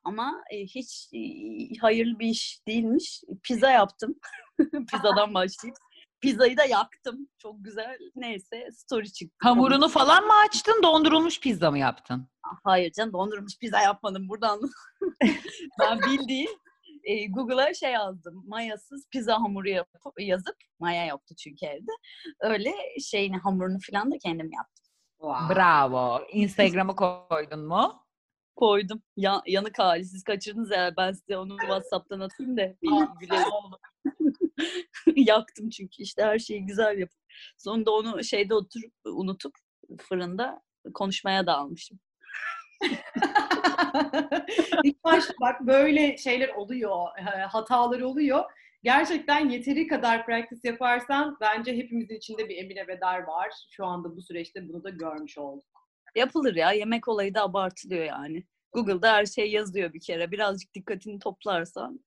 Ama 0.03 0.43
e, 0.51 0.57
hiç 0.57 1.09
hayırlı 1.81 2.19
bir 2.19 2.27
iş 2.27 2.59
değilmiş. 2.67 3.23
Pizza 3.43 3.71
yaptım. 3.71 4.15
Pizzadan 4.91 5.33
başlayıp. 5.33 5.77
Pizzayı 6.23 6.57
da 6.57 6.65
yaktım. 6.65 7.27
Çok 7.37 7.55
güzel. 7.63 7.97
Neyse 8.15 8.69
story 8.71 9.11
çıktı. 9.11 9.35
Hamurunu 9.41 9.89
falan 9.89 10.25
mı 10.25 10.33
açtın, 10.45 10.83
dondurulmuş 10.83 11.39
pizza 11.39 11.71
mı 11.71 11.79
yaptın? 11.79 12.27
Hayır 12.63 12.91
canım 12.91 13.13
dondurulmuş 13.13 13.57
pizza 13.59 13.79
yapmadım 13.79 14.29
buradan. 14.29 14.61
ben 15.79 15.99
bildiğin 15.99 16.49
e, 17.03 17.27
Google'a 17.27 17.73
şey 17.73 17.91
yazdım. 17.91 18.43
Mayasız 18.47 19.07
pizza 19.11 19.35
hamuru 19.35 19.69
yapıp, 19.69 20.01
yazıp 20.19 20.55
maya 20.79 21.05
yoktu 21.05 21.35
çünkü 21.35 21.65
evde. 21.65 21.91
Öyle 22.39 22.71
şeyini 23.01 23.37
hamurunu 23.37 23.77
falan 23.91 24.11
da 24.11 24.17
kendim 24.17 24.51
yaptım. 24.51 24.85
Bravo. 25.55 26.21
Instagram'a 26.31 26.95
koydun 26.95 27.67
mu? 27.67 28.03
Koydum. 28.55 29.01
Ya, 29.17 29.41
yanık 29.47 29.79
hali. 29.79 30.05
Siz 30.05 30.23
kaçırdınız 30.23 30.71
ya. 30.71 30.93
Ben 30.97 31.11
size 31.11 31.37
onu 31.37 31.57
WhatsApp'tan 31.57 32.19
atayım 32.19 32.57
da. 32.57 32.73
Gülerim 33.19 33.51
oldu. 33.51 33.79
Yaktım 35.15 35.69
çünkü 35.69 36.03
işte 36.03 36.23
her 36.23 36.39
şeyi 36.39 36.65
güzel 36.65 36.97
yapıp. 36.97 37.19
Sonunda 37.57 37.91
onu 37.91 38.23
şeyde 38.23 38.53
oturup 38.53 38.93
unutup 39.05 39.55
fırında 40.01 40.61
konuşmaya 40.93 41.47
da 41.47 41.57
almışım. 41.57 41.99
İlk 44.83 45.03
başta 45.03 45.33
bak 45.41 45.61
böyle 45.61 46.17
şeyler 46.17 46.49
oluyor, 46.49 47.07
e, 47.19 47.21
hatalar 47.23 48.01
oluyor. 48.01 48.43
Gerçekten 48.83 49.49
yeteri 49.49 49.87
kadar 49.87 50.25
practice 50.25 50.69
yaparsan 50.69 51.37
bence 51.41 51.77
hepimizin 51.77 52.15
içinde 52.15 52.49
bir 52.49 52.57
Emine 52.57 52.87
Bedar 52.87 53.23
var. 53.23 53.51
Şu 53.69 53.85
anda 53.85 54.15
bu 54.15 54.21
süreçte 54.21 54.69
bunu 54.69 54.83
da 54.83 54.89
görmüş 54.89 55.37
olduk. 55.37 55.65
Yapılır 56.15 56.55
ya. 56.55 56.71
Yemek 56.71 57.07
olayı 57.07 57.33
da 57.33 57.43
abartılıyor 57.43 58.03
yani. 58.03 58.43
Google'da 58.71 59.13
her 59.13 59.25
şey 59.25 59.51
yazıyor 59.51 59.93
bir 59.93 60.01
kere. 60.01 60.31
Birazcık 60.31 60.73
dikkatini 60.73 61.19
toplarsan 61.19 61.99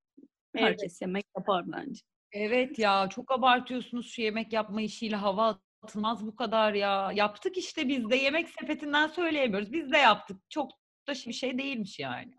herkes 0.56 1.02
yemek 1.02 1.24
yapar 1.36 1.64
bence. 1.72 2.00
Evet 2.32 2.78
ya 2.78 3.08
çok 3.10 3.32
abartıyorsunuz 3.32 4.10
şu 4.10 4.22
yemek 4.22 4.52
yapma 4.52 4.82
işiyle 4.82 5.16
hava 5.16 5.58
atılmaz 5.82 6.26
bu 6.26 6.36
kadar 6.36 6.74
ya. 6.74 7.12
Yaptık 7.14 7.56
işte 7.56 7.88
biz 7.88 8.10
de 8.10 8.16
yemek 8.16 8.48
sepetinden 8.48 9.06
söyleyemiyoruz. 9.06 9.72
Biz 9.72 9.92
de 9.92 9.98
yaptık. 9.98 10.36
Çok 10.48 10.70
da 11.08 11.12
bir 11.26 11.32
şey 11.32 11.58
değilmiş 11.58 11.98
yani. 11.98 12.34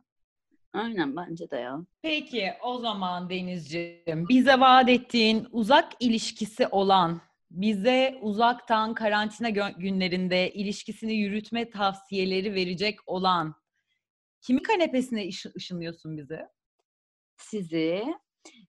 Aynen 0.74 1.16
bence 1.16 1.50
de 1.50 1.56
ya. 1.58 1.80
Peki 2.02 2.54
o 2.64 2.78
zaman 2.78 3.30
Denizciğim 3.30 4.28
bize 4.30 4.60
vaat 4.60 4.90
ettiğin 4.90 5.48
uzak 5.52 5.94
ilişkisi 6.00 6.68
olan 6.68 7.22
bize 7.52 8.18
uzaktan 8.22 8.94
karantina 8.94 9.50
günlerinde 9.70 10.52
ilişkisini 10.54 11.14
yürütme 11.14 11.70
tavsiyeleri 11.70 12.54
verecek 12.54 13.00
olan 13.06 13.56
kimin 14.42 14.64
kanepesine 14.64 15.28
ışı- 15.28 15.52
ışınlıyorsun 15.58 16.18
bize? 16.18 16.50
Sizi 17.38 18.04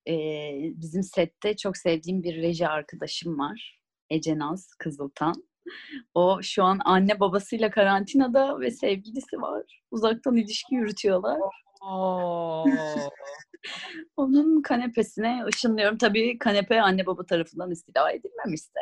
e, 0.08 0.14
bizim 0.74 1.02
sette 1.02 1.56
çok 1.56 1.76
sevdiğim 1.76 2.22
bir 2.22 2.42
reji 2.42 2.68
arkadaşım 2.68 3.38
var. 3.38 3.80
Ece 4.10 4.38
Naz 4.38 4.74
Kızıltan. 4.78 5.34
O 6.14 6.38
şu 6.42 6.64
an 6.64 6.80
anne 6.84 7.20
babasıyla 7.20 7.70
karantinada 7.70 8.60
ve 8.60 8.70
sevgilisi 8.70 9.36
var. 9.40 9.82
Uzaktan 9.90 10.36
ilişki 10.36 10.74
yürütüyorlar. 10.74 11.38
Oo. 11.82 12.64
Onun 14.16 14.62
kanepesine 14.62 15.44
ışınlıyorum. 15.46 15.98
Tabii 15.98 16.38
kanepe 16.38 16.82
anne 16.82 17.06
baba 17.06 17.26
tarafından 17.26 17.70
istila 17.70 18.12
edilmemişse. 18.12 18.80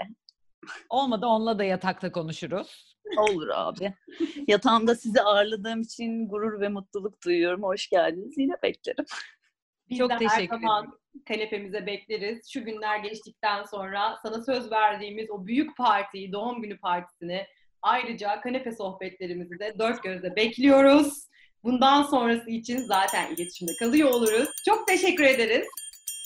Olmadı 0.91 1.26
onunla 1.26 1.59
da 1.59 1.64
yatakta 1.64 2.12
konuşuruz. 2.12 2.97
Olur 3.18 3.49
abi. 3.55 3.95
Yatağımda 4.49 4.95
sizi 4.95 5.22
ağırladığım 5.22 5.80
için 5.80 6.28
gurur 6.28 6.61
ve 6.61 6.68
mutluluk 6.68 7.24
duyuyorum. 7.24 7.62
Hoş 7.62 7.89
geldiniz. 7.89 8.39
Yine 8.39 8.55
beklerim. 8.62 9.05
Biz 9.91 9.99
Çok 9.99 10.11
de 10.11 10.14
her 10.14 10.18
teşekkür 10.18 10.61
zaman 10.61 10.99
kanepemize 11.28 11.87
bekleriz. 11.87 12.53
Şu 12.53 12.64
günler 12.64 12.99
geçtikten 12.99 13.62
sonra 13.62 14.18
sana 14.22 14.43
söz 14.43 14.70
verdiğimiz 14.70 15.30
o 15.30 15.47
büyük 15.47 15.76
partiyi, 15.76 16.32
doğum 16.32 16.62
günü 16.62 16.78
partisini 16.78 17.47
ayrıca 17.82 18.41
kanepe 18.41 18.72
sohbetlerimizi 18.72 19.59
de 19.59 19.74
dört 19.78 20.03
gözle 20.03 20.37
bekliyoruz. 20.37 21.26
Bundan 21.64 22.03
sonrası 22.03 22.51
için 22.51 22.78
zaten 22.78 23.34
iletişimde 23.34 23.72
kalıyor 23.78 24.11
oluruz. 24.11 24.49
Çok 24.64 24.87
teşekkür 24.89 25.24
ederiz. 25.24 25.66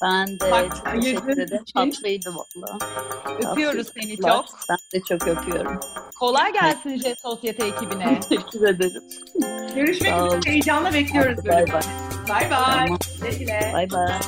Ben 0.02 0.26
de 0.40 0.50
Bak, 0.50 0.76
çok 0.76 1.02
teşekkür 1.02 1.38
ederim. 1.38 1.64
Tatlıydı 1.74 2.34
valla. 2.34 2.78
Öpüyoruz 3.38 3.86
seni 4.00 4.16
çok. 4.16 4.44
Ben 4.68 4.78
de 4.94 5.02
çok 5.08 5.28
öpüyorum. 5.28 5.80
Kolay 6.18 6.52
gelsin 6.52 6.98
Jet 6.98 7.20
Sosyete 7.20 7.66
ekibine. 7.66 8.20
Teşekkür 8.28 8.68
ederim. 8.68 9.02
Görüşmek 9.74 10.12
üzere. 10.26 10.40
Heyecanla 10.46 10.92
bekliyoruz. 10.94 11.44
Bay 11.44 11.64
bay. 11.72 11.82
Bay 12.28 12.50
bay. 12.50 12.88
Bay 13.72 13.90
bay. 13.90 14.20